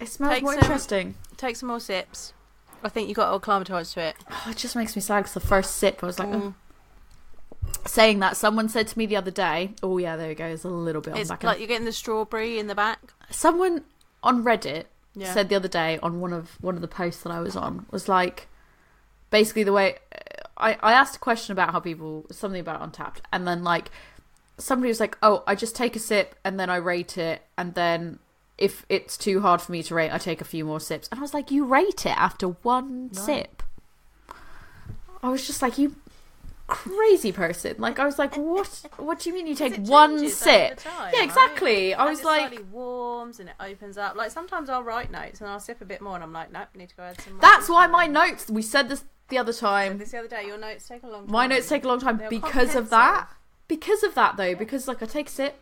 [0.02, 1.14] It smells Take more some- interesting.
[1.36, 2.32] Take some more sips.
[2.84, 4.16] I think you got to acclimatise to it.
[4.30, 6.54] Oh, it just makes me sad because the first sip, I was like, Mm.
[7.86, 8.36] Saying that.
[8.36, 10.46] Someone said to me the other day, "Oh yeah, there you go.
[10.48, 12.66] There's a little bit on It's the back." like end." you're getting the strawberry in
[12.66, 13.12] the back.
[13.30, 13.84] Someone
[14.22, 14.84] on Reddit
[15.14, 15.32] Yeah.
[15.32, 17.86] said the other day on one of one of the posts that I was on
[17.90, 18.48] was like
[19.30, 19.98] basically the way
[20.56, 23.90] I, I asked a question about how people something about Untappd and then like
[24.58, 27.74] somebody was like oh I just take a sip and then I rate it and
[27.74, 28.18] then
[28.58, 31.18] if it's too hard for me to rate I take a few more sips and
[31.18, 33.62] I was like you rate it after one sip
[35.22, 35.96] I was just like you
[36.68, 40.28] crazy person like I was like what what do you mean you take It one
[40.28, 41.24] sip time, yeah right?
[41.24, 44.16] exactly I As was it like slightly warms and it opens up.
[44.16, 46.68] Like sometimes I'll write notes and I'll sip a bit more and I'm like, nope,
[46.74, 47.34] need to go add some.
[47.34, 48.50] more That's why my notes.
[48.50, 49.98] We said this the other time.
[49.98, 51.26] this the other day, your notes take a long.
[51.26, 51.32] time.
[51.32, 53.28] My notes take a long time They're because of that.
[53.68, 55.60] Because of that, though, because like I take a sip,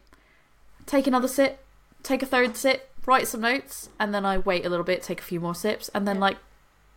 [0.87, 1.63] take another sip,
[2.03, 5.21] take a third sip, write some notes, and then I wait a little bit, take
[5.21, 6.21] a few more sips, and then Yeah.
[6.23, 6.39] like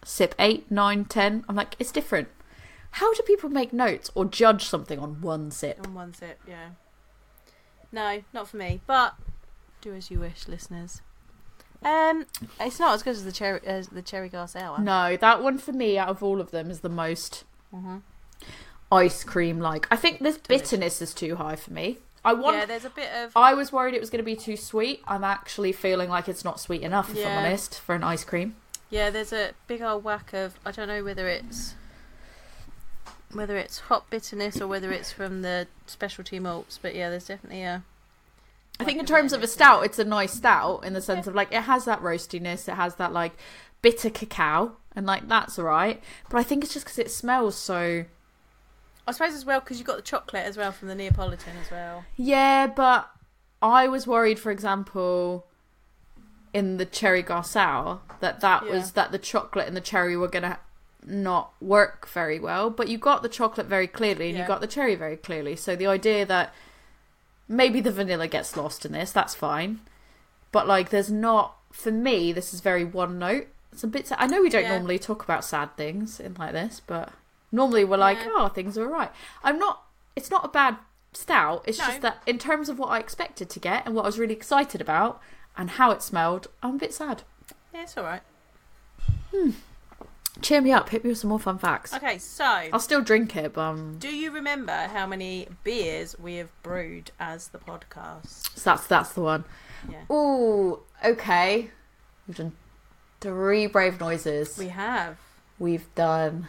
[0.04, 1.46] sip eight, nine, ten.
[1.48, 2.28] I'm like, it's different.
[2.92, 5.80] How do people make notes or judge something on one sip?
[5.88, 6.70] On one sip, yeah.
[7.92, 8.82] No, not for me.
[8.86, 9.16] But
[9.82, 11.02] do as you wish, listeners.
[11.84, 12.26] Um,
[12.60, 14.80] it's not as good as the cherry as the cherry Garsour.
[14.80, 17.98] No, that one for me, out of all of them, is the most hmm
[18.92, 19.88] ice cream like.
[19.92, 21.98] I think this bitterness is too high for me.
[22.26, 24.36] I want Yeah, there's a bit of I was worried it was going to be
[24.36, 25.02] too sweet.
[25.08, 28.56] I'm actually feeling like it's not sweet enough, if I'm honest, for an ice cream.
[28.90, 29.10] yeah.
[29.10, 31.76] There's a big old whack of I don't know whether it's
[33.32, 37.64] whether it's hot bitterness or whether it's from the specialty malts, but yeah, there's definitely
[37.64, 37.84] a.
[38.80, 41.36] I think in terms of a stout, it's a nice stout in the sense of
[41.36, 43.34] like it has that roastiness, it has that like
[43.82, 46.02] bitter cacao, and like that's alright.
[46.30, 48.06] But I think it's just because it smells so.
[49.08, 51.70] I suppose as well because you've got the chocolate as well from the Neapolitan as
[51.70, 52.06] well.
[52.16, 53.10] Yeah, but
[53.62, 55.46] I was worried, for example,
[56.54, 58.72] in the cherry Garsour, that that Yeah.
[58.72, 60.60] was that the chocolate and the cherry were gonna
[61.06, 62.70] not work very well.
[62.70, 65.56] But you got the chocolate very clearly, and you got the cherry very clearly.
[65.56, 66.54] So the idea that
[67.48, 69.82] maybe the vanilla gets lost in this, that's fine.
[70.54, 72.32] But like, there's not for me.
[72.32, 73.48] This is very one note.
[73.74, 74.08] It's a bit.
[74.08, 74.20] Sad.
[74.22, 74.70] I know we don't Yeah.
[74.78, 77.10] normally talk about sad things in like this, but
[77.54, 78.32] normally we're like, Yeah.
[78.34, 79.12] oh, things are alright.
[79.46, 79.84] I'm not.
[80.18, 80.76] It's not a bad
[81.14, 81.64] stout.
[81.66, 81.86] It's No.
[81.86, 84.34] just that in terms of what I expected to get and what I was really
[84.34, 85.22] excited about
[85.56, 87.22] and how it smelled, I'm a bit sad.
[87.74, 88.22] Yeah, it's all right.
[89.32, 89.52] Hmm.
[90.42, 90.90] Cheer me up.
[90.90, 91.94] Hit me with some more fun facts.
[91.94, 96.36] Okay, so I'll still drink it, but um, do you remember how many beers we
[96.36, 98.58] have brewed as the podcast?
[98.58, 99.44] so that's that's the one.
[99.90, 101.70] Yeah, Ooh, okay.
[102.28, 102.54] We've done
[103.22, 104.58] three brave noises.
[104.58, 105.18] we have.
[105.60, 106.48] We've done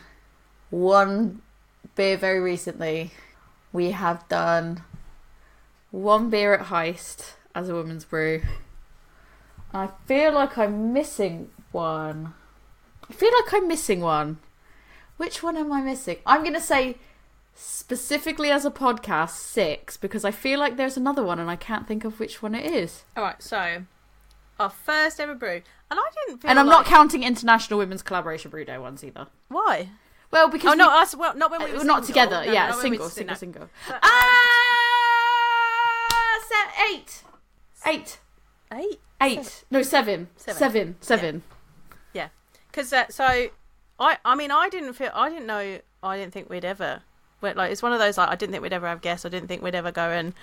[0.74, 1.40] one
[1.94, 3.12] beer very recently.
[3.72, 4.82] We have done
[5.90, 8.42] one beer at Heist as a woman's brew.
[9.72, 12.34] I feel like I'm missing one.
[13.08, 14.38] I feel like I'm missing one.
[15.16, 16.16] Which one am I missing?
[16.26, 16.96] I'm going to say
[17.54, 21.86] specifically as a podcast six because I feel like there's another one and I can't
[21.86, 23.04] think of which one it is.
[23.16, 23.84] All right, so
[24.58, 26.50] our first ever brew, and I didn't feel.
[26.50, 29.28] and I'm not counting International Women's Collaboration Brew Day ones either.
[29.48, 29.90] Why?
[30.34, 31.14] Well, because Oh, we- not us.
[31.16, 32.44] Well, not when we Uh, were not together.
[32.44, 33.62] No, yeah, not single, single, single.
[33.62, 33.68] single.
[33.88, 34.10] But, um, Ah!
[36.90, 37.22] eight,
[37.86, 38.18] eight,
[38.72, 39.00] Eight.
[39.22, 39.64] eight.
[39.70, 40.58] No, seven, Seven.
[40.58, 41.42] seven, seven.
[42.70, 43.24] Because uh, so,
[44.00, 47.02] I I mean I didn't feel I didn't know I didn't think we'd ever.
[47.40, 49.24] Went, like it's one of those like I didn't think we'd ever have guests.
[49.24, 50.34] I didn't think we'd ever go and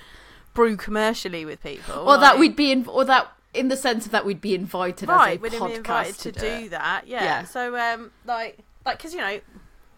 [0.54, 2.08] brew commercially with people.
[2.08, 5.10] Or that we'd be in, or that in the sense of that we'd be invited
[5.10, 6.70] right, as a we'd podcast been invited to, to, do, do it.
[6.72, 7.06] that.
[7.06, 7.24] Yeah.
[7.24, 7.44] Yeah.
[7.44, 9.42] So um, like like because you know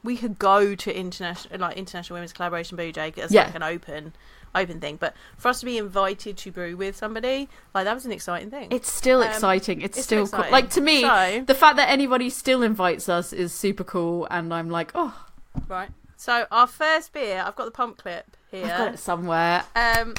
[0.04, 3.46] we could go to international like international women's collaboration bougie as Yeah.
[3.46, 4.14] like an open
[4.56, 8.06] open thing, but for us to be invited to brew with somebody like that was
[8.06, 8.68] an exciting thing.
[8.72, 9.82] It's still Um, exciting.
[9.82, 10.52] It's, it's still still cool.
[10.52, 11.02] like to me.
[11.02, 15.26] So- the fact that anybody still invites us is super cool, and I'm like, oh,
[15.68, 15.90] right.
[16.18, 18.66] So our first beer, I've got the pump clip here.
[18.66, 19.64] I've got it somewhere.
[19.76, 20.14] Um,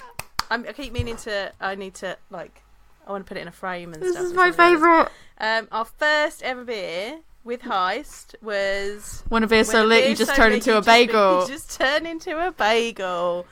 [0.51, 1.53] I'm, I keep meaning to.
[1.61, 2.63] I need to like.
[3.07, 4.25] I want to put it in a frame and This stuff.
[4.25, 4.81] is my stuff like this.
[4.81, 5.09] favorite.
[5.39, 9.23] Um, our first ever beer with Heist was.
[9.29, 11.43] When a beer's so lit, you just so turn into a just- bagel.
[11.43, 13.47] You just turn into a bagel.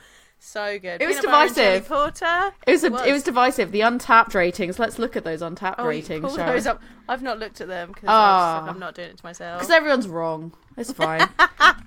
[0.45, 1.01] So good.
[1.01, 1.87] It was Peanut butter and jelly divisive.
[1.87, 2.53] Porter.
[2.67, 3.01] It was, a, It was.
[3.05, 3.71] it was divisive.
[3.71, 4.77] The Untappd ratings.
[4.77, 6.25] Let's look at those Untappd Oh, ratings.
[6.25, 6.81] pull those up.
[7.07, 8.67] I've not looked at them because Ah.
[8.67, 9.59] I'm not doing it to myself.
[9.61, 10.51] Because everyone's wrong.
[10.75, 11.29] It's fine.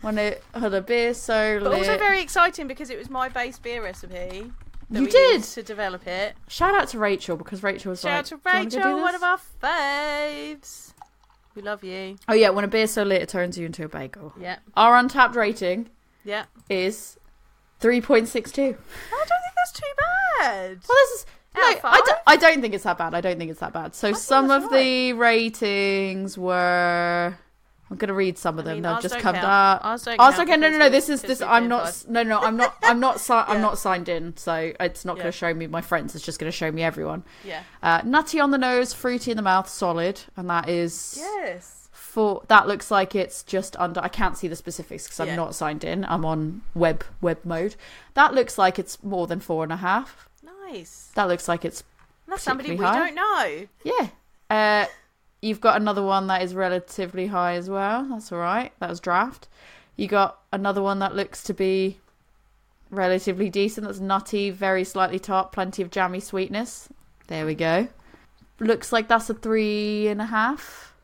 [0.00, 1.78] when it had a beer so But lit.
[1.80, 4.50] also very exciting because it was my base beer recipe.
[4.88, 5.42] You did.
[5.42, 6.34] to develop it.
[6.48, 9.14] Shout out to Rachel because Rachel was Shout like, out "Do you to Rachel, one
[9.16, 10.92] of our faves.
[11.56, 12.16] We love you.
[12.28, 14.34] Oh yeah, when a beer's so late it turns you into a bagel.
[14.38, 15.88] Yeah, Our Untappd rating
[16.22, 16.44] yeah.
[16.68, 17.18] is
[17.80, 18.62] three point six two.
[18.62, 19.92] I don't think that's too
[20.38, 20.78] bad.
[20.86, 21.26] Well, this is
[21.56, 22.18] no, I don't.
[22.26, 23.14] I don't think it's that bad.
[23.14, 23.94] I don't think it's that bad.
[23.94, 27.38] So some of the ratings were.
[27.90, 28.76] I'm gonna read some of I them.
[28.78, 29.84] mean, They'll just come up.
[29.84, 30.56] Ours don't count okay.
[30.56, 30.88] No, no, no.
[30.88, 31.40] This is this.
[31.40, 31.86] I'm not.
[31.86, 32.10] invited.
[32.10, 32.38] No, no.
[32.40, 32.76] I'm not.
[32.82, 33.20] I'm not.
[33.20, 34.36] Si- I'm not signed in.
[34.36, 35.22] So it's not Yeah.
[35.22, 36.14] going to show me my friends.
[36.16, 37.22] It's just going to show me everyone.
[37.44, 37.62] Yeah.
[37.82, 41.88] Uh, nutty on the nose, fruity in the mouth, solid, and that is Yes.
[41.92, 42.42] for.
[42.48, 44.00] That looks like it's just under.
[44.02, 45.36] I can't see the specifics because I'm Yeah.
[45.36, 46.04] not signed in.
[46.06, 47.76] I'm on web web mode.
[48.14, 50.28] That looks like it's more than four and a half.
[50.42, 51.12] Nice.
[51.14, 51.84] That looks like it's
[52.26, 52.98] That's somebody we high.
[52.98, 53.66] don't know.
[53.84, 54.08] Yeah.
[54.50, 54.86] Uh,
[55.46, 58.04] you've got another one that is relatively high as well.
[58.04, 58.72] That's all right.
[58.80, 59.48] That was draft.
[59.96, 61.98] You got another one that looks to be
[62.90, 63.86] relatively decent.
[63.86, 66.88] That's nutty, very slightly tart, plenty of jammy sweetness.
[67.28, 67.88] There we go.
[68.58, 70.94] Looks like that's a three and a half.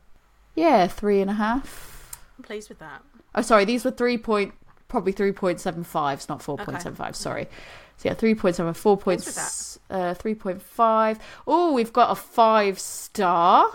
[0.54, 2.18] Yeah, three and a half.
[2.38, 3.02] I'm pleased with that.
[3.34, 3.64] Oh, sorry.
[3.64, 4.54] These were three point,
[4.88, 7.16] probably three point seven fives, not four point seven five.
[7.16, 7.48] Sorry.
[7.96, 11.18] So yeah, three point seven, four points, uh, three point five.
[11.46, 13.70] Oh, we've got a five star.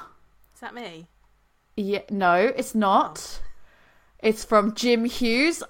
[0.57, 1.05] Is that me?
[1.75, 3.39] Yeah, no, it's not.
[3.39, 3.43] Oh.
[4.23, 5.61] It's from Jim Hughes.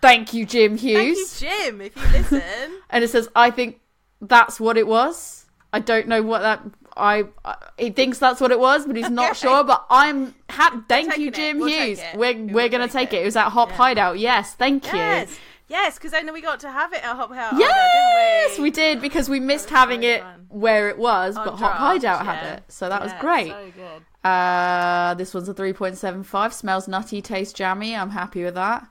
[0.00, 1.32] Thank you, Jim Hughes.
[1.40, 1.80] Thank you, Jim.
[1.80, 2.42] If you listen.
[2.90, 3.80] And it says, "I think
[4.20, 5.46] that's what it was.
[5.72, 6.62] I don't know what that.
[6.96, 9.40] I, I he thinks that's what it was, but he's not Okay.
[9.40, 9.64] sure.
[9.64, 11.32] But I'm ha- Thank you.
[11.32, 12.00] Jim We'll Hughes.
[12.14, 13.16] We're We we're will gonna take it.
[13.16, 13.22] it.
[13.22, 13.74] It was at Hop Yeah.
[13.78, 14.18] Hideout.
[14.20, 14.96] Yes, thank you.
[14.96, 15.36] yes.
[15.68, 17.58] Yes, because then we got to have it at Hop Hideout.
[17.58, 21.56] Yes, didn't we did because we missed having so it where it was, On but
[21.56, 22.32] Hop Hideout yeah.
[22.34, 23.48] had it, so that was great.
[23.48, 24.02] So good.
[24.26, 26.52] Uh, this one's a three point seven five.
[26.52, 27.94] Smells nutty, tastes jammy.
[27.94, 28.86] I'm happy with that.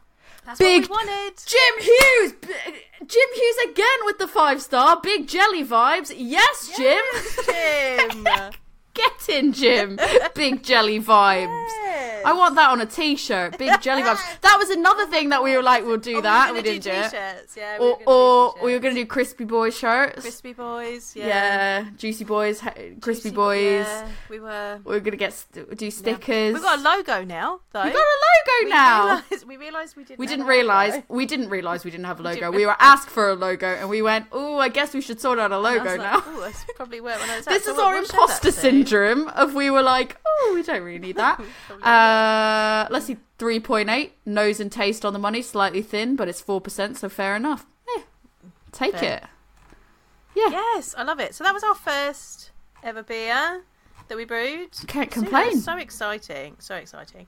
[0.46, 1.34] That's Big- what we wanted.
[1.46, 2.48] Jim Hughes, B-
[3.06, 5.00] Jim Hughes again with the five star.
[5.02, 6.14] Big jelly vibes.
[6.16, 7.02] Yes, Jim.
[7.48, 8.52] Yes, Jim.
[8.96, 10.00] Get in, Jim.
[10.34, 11.70] Big jelly vibes.
[11.84, 12.24] Yes.
[12.26, 13.58] I want that on a t-shirt.
[13.58, 14.22] Big jelly vibes.
[14.42, 16.52] That was another thing that we were like, we'll do Oh, that.
[16.52, 17.04] We, We, didn't do it.
[17.12, 17.58] t-shirts.
[17.58, 20.22] Yeah, Or, we or were gonna do we were going to do crispy boy shirts.
[20.22, 21.14] Crispy Boys.
[21.16, 21.28] Yeah.
[21.28, 21.86] yeah.
[21.98, 23.86] Juicy boys, crispy Juicy- boys.
[23.86, 24.80] Yeah, we were.
[24.86, 26.54] We are going to get st- do stickers.
[26.54, 27.84] We've got a logo now, though.
[27.84, 29.06] We got a logo We now.
[29.06, 30.20] realised- we realised we didn't.
[30.20, 30.58] We have didn't a logo.
[30.58, 31.04] realize.
[31.10, 32.36] We didn't realize we didn't have a logo.
[32.40, 35.20] didn't We were asked for a logo, and we went, "Oh, I guess we should
[35.20, 37.98] sort out a logo now." like, that's probably where when I was this is our
[37.98, 38.62] imposter say?
[38.86, 41.42] Syndrome of we were like, "Oh, we don't really need that."
[41.84, 44.14] Uh, let's see, three point eight.
[44.26, 47.66] Nose and taste on the money, slightly thin, but it's four percent, so fair enough.
[47.98, 48.02] Eh,
[48.72, 49.18] take Fair.
[49.18, 49.24] it.
[50.36, 51.34] Yeah, Yes, I love it.
[51.36, 52.52] So that was our first
[52.84, 53.64] ever beer
[54.08, 54.72] that we brewed.
[54.88, 55.60] can't So, complain.
[55.60, 57.28] So exciting, so exciting.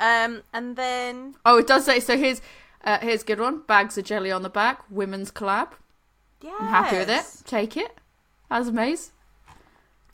[0.00, 2.16] Um, and then Oh, it does say so.
[2.16, 2.40] Here's
[2.84, 3.62] uh, here's a good one.
[3.66, 4.84] Bags of jelly on the back.
[4.90, 5.72] Women's collab.
[6.42, 7.24] yeah, I'm happy with it.
[7.46, 7.92] Take it.
[8.50, 9.12] As a maze.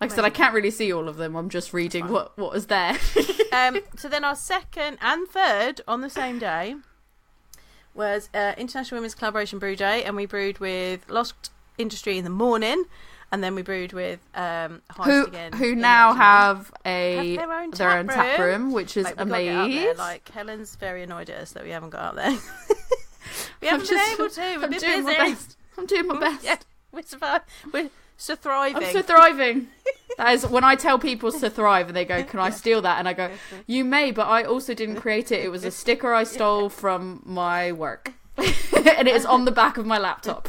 [0.02, 1.36] Like I said, I can't really see all of them.
[1.36, 2.98] I'm just reading what what was there.
[3.52, 6.74] um, so then our second and third on the same day
[7.94, 12.30] was uh, International Women's Collaboration Brew Day, and we brewed with Lost Industry in the
[12.30, 12.84] morning,
[13.30, 15.52] and then we brewed with um, Heist who again.
[15.52, 18.72] who now have a Have their own their own tap room.
[18.72, 19.96] which is Like, we've got to get out amazing.
[19.98, 22.30] Like Helen's very annoyed at us that we haven't got out there.
[23.60, 24.40] we I'm haven't been just- able to.
[24.40, 25.56] We've I'm been doing my best.
[25.78, 26.44] I'm doing my best.
[26.44, 26.56] Yeah,
[26.92, 27.46] we're surviving.
[27.72, 28.82] We're so thriving.
[28.82, 29.68] I'm so thriving.
[30.18, 32.98] that is when I tell people to thrive and they go, "Can I steal that?"
[32.98, 33.30] And I go,
[33.66, 35.44] "You may, but I also didn't create it.
[35.44, 38.46] It was a sticker I stole from my work, and
[39.08, 40.48] it is on the back of my laptop."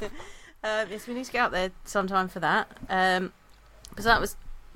[0.66, 2.70] Um, yes, we need to get out there sometime for that.
[2.90, 3.34] Um,
[3.90, 4.36] because that was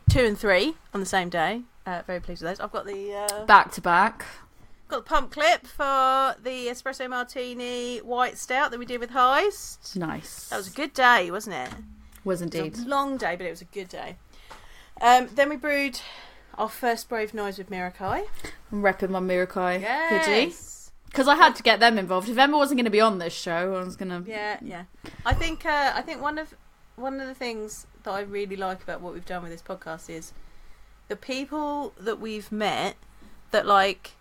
[0.09, 1.61] two and three on the same day.
[1.85, 2.59] Uh, very pleased with those.
[2.59, 4.25] I've got the uh, Back to back.
[4.89, 9.95] got the pump clip for the espresso martini white stout that we did with Heist.
[9.95, 10.49] Nice.
[10.49, 11.69] That was a good day, wasn't it?
[12.27, 12.73] Was It indeed.
[12.73, 14.17] was a long day, but it was a good day.
[15.01, 15.99] Um, then we brewed
[16.55, 18.25] our first brave noise with Mirakai.
[18.71, 20.45] I'm repping my Mirakai hoodie.
[20.47, 20.91] Yes.
[21.05, 22.27] Because I had to get them involved.
[22.29, 24.29] If Emma wasn't going to be on this show, I was going to.
[24.29, 24.83] Yeah, yeah.
[25.25, 26.53] I think uh, I think one of
[26.95, 30.09] one of the things that I really like about what we've done with this podcast
[30.09, 30.33] is
[31.07, 32.97] the people that we've met
[33.51, 34.11] that like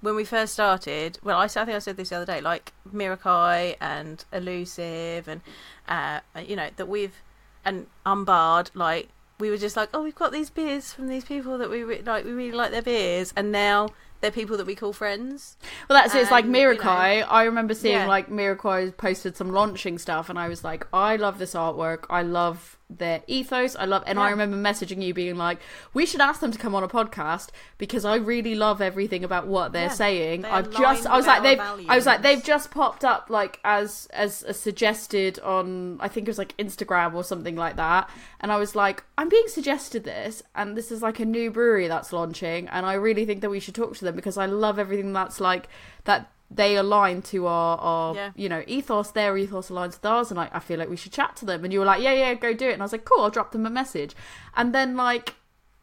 [0.00, 1.18] when we first started.
[1.24, 5.40] Well, I think I said this the other day, like Mirakai and Elusive, and
[5.88, 7.22] uh, you know that we've
[7.68, 9.08] and Unbarred, like
[9.38, 12.02] we were just like, oh, we've got these beers from these people that we re-
[12.02, 12.24] like.
[12.24, 13.90] We really like their beers, and now
[14.20, 15.56] they're people that we call friends.
[15.88, 16.22] Well, that's it.
[16.22, 17.24] It's like And, you Mirakai.
[17.28, 18.06] I remember seeing Yeah.
[18.06, 22.04] like Mirakai posted some launching stuff, and I was like, I love this artwork.
[22.10, 23.76] I love their ethos.
[23.76, 25.58] I love, and I remember messaging you being like,
[25.92, 29.46] we should ask them to come on a podcast because I really love everything about
[29.46, 29.88] what they're Yeah.
[29.88, 30.42] saying.
[30.42, 33.60] They I've just, I was like, they've, I was like, they've just popped up like
[33.62, 38.08] as as a suggested on, I think it was like Instagram or something like that,
[38.40, 41.88] and I was like, I'm being suggested this, and this is like a new brewery
[41.88, 44.78] that's launching, and I really think that we should talk to them because I love
[44.78, 45.68] everything that's like
[46.04, 48.30] that they align to our, our Yeah.
[48.34, 51.12] you know ethos their ethos aligns with ours and I, I feel like we should
[51.12, 52.92] chat to them and you were like yeah yeah go do it and i was
[52.92, 54.16] like cool i'll drop them a message
[54.56, 55.34] and then like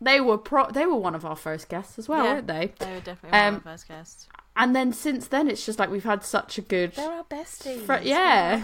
[0.01, 2.33] they were pro they were one of our first guests as well Yeah.
[2.33, 4.27] weren't they They were definitely one Um, of our first guests.
[4.55, 7.81] and then since then it's just like we've had such a good They're our besties.
[7.85, 8.63] Fr- yeah.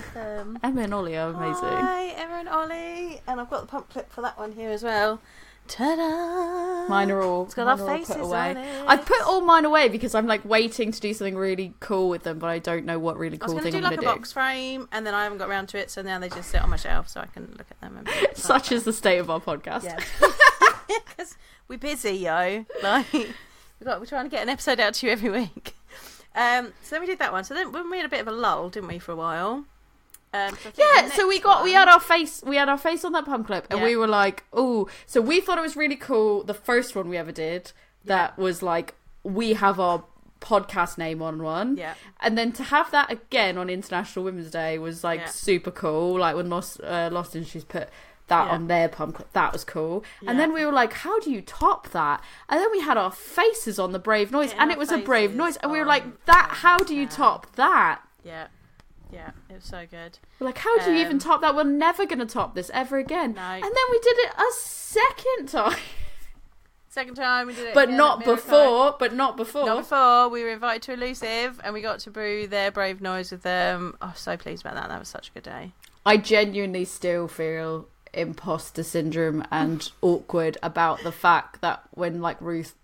[0.64, 4.12] Emma and ollie are amazing Hi, Emma and Ollie, and I've got the pump clip
[4.12, 5.22] for that one here as well.
[5.72, 6.88] Ta-da!
[6.90, 8.84] mine are all It's got our faces put away on it.
[8.88, 12.24] i've put all mine away because i'm like waiting to do something really cool with
[12.24, 13.84] them but i don't know what really I was cool going to thing do i'm
[13.92, 16.02] like a gonna do box frame, and then I haven't got around to it, so
[16.02, 17.96] now they just sit on my shelf, so I can look at them.
[17.98, 20.00] And be like, such is the state of our podcast yeah,
[21.08, 21.38] because
[21.68, 22.66] we're busy, yo.
[22.84, 23.28] Like we
[23.86, 25.76] got, we're trying to get an episode out to you every week.
[26.36, 27.44] Um, so then we did that one.
[27.46, 29.66] So then when we had a bit of a lull, didn't we, for a while?
[30.34, 33.12] Um, so Yeah, so we got we had our face we had our face on
[33.14, 33.86] that pump clip and Yeah.
[33.86, 36.44] we were like, oh, so we thought it was really cool.
[36.44, 37.72] The first one we ever did
[38.06, 40.04] that was like we have our
[40.40, 41.94] podcast name on one, Yeah.
[42.20, 45.26] and then to have that again on International Women's Day was like Yeah.
[45.28, 46.18] super cool.
[46.20, 47.90] Like when Lost uh, Lost Industries put
[48.28, 48.54] that Yeah.
[48.54, 50.04] on their pump clip, that was cool.
[50.22, 50.32] Yeah.
[50.32, 52.24] And then we were like, how do you top that?
[52.50, 55.36] And then we had our faces on the Brave Noise, and it was a Brave
[55.36, 56.50] Noise, and we were like, that.
[56.62, 58.02] How do you top that?
[58.24, 58.48] Yeah.
[59.12, 59.32] Yeah.
[59.50, 60.18] It was so good.
[60.40, 61.56] We're like, how do you even Um, top that?
[61.56, 63.34] We're never going to top this ever again.
[63.34, 63.42] No.
[63.42, 65.78] And then we did it a second time,
[66.90, 68.98] Second time we did it, but again not before.
[69.00, 69.66] But not before.
[69.66, 70.28] Not before.
[70.28, 73.96] We were invited to Elusive, and we got to brew their brave noise with them.
[74.02, 74.90] Oh, so pleased about that.
[74.90, 75.72] That was such a good day.
[76.06, 82.76] I genuinely still feel imposter syndrome and awkward about the fact that when like Ruth,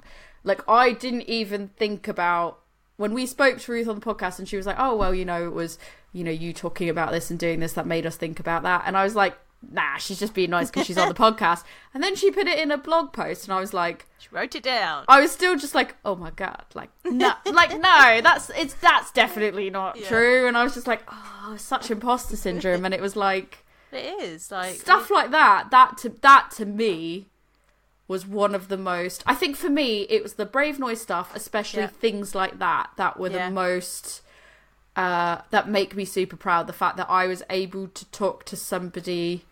[0.45, 2.59] like I didn't even think about
[2.95, 5.25] when we spoke to Ruth on the podcast, and she was like, "Oh well, you
[5.25, 5.77] know, it was
[6.17, 8.83] you know you talking about this and doing this that made us think about that,"
[8.85, 9.37] and I was like.
[9.71, 11.63] Nah, she's just being nice because she's on the podcast.
[11.91, 14.53] And then she put it in a blog post, and I was like, She wrote
[14.53, 15.03] it down.
[15.07, 19.09] I was still just like, oh my god, like no, like no, that's it's that's
[19.11, 20.07] definitely not Yeah.
[20.09, 20.47] true.
[20.47, 22.85] And I was just like, oh, such imposter syndrome.
[22.85, 25.71] And it was like It is like stuff like that.
[25.71, 27.25] That to that to me
[28.07, 29.23] was one of the most.
[29.25, 31.87] I think for me, it was the brave noise stuff, especially Yeah.
[31.87, 33.47] things like that, that were Yeah.
[33.49, 34.21] the most.
[34.97, 36.65] Uh, that make me super proud.
[36.67, 39.45] The fact that I was able to talk to somebody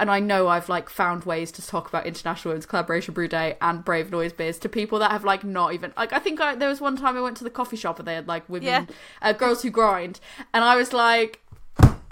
[0.00, 3.58] and I know I've like found ways to talk about International Women's Collaboration Brew Day
[3.60, 6.54] and Brave Noise beers to people that have like not even like I think I,
[6.54, 8.64] there was one time I went to the coffee shop and they had like women,
[8.66, 8.86] Yeah.
[9.20, 10.18] uh, girls who grind,
[10.54, 11.40] and I was like,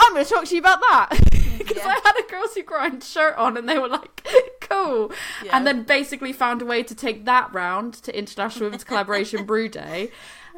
[0.05, 1.09] I'm going to talk to you about that
[1.59, 1.89] because Yeah.
[1.89, 4.26] I had a girls who grind shirt on and they were like,
[4.60, 5.12] cool,
[5.44, 5.56] Yeah.
[5.56, 9.68] and then basically found a way to take that round to International Women's Collaboration Brew
[9.68, 10.10] Day.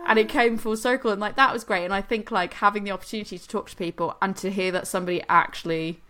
[0.06, 1.84] And it came full circle, and like that was great.
[1.84, 4.86] And I think like having the opportunity to talk to people and to hear that
[4.86, 6.00] somebody actually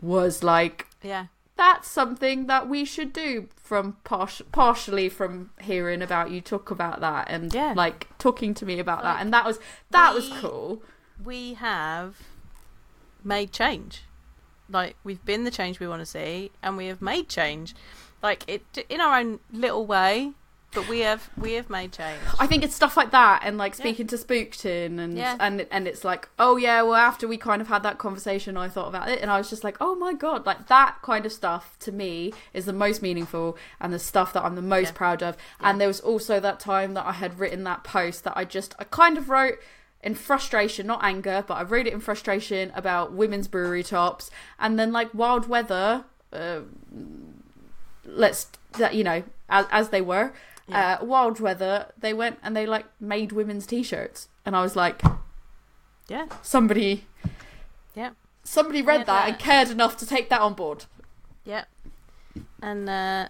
[0.00, 6.30] was like yeah, that's something that we should do from par- partially from hearing about
[6.30, 7.74] you talk about that and Yeah.
[7.76, 9.58] like talking to me about Like, that and that was
[9.90, 10.82] that was cool
[11.22, 12.16] we have
[13.24, 14.02] made change.
[14.68, 17.74] Like we've been the change we want to see, and we have made change.
[18.22, 20.32] Like it in our own little way,
[20.72, 22.18] but we have we have made change.
[22.40, 23.84] i think it's stuff like that and like Yeah.
[23.84, 25.36] speaking to spookton and Yeah.
[25.38, 28.68] and and it's like oh yeah well after we kind of had that conversation i
[28.68, 31.32] thought about it and i was just like oh my god like that kind of
[31.32, 34.92] stuff to me is the most meaningful and the stuff that i'm the most Yeah.
[35.02, 35.70] proud of Yeah.
[35.70, 38.74] and there was also that time that i had written that post that i just
[38.80, 39.58] i kind of wrote
[40.04, 44.78] in frustration, not anger, but I wrote it in frustration about women's brewery tops, and
[44.78, 46.60] then like Wild Weather, uh,
[48.04, 48.48] let's
[48.78, 50.32] that you know as, as they were,
[50.68, 50.98] Yeah.
[51.00, 55.02] uh, Wild Weather, they went and they like made women's t-shirts, and I was like,
[56.08, 56.26] Yeah.
[56.42, 57.06] somebody,
[57.94, 58.10] Yeah.
[58.42, 60.84] somebody read Yeah, that that- and cared enough to take that on board.
[61.44, 61.64] Yeah.
[62.62, 63.28] And uh,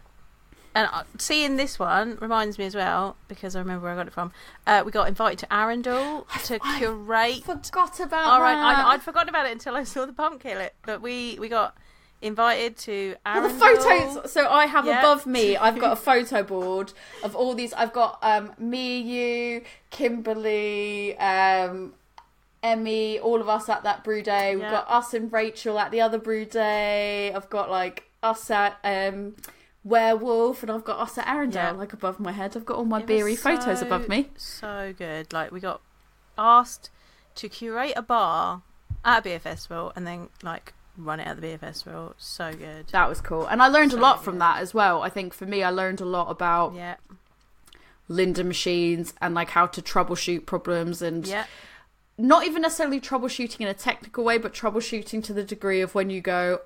[0.74, 4.06] and uh, seeing this one reminds me as well because I remember where I got
[4.08, 4.32] it from.
[4.66, 7.44] Uh, we got invited to Arundel to I curate.
[7.44, 8.84] Forgot about All right, that.
[8.86, 10.74] I, I'd forgotten about it until I saw the pump kill it.
[10.84, 11.76] But we we got
[12.22, 14.32] invited to Well, the photos.
[14.32, 14.98] So I have Yeah.
[15.00, 15.56] above me.
[15.64, 16.92] I've got a photo board
[17.22, 17.72] of all these.
[17.74, 21.94] I've got um, me, you, Kimberly, um,
[22.62, 24.54] Emmy, all of us at that brew day.
[24.56, 24.70] We've Yeah.
[24.70, 27.32] got us and Rachel at the other brew day.
[27.32, 29.36] I've got like us at um,
[29.84, 31.70] Werewolf, and I've got us at Arundel, Yeah.
[31.72, 32.56] like above my head.
[32.56, 34.30] I've got all my It beery photos above me.
[34.36, 35.32] So good.
[35.32, 35.80] Like we got
[36.38, 36.90] asked
[37.36, 38.62] to curate a bar
[39.04, 42.14] at a beer festival and then like run it at the beer festival.
[42.16, 42.88] So good.
[42.88, 45.02] That was cool, and I learned a So lot from that as well.
[45.02, 46.96] I think for me, I learned a lot about Yeah.
[48.08, 51.44] Lindr machines and like how to troubleshoot problems and Yeah.
[52.16, 56.10] not even necessarily troubleshooting in a technical way, but troubleshooting to the degree of when
[56.10, 56.60] you go,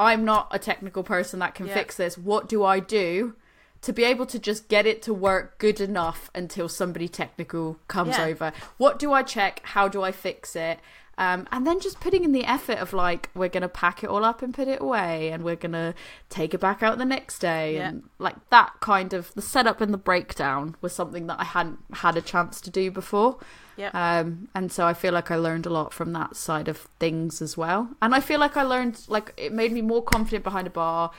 [0.00, 1.74] I'm not a technical person that can Yeah.
[1.74, 2.16] fix this.
[2.18, 3.34] What do I do
[3.82, 8.16] to be able to just get it to work good enough until somebody technical comes
[8.16, 8.24] Yeah.
[8.24, 8.52] over?
[8.78, 9.60] What do I check?
[9.62, 10.80] How do I fix it?
[11.18, 14.08] Um, and then just putting in the effort of like, we're going to pack it
[14.08, 15.92] all up and put it away, and we're going to
[16.30, 17.74] take it back out the next day.
[17.74, 17.88] Yeah.
[17.90, 21.78] And like that kind of the setup and the breakdown was something that I hadn't
[21.92, 23.36] had a chance to do before.
[23.80, 23.90] Yeah.
[23.94, 27.40] Um, and so I feel like I learned a lot from that side of things
[27.40, 27.88] as well.
[28.02, 31.12] And I feel like I learned, like, it made me more confident behind a bar.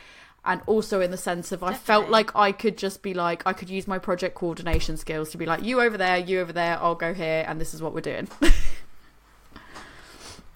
[0.43, 3.53] And also in the sense of I felt like I could just be like, I
[3.53, 6.79] could use my project coordination skills to be like, you over there, you over there,
[6.81, 8.27] I'll go here, and this is what we're doing.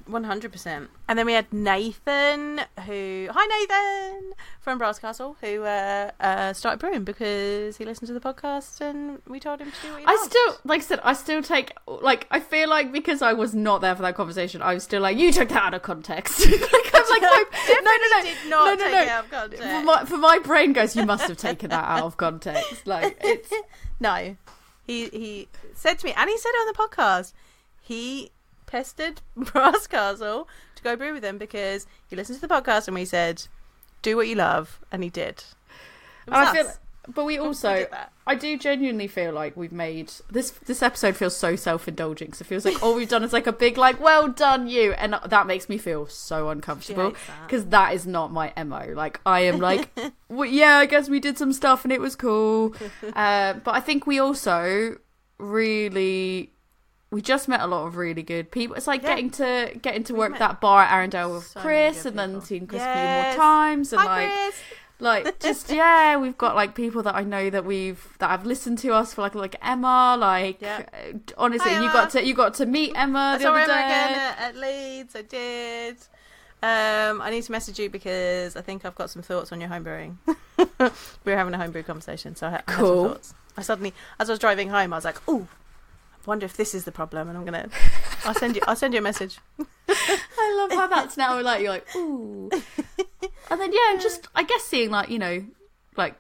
[0.08, 0.92] One hundred percent.
[1.08, 6.80] And then we had Nathan, who hi Nathan from Brass Castle, who uh, uh, started
[6.80, 10.06] brewing because he listened to the podcast and we told him to do what he
[10.06, 10.32] I loved.
[10.32, 13.82] still, like I said, I still take, like, I feel like because I was not
[13.82, 16.40] there for that conversation, I was still like, you took that out of context.
[16.50, 19.02] like, I'm like, my, no, no, no, did not no, no, take no.
[19.02, 19.64] it out of context.
[19.64, 22.74] For my, for my brain goes, you must have taken that out of context.
[22.86, 23.52] Like, it's,
[24.00, 24.36] No,
[24.86, 27.34] he he said to me, and he said it on the podcast.
[27.82, 28.32] He
[28.66, 32.96] pestered Brass Castle to go brew with him because he listened to the podcast and
[32.96, 33.44] we said,
[34.02, 35.44] "Do what you love," and he did.
[36.28, 36.72] Was I feel,
[37.14, 37.86] but we also.
[38.28, 40.50] I do genuinely feel like we've made this.
[40.66, 42.32] This episode feels so self-indulging.
[42.32, 44.94] 'cause it feels like all we've done is like a big, like, well done, you,
[44.94, 47.46] and that makes me feel so uncomfortable hates that.
[47.46, 48.92] because that is not my mo.
[48.96, 49.90] Like, I am like,
[50.30, 52.74] well, yeah, I guess we did some stuff and it was cool,
[53.16, 54.98] uh, but I think we also
[55.38, 56.52] really.
[57.16, 58.76] We just met a lot of really good people.
[58.76, 59.10] It's like Yeah.
[59.16, 62.42] getting to getting to We've work that bar at Arundel with so Chris, and then
[62.42, 64.56] seeing Chris a few more times, and Hi, like Chris.
[65.00, 68.78] like just yeah we've got like people that i know that we've that have listened
[68.80, 70.84] to us for like like emma like uh,
[71.38, 71.94] honestly Hi, you Emma.
[71.94, 74.40] got to you got to meet emma I the saw other Emma day again at,
[74.40, 75.16] at Leeds.
[75.16, 75.98] I did.
[76.64, 79.70] Um, I need to message you because I think I've got some thoughts on your
[79.70, 80.18] home brewing.
[80.58, 80.66] we
[81.32, 83.04] were having a homebrew conversation, so I, ha- I had Cool.
[83.04, 83.34] some thoughts.
[83.58, 85.48] I suddenly, as I was driving home, I was like, "Oh,
[86.28, 87.70] wonder if this is the problem." And I'm gonna,
[88.26, 89.40] I'll send you, I'll send you a message.
[89.90, 92.50] i love how that's now like you're like ooh
[93.52, 95.46] and then yeah and just i guess seeing like you know
[95.96, 96.16] like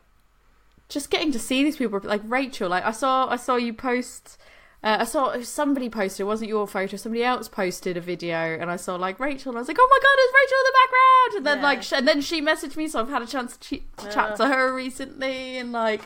[0.88, 4.38] just getting to see these people like rachel like i saw i saw you post
[4.84, 8.69] uh, I saw somebody posted, it wasn't your photo, somebody else posted a video, and
[8.69, 10.77] I saw like Rachel, and I was like, oh my god, it's Rachel in the
[10.77, 11.38] background!
[11.38, 11.64] And then, Yeah.
[11.64, 14.11] like, sh- and then she messaged me, so I've had a chance to, ch- to
[14.11, 16.02] chat to her recently, and like,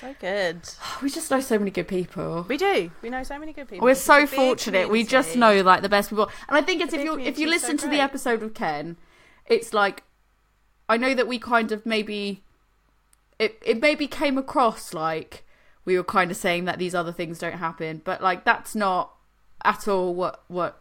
[0.00, 0.60] So good.
[1.02, 2.46] we just know so many good people.
[2.48, 2.90] We do.
[3.02, 3.84] We know so many good people.
[3.84, 4.88] We're It's so fortunate.
[4.88, 7.48] We just know like the best people, and I think it's if you if you
[7.48, 8.96] is so listen to the episode with Ken,
[9.46, 10.04] it's like
[10.88, 12.42] I know that we kind of maybe
[13.38, 15.44] it it maybe came across like
[15.84, 19.14] we were kind of saying that these other things don't happen, but like that's not
[19.64, 20.80] at all what what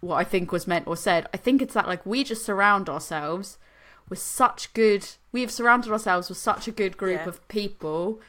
[0.00, 1.26] what I think was meant or said.
[1.32, 3.56] I think it's that like we just surround ourselves
[4.10, 5.08] with such good.
[5.32, 7.28] We have surrounded ourselves with such a good group Yeah.
[7.28, 8.20] of people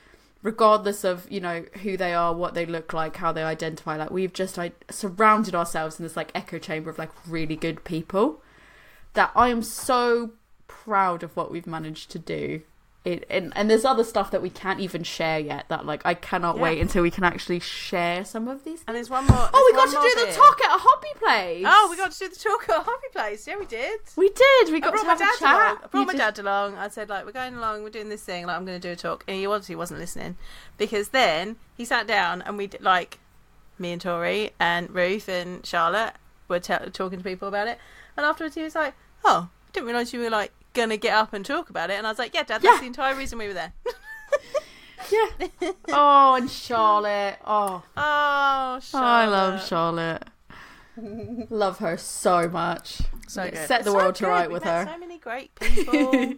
[0.42, 4.12] regardless of you know who they are what they look like how they identify like
[4.12, 8.42] we've just like surrounded ourselves in this like echo chamber of like really good people
[9.14, 10.32] that i am so
[10.68, 12.62] proud of what we've managed to do
[13.06, 16.14] it and, and there's other stuff that we can't even share yet that like i
[16.14, 16.64] cannot Yeah.
[16.64, 19.50] wait until we can actually share some of these And there's one more.
[19.54, 22.12] oh we got to do more the talk at a hobby place Oh, we got
[22.12, 23.48] to do the talk at a Hobby Place.
[23.48, 24.02] Yeah, we did.
[24.18, 25.78] we did we I got to have a chat along.
[25.84, 26.76] I brought You my did- dad along.
[26.76, 28.92] I said, like, we're going along, we're doing this thing, like, I'm going to do
[28.92, 29.24] a talk.
[29.28, 30.36] And he obviously wasn't listening
[30.78, 33.20] because then he sat down and we did, like,
[33.78, 36.14] me and Tori and Ruth and Charlotte
[36.48, 37.78] were t- talking to people about it,
[38.18, 38.94] and afterwards he was like,
[39.24, 42.06] "Oh, I didn't realise you were like gonna get up and talk about it," and
[42.08, 42.80] I was like, "Yeah, Dad, that's Yeah.
[42.80, 43.74] the entire reason we were there."
[45.12, 45.48] Yeah.
[45.90, 47.38] oh, and Charlotte.
[47.46, 49.08] Oh, oh, Charlotte.
[49.08, 50.24] I love Charlotte.
[51.50, 53.00] love her so much.
[53.28, 53.68] So It good.
[53.68, 54.86] Set the So world to right We with her.
[54.92, 56.34] So many great people.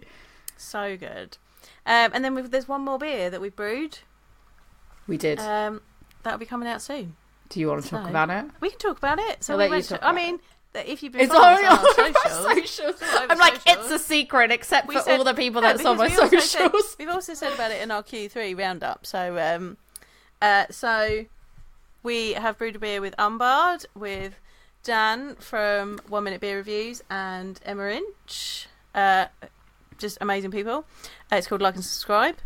[0.57, 1.37] so good.
[1.85, 3.99] Um, and then we've, there's one more beer that we've brewed.
[5.07, 5.39] We did.
[5.39, 5.81] Um,
[6.23, 7.15] that'll be coming out soon.
[7.49, 8.45] Do you want to talk about it?
[8.61, 9.43] We can talk about it.
[9.43, 10.39] So I'll we let you went talk to- I mean,
[10.73, 13.01] that if you've been It's following on us on our socials, socials.
[13.29, 13.85] I'm like, socials.
[13.85, 16.13] it's a secret, except We for said- all the people No, that's on my we
[16.17, 16.41] also said-
[16.71, 16.95] socials.
[16.99, 19.05] we've also said about it in our Q3 roundup.
[19.05, 19.77] So, um,
[20.41, 21.25] uh, so
[22.03, 24.33] we have brewed a beer with Unbarred, with
[24.83, 28.67] Dan from One Minute Beer Reviews, and Emma Inch.
[28.95, 29.25] Uh,
[29.97, 30.85] just amazing people.
[31.31, 32.37] Uh, it's called Like and Subscribe.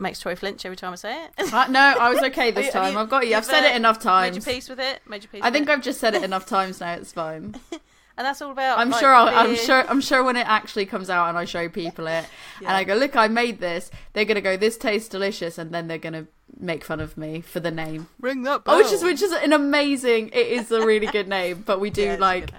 [0.00, 1.52] Makes Tori flinch every time I say it.
[1.52, 2.94] Uh, no, I was okay this time.
[2.94, 3.36] you- I've got you.
[3.36, 4.36] I've said it enough Made times.
[4.46, 5.00] your peace with it.
[5.06, 5.42] Made your peace.
[5.44, 6.94] I think with I've just said it enough times now.
[6.94, 7.54] It's fine.
[7.70, 8.78] and that's all about.
[8.78, 9.14] I'm like, sure.
[9.14, 9.86] I'll, I'm sure.
[9.88, 12.24] I'm sure when it actually comes out and I show people it,
[12.60, 15.86] and I go, "Look, I made this." They're gonna go, "This tastes delicious," and then
[15.86, 16.26] they're gonna
[16.58, 18.08] make fun of me for the name.
[18.20, 20.28] Ring that Oh, which is which is an amazing.
[20.32, 22.50] It is a really good name, but we do Yeah, like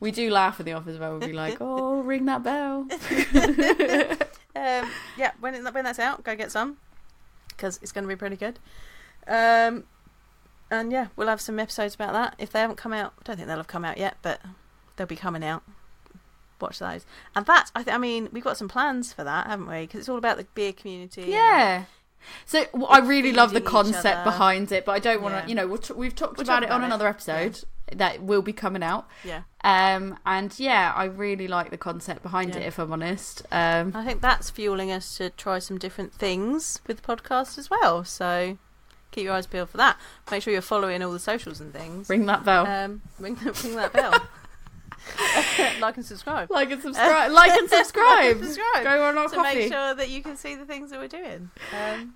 [0.00, 2.86] we do laugh in the office where we'll be like, "Oh, ring that bell."
[4.56, 6.76] Um, yeah, when it, when that's out, go get some
[7.48, 8.58] because it's going to be pretty good.
[9.28, 9.84] Um,
[10.70, 12.34] and yeah, we'll have some episodes about that.
[12.38, 14.40] If they haven't come out, I don't think they'll have come out yet, but
[14.96, 15.62] they'll be coming out.
[16.60, 17.06] Watch those.
[17.34, 19.80] And that, I, th- I mean, we've got some plans for that, haven't we?
[19.82, 21.22] Because it's all about the beer community.
[21.22, 21.84] and- Yeah.
[22.44, 25.40] So I really love the concept behind it, but I don't want to.
[25.40, 25.46] Yeah.
[25.46, 26.86] You know, we'll t- we've talked We'll about talk it on it.
[26.86, 27.64] another episode
[27.98, 29.06] that will be coming out.
[29.24, 29.42] yeah.
[29.62, 32.62] Um, and yeah, I really like the concept behind Yeah.
[32.62, 32.66] it.
[32.68, 37.02] If I'm honest, um, I think that's fueling us to try some different things with
[37.02, 38.02] the podcast as well.
[38.04, 38.56] So
[39.10, 39.98] keep your eyes peeled for that.
[40.30, 42.08] Make sure you're following all the socials and things.
[42.08, 44.14] ring that bell, Um, ring, ring that bell.
[45.80, 46.50] like and subscribe.
[46.50, 48.38] like and subscribe, like and subscribe.
[48.38, 48.84] subscribe.
[48.84, 49.54] Go on our to Ko-fi.
[49.54, 51.50] make sure that you can see the things that we're doing.
[51.78, 52.14] Um,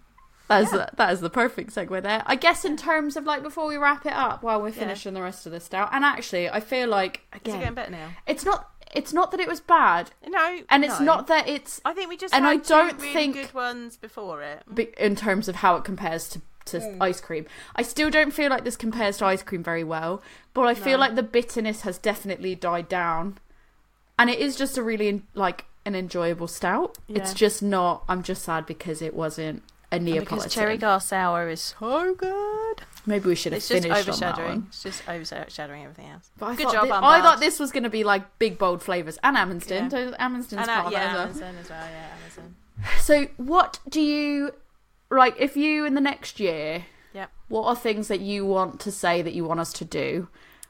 [0.48, 0.78] That is Yeah.
[0.90, 2.22] the, that is the perfect segue there.
[2.26, 4.74] I guess in terms of like before we wrap it up, while we're Yeah.
[4.80, 7.90] finishing the rest of this stout, and actually, I feel like is it getting better
[7.92, 8.08] now?
[8.26, 11.06] it's not it's not that it was bad, No, and it's no.
[11.06, 14.42] not that it's I think we just and I don't really think- good ones before
[14.42, 14.62] it.
[14.72, 16.96] be- in terms of how it compares to to Mm.
[17.02, 17.44] ice cream.
[17.76, 20.22] I still don't feel like this compares to ice cream very well,
[20.54, 23.36] but I feel like the bitterness has definitely died down,
[24.18, 26.96] and it is just a really like an enjoyable stout.
[27.08, 28.04] It's just not.
[28.08, 29.62] I'm just sad because it wasn't
[29.96, 30.36] a Neapolitan.
[30.38, 32.82] because Cherry Garsour is so good.
[33.06, 34.58] Maybe we should have It's just finished on that overshadowing.
[34.60, 34.66] one.
[34.68, 36.30] It's just overshadowing everything else.
[36.38, 39.18] But I Good job, I thought this was going to be like big bold flavors
[39.22, 39.84] and Amundsen.
[39.84, 39.88] Yeah.
[39.90, 41.52] So Amundsen's And uh, part of yeah, that as well.
[41.60, 41.86] As well.
[41.90, 42.56] Yeah, Amundsen.
[43.00, 44.52] So what do you
[45.10, 46.86] like if you in the next year?
[47.12, 47.30] Yep.
[47.48, 50.28] What are things that you want to say that you want us to do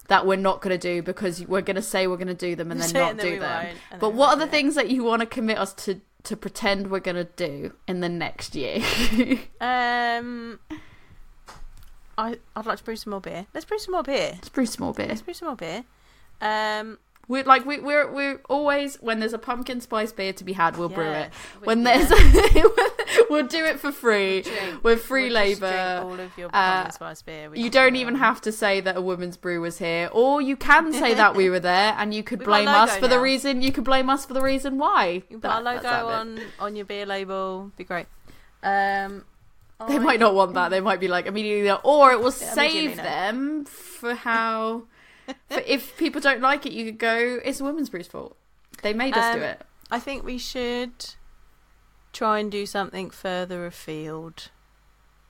[0.08, 2.54] that we're not going to do because we're going to say we're going to do
[2.54, 3.50] them and then not and then do them?
[3.50, 6.00] won't, and then But what are the things that you want to commit us to
[6.24, 8.82] to pretend we're going to do in the next year?
[9.60, 10.58] Um,
[12.18, 13.46] I I'd like to brew some more beer.
[13.54, 14.32] Let's brew some more beer.
[14.34, 15.06] Let's brew some more beer.
[15.08, 15.84] Let's brew some more beer.
[16.40, 20.52] Um, We're like we, we're we're always when there's a pumpkin spice beer to be
[20.52, 21.32] had, we'll brew it.
[21.62, 22.10] When there's
[23.30, 24.42] we'll do it for free.
[24.42, 24.84] Drink.
[24.84, 27.50] With free We'll drink all of your uh, pumpkin spice beer.
[27.50, 30.42] We You don't do even have to say that a woman's brew was here, or
[30.42, 32.96] you can say that we were there, and you could We've got a blame us
[32.96, 33.62] for the reason.
[33.62, 35.22] You could blame us for the reason why.
[35.28, 37.72] You put our logo that's how it- on on your beer label.
[37.76, 38.06] Be great.
[38.62, 39.24] Um,
[39.88, 40.68] They I- might not want that.
[40.68, 44.84] They might be like immediately, or it will Yeah, save them for how.
[45.48, 47.40] For if people don't like it, you could go.
[47.44, 48.36] It's a woman's brew's fault.
[48.82, 49.62] They made us Um, do it.
[49.90, 50.92] I think we should
[52.12, 54.50] try and do something further afield.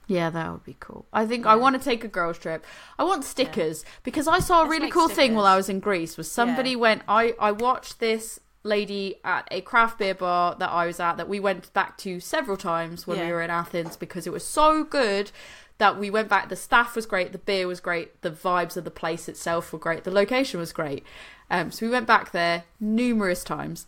[0.06, 1.06] Yeah, that would be cool.
[1.14, 2.64] I think I want to take a girls' trip.
[2.98, 5.46] I want stickers because I saw a Let's really cool thing while.
[5.46, 6.16] I was in Greece.
[6.18, 6.76] Was somebody Yeah.
[6.76, 7.02] went?
[7.08, 11.28] I I watched this lady at a craft beer bar that I was at that
[11.28, 14.84] we went back to several times when we were in Athens because it was so
[14.84, 15.30] good
[15.78, 16.48] that we went back.
[16.48, 19.78] The staff was great, the beer was great, the vibes of the place itself were
[19.78, 21.04] great, the location was great.
[21.50, 23.86] Um, so we went back there numerous times,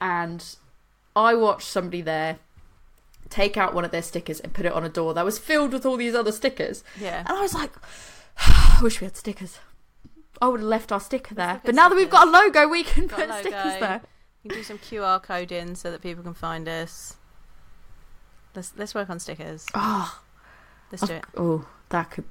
[0.00, 0.44] and
[1.14, 2.38] I watched somebody there
[3.28, 5.72] take out one of their stickers and put it on a door that was filled
[5.72, 6.84] with all these other stickers.
[6.98, 7.20] Yeah.
[7.26, 7.72] And I was like,
[8.38, 9.58] I wish we had stickers.
[10.40, 11.54] I would have left our sticker there.
[11.54, 14.02] look But now that we've got a logo, we can put stickers there.
[14.42, 17.16] You can do some QR code in so that people can find us.
[18.54, 19.66] Let's let's work on stickers.
[19.74, 20.20] Oh,
[20.90, 21.24] Let's do it.
[21.36, 22.24] oh that could.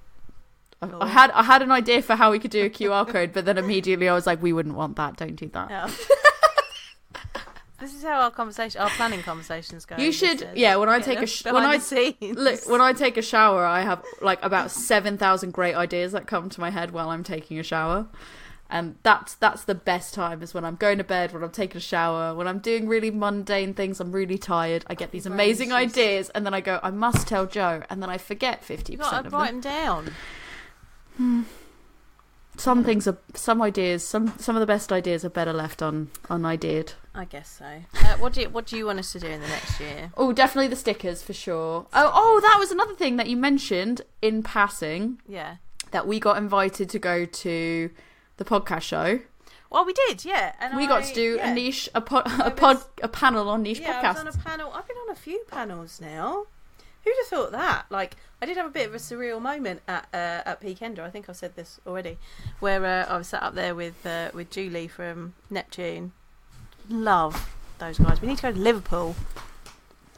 [0.82, 1.06] I, I oh.
[1.06, 3.58] had I had an idea for how we could do a QR code, but then
[3.58, 5.18] immediately I was like, we wouldn't want that.
[5.18, 5.70] Don't do that.
[5.70, 5.86] No.
[5.88, 6.08] Oh.
[7.78, 9.98] This is how our conversation, our planning conversations go.
[9.98, 10.78] You should, yeah.
[10.78, 11.78] When I take a sh- when I
[12.22, 16.26] look when I take a shower, I have like about seven thousand great ideas that
[16.26, 18.08] come to my head while I'm taking a shower,
[18.70, 21.78] and that's that's the best time is when I'm going to bed, when I'm taking
[21.78, 24.00] a shower, when I'm doing really mundane things.
[24.00, 24.84] I'm really tired.
[24.88, 28.10] I get these amazing ideas, and then I go, I must tell Joe, and then
[28.10, 29.62] I forget fifty percent of write them.
[29.62, 29.72] them
[31.20, 31.46] down.
[32.58, 34.06] Some things are some ideas.
[34.06, 36.94] Some some of the best ideas are better left on un unideaed.
[37.14, 37.66] I guess so.
[37.66, 40.12] Uh, what do you What do you want us to do in the next year?
[40.16, 41.86] Oh, definitely the stickers for sure.
[41.94, 45.58] Oh, oh, that was another thing that you mentioned in passing Yeah.
[45.92, 47.90] that we got invited to go to
[48.38, 49.20] the podcast show.
[49.70, 50.54] Well, we did, yeah.
[50.60, 51.52] And we I- got to do yeah.
[51.52, 54.36] a niche, a a pod, a panel on niche Yeah, I was on podcasts.
[54.36, 54.72] a panel.
[54.74, 56.46] I've been on a few panels now.
[57.04, 57.86] Who'd have thought that?
[57.92, 61.00] Like, I did have a bit of a surreal moment at uh, at Peakender.
[61.00, 62.18] I think I've said this already,
[62.60, 66.14] where uh, I was sat up there with uh, with Julie from Neptune.
[66.90, 68.22] Love those guys.
[68.22, 69.16] We need to go to Liverpool.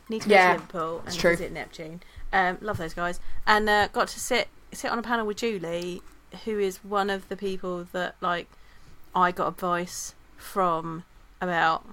[0.10, 2.02] Need to go Yeah, to Liverpool and visit Neptune.
[2.31, 6.02] Um, love those guys, and uh, got to sit sit on a panel with Julie,
[6.45, 8.48] who is one of the people that like
[9.16, 11.04] I got advice from
[11.41, 11.86] about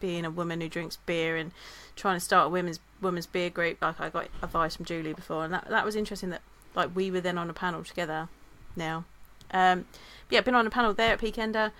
[0.00, 1.52] being a woman who drinks beer and
[1.96, 3.80] trying to start a women's women's beer group.
[3.80, 6.30] Like I got advice from Julie before, and that that was interesting.
[6.30, 6.42] That
[6.74, 8.28] like we were then on a panel together.
[8.76, 9.04] Now,
[9.52, 9.86] um,
[10.30, 11.72] yeah, been on a panel there at Peakender.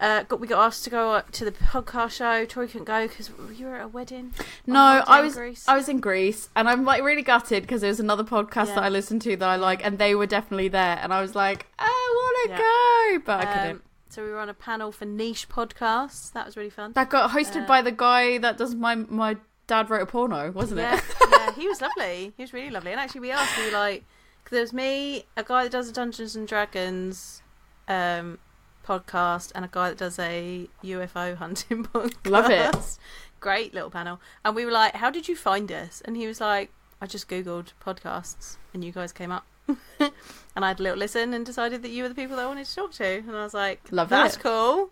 [0.00, 2.46] Uh, got we got asked to go up to the podcast show.
[2.46, 4.32] Tori couldn't go because you were at a wedding.
[4.66, 5.36] No, I was
[5.68, 8.76] I was in Greece, and I'm like really gutted because there was another podcast Yeah.
[8.76, 11.34] that I listened to that I like, and they were definitely there, and I was
[11.34, 12.58] like, I want to Yeah.
[13.18, 13.70] go, but I couldn't.
[13.76, 16.32] Um, so we were on a panel for niche podcasts.
[16.32, 16.92] That was really fun.
[16.94, 19.36] That got hosted uh, by the guy that does my my
[19.66, 21.04] dad wrote a porno, wasn't yeah, it?
[21.30, 22.32] yeah, he was lovely.
[22.36, 22.90] He was really lovely.
[22.92, 24.04] And actually, we asked, we were like,
[24.42, 27.42] because there was me, a guy that does a Dungeons and Dragons
[27.86, 28.38] um,
[28.86, 32.30] podcast, and a guy that does a UFO hunting podcast.
[32.30, 32.98] Love it.
[33.40, 34.20] Great little panel.
[34.44, 36.70] And we were like, "How did you find us?" And he was like,
[37.00, 40.10] "I just googled podcasts, and you guys came up." and
[40.64, 42.66] I had a little listen and decided that you were the people that I wanted
[42.66, 43.04] to talk to.
[43.18, 44.22] And I was like, Love that.
[44.24, 44.40] "That's it.
[44.42, 44.90] cool."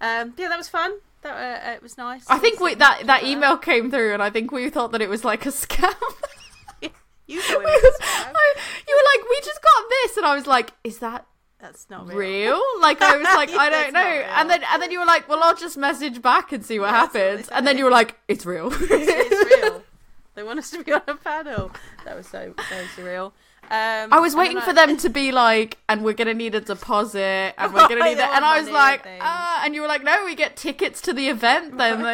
[0.00, 0.98] Um, yeah, that was fun.
[1.22, 2.24] That uh, it was nice.
[2.28, 5.08] I think we, that that email came through, and I think we thought that it
[5.08, 5.94] was like a scam.
[7.28, 8.32] You We thought it was- was a scam.
[8.36, 8.54] I-
[8.86, 11.26] you were like, we just got this, and I was like, is that
[11.58, 12.18] That's not real.
[12.18, 12.62] real?
[12.80, 14.00] Like I was like, I don't know.
[14.00, 16.86] And then and then you were like, well, I'll just message back and see what
[16.92, 17.48] they happens.
[17.48, 18.68] And then you were like, it's real.
[18.72, 19.82] it's real.
[20.34, 21.70] They want us to be on a panel.
[22.04, 23.32] That was so so surreal.
[23.70, 26.54] Um, I was waiting then for I- them to be like, and we're gonna need
[26.54, 28.34] a deposit, and we're gonna need that.
[28.36, 31.28] And I was like, ah, and you were like, no, we get tickets to the
[31.30, 31.78] event.
[31.78, 32.04] Then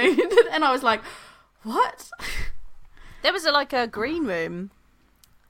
[0.53, 1.03] and I was like,
[1.65, 2.09] what?
[3.25, 4.71] There was a, like a green room.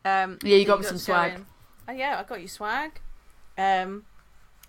[0.07, 1.45] Um, Yeah, you that got me some swag.
[1.87, 3.02] Oh yeah, I got you swag.
[3.59, 4.05] Um,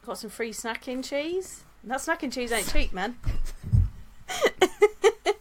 [0.05, 1.63] got some free snacking cheese.
[1.83, 3.17] That snacking cheese ain't cheap, man.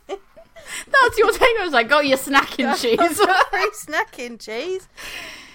[0.09, 1.55] That's your thing.
[1.61, 2.99] I was like, got your snacking cheese.
[3.19, 4.89] free snacking cheese.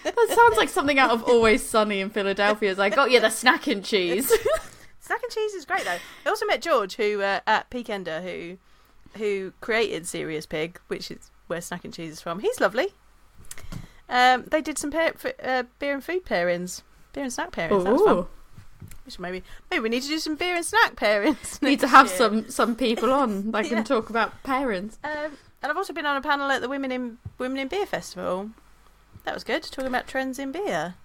[0.04, 2.70] that sounds like something out of Always Sunny in Philadelphia.
[2.70, 4.32] It's like, got you the snacking cheese.
[5.08, 6.00] Snacking cheese is great though.
[6.26, 8.58] I also met George, who uh, at Peakender, who
[9.18, 12.40] who created Serious Pig, which is where Snacking Cheese is from.
[12.40, 12.90] He's lovely.
[14.10, 16.82] Um, they did some pair, uh, beer and food pairings,
[17.14, 17.84] beer and snack pairings.
[17.84, 18.26] That was fun.
[19.06, 21.62] Which maybe maybe we need to do some beer and snack pairings.
[21.62, 22.18] Need to next have year.
[22.18, 25.00] some some people on that can talk about parents.
[25.04, 27.86] Um, and I've also been on a panel at the Women in Women in Beer
[27.86, 28.52] Festival.
[29.24, 30.96] That was good, talking about trends in beer.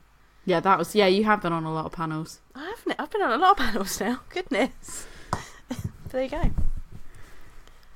[0.45, 1.07] Yeah, that was yeah.
[1.07, 2.41] You have been on a lot of panels.
[2.55, 3.01] I haven't.
[3.01, 4.21] I've been on a lot of panels now.
[4.29, 5.07] Goodness.
[6.11, 6.51] there you go.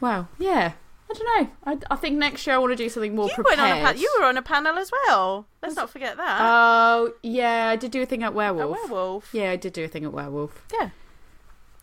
[0.00, 0.28] Wow.
[0.38, 0.72] Yeah.
[1.08, 1.50] I don't know.
[1.64, 3.58] I, I think next year I want to do something more you prepared.
[3.58, 5.46] went on a pa- You were on a panel as well.
[5.62, 6.38] Let's not forget that.
[6.40, 8.76] Oh yeah, I did do a thing at Werewolf.
[8.76, 9.30] werewolf.
[9.32, 10.64] Yeah, I did do a thing at Werewolf.
[10.72, 10.90] Yeah.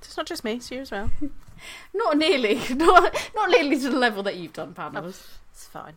[0.02, 0.54] It's not just me.
[0.56, 1.10] It's you as well.
[1.94, 5.24] Not nearly, not not nearly to the level that you've done panels.
[5.26, 5.94] Oh, it's fine.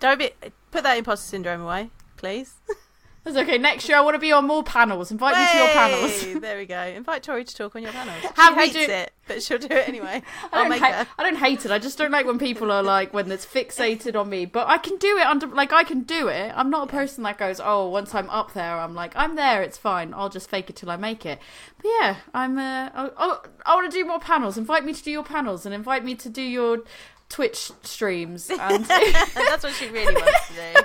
[0.00, 0.32] Don't be.
[0.70, 1.88] Put that imposter syndrome away,
[2.18, 2.56] please.
[3.26, 3.58] That's okay.
[3.58, 5.10] Next year I want to be on more panels.
[5.10, 6.26] Invite me to your panels.
[6.46, 6.80] There we go.
[6.80, 8.22] Invite Tori to talk on your panels.
[8.36, 10.22] Have she hates do- it, but she'll do it anyway.
[10.52, 11.06] I I'll don't, her.
[11.18, 11.72] I don't hate it.
[11.72, 14.46] I just don't like when people are like when it's fixated on me.
[14.46, 16.52] But I can do it under like I can do it.
[16.54, 19.60] I'm not a person that goes, oh, once I'm up there, I'm like I'm there.
[19.60, 20.14] It's fine.
[20.14, 21.40] I'll just fake it till I make it.
[21.82, 22.56] But yeah, I'm.
[22.58, 24.56] Uh, oh, oh, I want to do more panels.
[24.56, 26.84] Invite me to do your panels and invite me to do your
[27.28, 30.82] Twitch streams and That's what she really wants to do.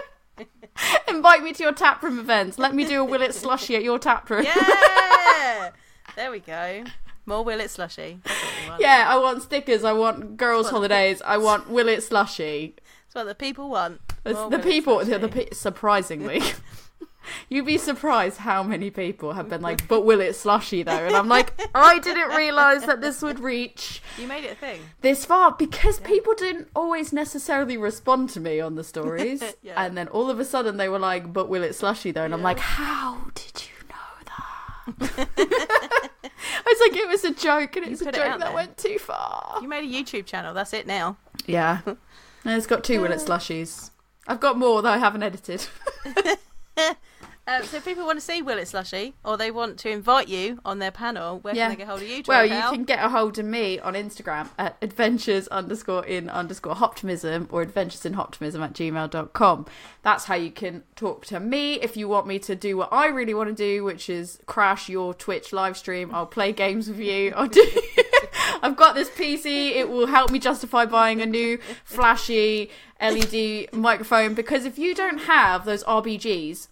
[1.08, 2.58] invite me to your taproom events.
[2.58, 4.44] Let me do a Will It slushy at your taproom.
[4.44, 5.72] Yeah.
[6.16, 6.84] There we go.
[7.26, 8.20] More Will It Slushy.
[8.24, 8.82] That's what we want.
[8.82, 9.84] Yeah, I want stickers.
[9.86, 11.22] I want girls' holidays.
[11.26, 12.76] I want Will It slushy.
[13.14, 14.02] That's what the people want.
[14.26, 16.42] More the people, the, the surprisingly.
[17.50, 20.92] You'd be surprised how many people have been like, but will it slushy though?
[21.06, 24.82] And I'm like, I didn't realise that this would reach You made it a thing.
[25.02, 29.44] this far because people didn't always necessarily respond to me on the stories.
[29.62, 29.84] Yeah.
[29.84, 32.24] And then all of a sudden they were like, but will it slushy though?
[32.24, 35.28] And I'm like, how did you know that?
[35.46, 38.54] I was like it was a joke and it's a put it joke that there.
[38.54, 39.60] went too far.
[39.62, 40.54] You made a YouTube channel.
[40.54, 41.18] That's it now.
[41.46, 41.82] Yeah.
[42.44, 43.92] And it's got two will it slushies.
[44.28, 45.68] I've got more that I haven't edited.
[47.52, 50.30] Um, so if people want to see Will It Slushy or they want to invite
[50.30, 51.66] you on their panel, where Yeah.
[51.66, 52.24] can they get hold of you?
[52.28, 56.76] Well, you can get a hold of me on Instagram at adventures underscore in underscore
[56.76, 59.66] hoptimism or adventures in hoptimism at gmail.com.
[60.02, 61.74] That's how you can talk to me.
[61.82, 64.88] If you want me to do what I really want to do, which is crash
[64.88, 67.34] your Twitch live stream, I'll play games with you.
[67.36, 67.66] I'll do.
[68.64, 69.72] I've got this PC.
[69.76, 72.70] It will help me justify buying a new flashy
[73.02, 76.68] LED microphone because if you don't have those RBGs,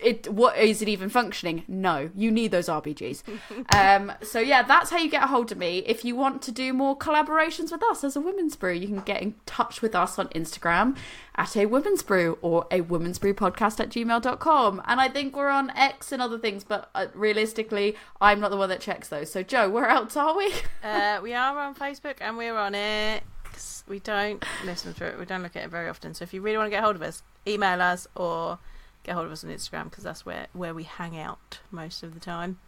[0.00, 3.22] it what is it even functioning no you need those rbgs
[3.74, 6.52] um so yeah that's how you get a hold of me if you want to
[6.52, 9.94] do more collaborations with us as a women's brew you can get in touch with
[9.94, 10.96] us on instagram
[11.36, 15.48] at a women's brew or a women's brew podcast at gmail.com and i think we're
[15.48, 19.30] on x and other things but uh, realistically i'm not the one that checks those
[19.30, 20.52] so joe where else are we
[20.82, 23.84] Uh, we are on Facebook and we're on X.
[23.86, 25.18] We don't listen to it.
[25.18, 26.14] We don't look at it very often.
[26.14, 28.58] So if you really want to get hold of us, email us or
[29.04, 32.14] get hold of us on Instagram because that's where where we hang out most of
[32.14, 32.58] the time.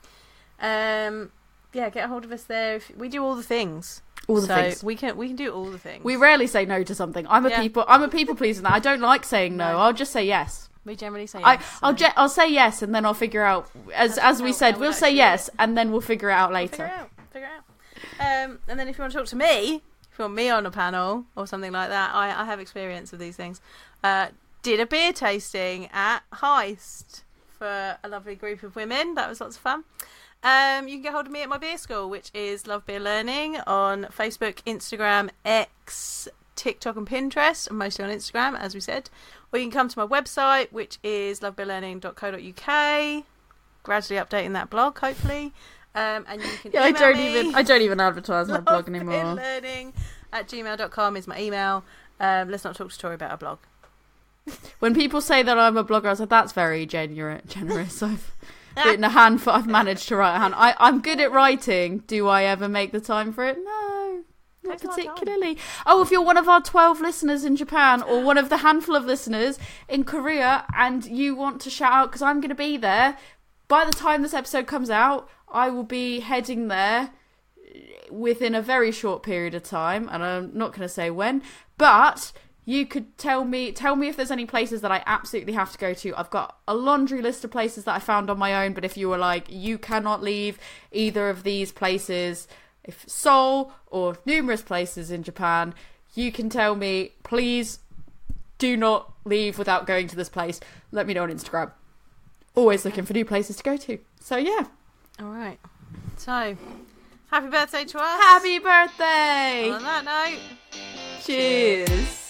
[0.60, 1.32] Um,
[1.72, 2.76] yeah, get hold of us there.
[2.76, 4.02] If, we do all the things.
[4.28, 6.04] all the so things we can we can do all the things.
[6.04, 7.60] we rarely say no to something i'm a Yeah.
[7.60, 9.78] people i'm a people pleaser i don't like saying no No.
[9.78, 11.78] i'll just say yes we generally say I, yes.
[11.82, 14.52] I'll so je- I'll say yes, and then I'll figure out as That's as we
[14.52, 14.78] said.
[14.80, 16.94] We'll say yes, and then we'll figure it out We'll Figure later.
[16.96, 17.10] it out.
[17.32, 18.48] Figure it out.
[18.48, 19.76] Um, and then if you want to talk to me,
[20.10, 23.12] if you want me on a panel or something like that, I, I have experience
[23.12, 23.60] of these things.
[24.02, 24.28] Uh,
[24.62, 27.22] did a beer tasting at Heist
[27.58, 29.14] for a lovely group of women.
[29.14, 29.84] That was lots of fun.
[30.44, 32.98] Um, you can get hold of me at my beer school, which is Love Beer
[32.98, 37.68] Learning on Facebook, Instagram, X, TikTok, and Pinterest.
[37.68, 39.08] and Mostly on Instagram, as we said.
[39.52, 43.24] Or you can come to my website, which is lovebeerlearning.co.uk.
[43.82, 45.52] Gradually updating that blog, hopefully.
[45.94, 49.34] Um, and you can Yeah, I don't even I don't even advertise my blog anymore.
[49.34, 49.92] Learning
[50.32, 51.84] at gmail.com is my email.
[52.18, 53.58] Um, let's not talk to Tori about a blog.
[54.80, 58.02] When people say that I'm a blogger, I like, that's very genuine, generous.
[58.02, 58.34] I've
[58.76, 58.84] ah.
[58.84, 59.52] written a handful.
[59.52, 60.54] I've managed to write a hand.
[60.56, 61.98] I, I'm good at writing.
[62.06, 63.58] Do I ever make the time for it?
[63.62, 64.24] No.
[64.64, 65.14] Not Takes a lot of time.
[65.14, 65.58] particularly.
[65.86, 68.94] Oh, if you're one of our 12 listeners in Japan or one of the handful
[68.94, 69.58] of listeners
[69.88, 73.16] in Korea and you want to shout out because I'm going to be there,
[73.68, 77.10] by the time this episode comes out, I will be heading there
[78.10, 81.42] within a very short period of time and I'm not going to say when,
[81.78, 82.32] but
[82.64, 85.78] you could tell me tell me if there's any places that I absolutely have to
[85.78, 86.14] go to.
[86.16, 88.96] I've got a laundry list of places that I found on my own, but if
[88.96, 90.58] you were like you cannot leave
[90.92, 92.46] either of these places,
[92.84, 95.74] if Seoul or numerous places in Japan,
[96.14, 97.80] you can tell me please
[98.58, 100.60] do not leave without going to this place.
[100.92, 101.72] Let me know on Instagram.
[102.54, 103.98] Always looking for new places to go to.
[104.20, 104.66] So yeah.
[105.20, 105.58] All right.
[106.16, 106.56] So,
[107.30, 108.20] happy birthday to us.
[108.22, 109.70] Happy birthday!
[109.70, 110.40] On that note.
[111.22, 112.21] Cheers.